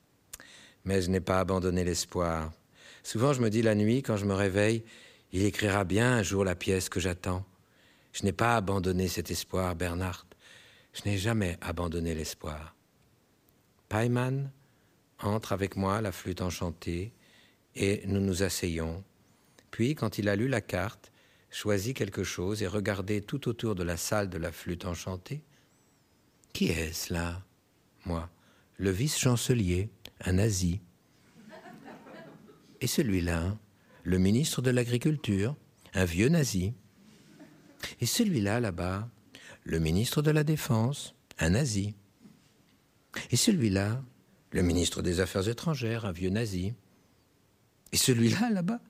mais 0.85 1.03
je 1.03 1.11
n'ai 1.11 1.21
pas 1.21 1.41
abandonné 1.41 1.85
l'espoir. 1.85 2.53
Souvent 3.03 3.33
je 3.33 3.41
me 3.41 3.51
dis 3.51 3.63
la 3.63 3.75
nuit, 3.75 4.03
quand 4.03 4.17
je 4.17 4.27
me 4.27 4.35
réveille, 4.35 4.85
il 5.33 5.45
écrira 5.45 5.85
bien 5.85 6.13
un 6.13 6.23
jour 6.23 6.45
la 6.45 6.55
pièce 6.55 6.89
que 6.89 7.01
j'attends. 7.01 7.45
Je 8.13 8.25
n'ai 8.25 8.33
pas 8.33 8.57
abandonné 8.57 9.09
cet 9.09 9.31
espoir, 9.31 9.75
Bernard. 9.75 10.27
Je 10.93 11.09
n'ai 11.09 11.17
jamais 11.17 11.57
abandonné 11.63 12.15
l'espoir. 12.15 12.77
Paiman 13.89 14.51
entre 15.19 15.53
avec 15.53 15.77
moi 15.77 16.01
la 16.01 16.13
flûte 16.13 16.43
enchantée 16.43 17.13
et 17.75 18.03
nous 18.07 18.21
nous 18.21 18.43
asseyons. 18.43 19.03
Puis, 19.71 19.95
quand 19.95 20.19
il 20.19 20.29
a 20.29 20.37
lu 20.37 20.49
la 20.49 20.61
carte, 20.61 21.12
choisit 21.53 21.97
quelque 21.97 22.25
chose 22.25 22.63
et 22.63 22.67
regardait 22.67 23.21
tout 23.21 23.49
autour 23.49 23.75
de 23.75 23.83
la 23.83 23.97
salle 23.97 24.29
de 24.29 24.39
la 24.39 24.51
flûte 24.51 24.85
enchantée. 24.85 25.43
Qui 26.53 26.67
est-ce 26.67 27.13
là 27.13 27.43
Moi, 28.05 28.29
le 28.79 28.91
vice-chancelier, 28.91 29.91
un 30.25 30.33
nazi. 30.33 30.81
Et 32.81 32.87
celui-là, 32.87 33.57
le 34.03 34.19
ministre 34.19 34.63
de 34.63 34.71
l'Agriculture, 34.71 35.55
un 35.95 36.05
vieux 36.05 36.29
nazi. 36.29 36.75
Et 38.01 38.07
celui-là, 38.07 38.59
là-bas, 38.59 39.09
le 39.65 39.79
ministre 39.79 40.23
de 40.23 40.31
la 40.31 40.45
Défense, 40.45 41.15
un 41.39 41.51
nazi. 41.51 41.95
Et 43.31 43.37
celui-là, 43.37 44.03
le 44.51 44.63
ministre 44.63 45.03
des 45.03 45.21
Affaires 45.21 45.49
étrangères, 45.49 46.07
un 46.07 46.13
vieux 46.13 46.31
nazi. 46.31 46.75
Et 47.93 47.97
celui-là, 47.97 48.51
là-bas, 48.51 48.81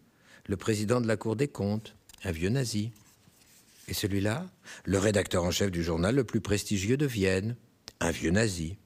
le 0.47 0.57
président 0.57 1.01
de 1.01 1.07
la 1.07 1.17
Cour 1.17 1.37
des 1.37 1.49
comptes, 1.49 1.97
un 2.25 2.33
vieux 2.33 2.49
nazi. 2.49 2.91
Et 3.89 3.95
celui-là, 3.95 4.47
le 4.85 4.99
rédacteur 4.99 5.45
en 5.45 5.51
chef 5.51 5.71
du 5.71 5.83
journal 5.83 6.15
le 6.15 6.25
plus 6.25 6.41
prestigieux 6.41 6.97
de 6.97 7.07
Vienne, 7.07 7.57
un 8.01 8.11
vieux 8.11 8.31
nazi. 8.31 8.77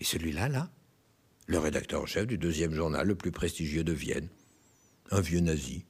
Et 0.00 0.04
celui-là, 0.04 0.48
là, 0.48 0.70
le 1.46 1.58
rédacteur 1.58 2.02
en 2.02 2.06
chef 2.06 2.26
du 2.26 2.38
deuxième 2.38 2.74
journal 2.74 3.06
le 3.06 3.14
plus 3.14 3.32
prestigieux 3.32 3.84
de 3.84 3.92
Vienne, 3.92 4.28
un 5.10 5.20
vieux 5.20 5.40
nazi. 5.40 5.84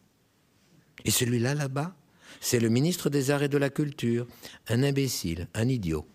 Et 1.05 1.11
celui-là, 1.11 1.55
là-bas, 1.55 1.95
c'est 2.41 2.61
le 2.61 2.69
ministre 2.69 3.11
des 3.11 3.31
Arts 3.31 3.43
et 3.43 3.49
de 3.49 3.59
la 3.59 3.71
Culture, 3.71 4.27
un 4.69 4.83
imbécile, 4.83 5.49
un 5.55 5.69
idiot. 5.69 6.07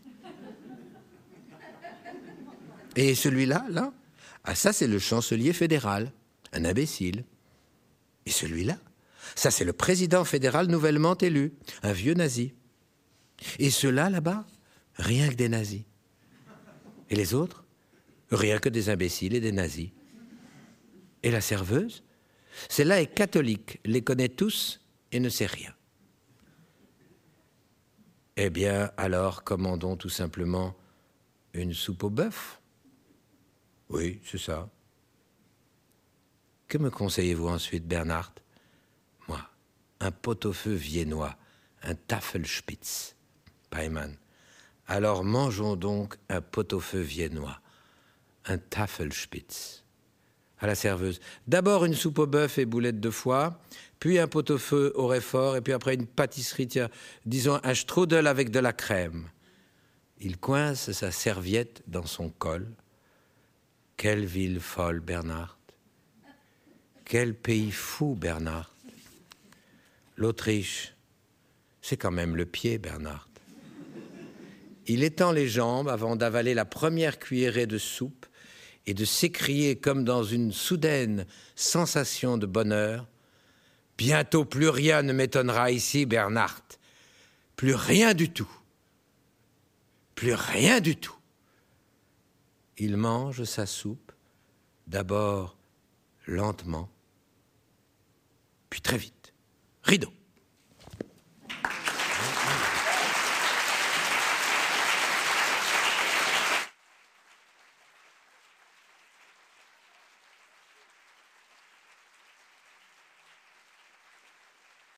Et 2.95 3.13
celui-là, 3.13 3.65
là, 3.69 3.93
ah 4.43 4.55
ça 4.55 4.71
c'est 4.71 4.87
le 4.87 4.99
chancelier 4.99 5.53
fédéral, 5.53 6.11
un 6.53 6.65
imbécile. 6.65 7.23
Et 8.25 8.31
celui-là, 8.31 8.77
ça 9.33 9.49
c'est 9.49 9.65
le 9.65 9.73
président 9.73 10.23
fédéral 10.23 10.67
nouvellement 10.67 11.17
élu, 11.17 11.53
un 11.81 11.93
vieux 11.93 12.13
nazi. 12.13 12.53
Et 13.59 13.69
ceux-là, 13.69 14.09
là-bas, 14.09 14.45
rien 14.95 15.29
que 15.29 15.35
des 15.35 15.49
nazis. 15.49 15.83
Et 17.09 17.15
les 17.15 17.33
autres, 17.33 17.65
rien 18.31 18.59
que 18.59 18.69
des 18.69 18.89
imbéciles 18.89 19.35
et 19.35 19.41
des 19.41 19.51
nazis. 19.51 19.89
Et 21.23 21.31
la 21.31 21.41
serveuse, 21.41 22.03
celle-là 22.69 23.01
est 23.01 23.13
catholique, 23.13 23.79
les 23.83 24.01
connaît 24.01 24.29
tous 24.29 24.81
et 25.11 25.19
ne 25.19 25.29
sait 25.29 25.45
rien. 25.45 25.73
Eh 28.37 28.49
bien, 28.49 28.91
alors 28.97 29.43
commandons 29.43 29.95
tout 29.95 30.09
simplement 30.09 30.75
une 31.53 31.73
soupe 31.73 32.03
au 32.03 32.09
bœuf. 32.09 32.61
Oui, 33.89 34.19
c'est 34.25 34.39
ça. 34.39 34.69
Que 36.67 36.77
me 36.77 36.89
conseillez-vous 36.89 37.47
ensuite, 37.47 37.87
Bernard? 37.87 38.33
Un 40.05 40.11
pot-au-feu 40.11 40.73
viennois, 40.73 41.35
un 41.81 41.95
Tafelspitz. 41.95 43.15
Paiman. 43.69 44.15
Alors 44.87 45.23
mangeons 45.23 45.75
donc 45.75 46.15
un 46.29 46.41
pot-au-feu 46.41 46.99
viennois, 46.99 47.59
un 48.45 48.57
Tafelspitz. 48.57 49.83
À 50.59 50.67
la 50.67 50.75
serveuse. 50.75 51.19
D'abord 51.47 51.83
une 51.83 51.95
soupe 51.95 52.19
au 52.19 52.27
bœuf 52.27 52.57
et 52.59 52.65
boulettes 52.65 53.01
de 53.01 53.09
foie, 53.09 53.59
puis 53.99 54.19
un 54.19 54.27
pot-au-feu 54.27 54.93
au 54.95 55.07
réfort, 55.07 55.57
et 55.57 55.61
puis 55.61 55.73
après 55.73 55.95
une 55.95 56.07
pâtisserie, 56.07 56.69
disons 57.25 57.59
un 57.63 57.73
strudel 57.73 58.25
avec 58.27 58.51
de 58.51 58.59
la 58.59 58.71
crème. 58.71 59.27
Il 60.21 60.37
coince 60.37 60.91
sa 60.91 61.11
serviette 61.11 61.83
dans 61.87 62.05
son 62.05 62.29
col. 62.29 62.71
Quelle 63.97 64.25
ville 64.25 64.61
folle, 64.61 65.01
Bernard 65.01 65.57
Quel 67.03 67.35
pays 67.35 67.71
fou, 67.71 68.15
Bernard 68.15 68.74
L'Autriche, 70.17 70.95
c'est 71.81 71.97
quand 71.97 72.11
même 72.11 72.35
le 72.35 72.45
pied, 72.45 72.77
Bernard. 72.77 73.29
Il 74.87 75.03
étend 75.03 75.31
les 75.31 75.47
jambes 75.47 75.89
avant 75.89 76.15
d'avaler 76.15 76.53
la 76.53 76.65
première 76.65 77.19
cuillerée 77.19 77.67
de 77.67 77.77
soupe 77.77 78.25
et 78.85 78.93
de 78.93 79.03
s'écrier 79.03 79.75
comme 79.77 80.03
dans 80.03 80.23
une 80.23 80.51
soudaine 80.51 81.25
sensation 81.55 82.37
de 82.37 82.45
bonheur 82.45 83.07
Bientôt 83.97 84.43
plus 84.43 84.69
rien 84.69 85.03
ne 85.03 85.13
m'étonnera 85.13 85.71
ici, 85.71 86.05
Bernard. 86.05 86.61
Plus 87.55 87.75
rien 87.75 88.13
du 88.13 88.29
tout. 88.29 88.51
Plus 90.15 90.33
rien 90.33 90.81
du 90.81 90.95
tout. 90.95 91.15
Il 92.77 92.97
mange 92.97 93.43
sa 93.45 93.65
soupe, 93.65 94.11
d'abord 94.87 95.57
lentement, 96.27 96.89
puis 98.69 98.81
très 98.81 98.97
vite. 98.97 99.24
Rideau. 99.87 100.14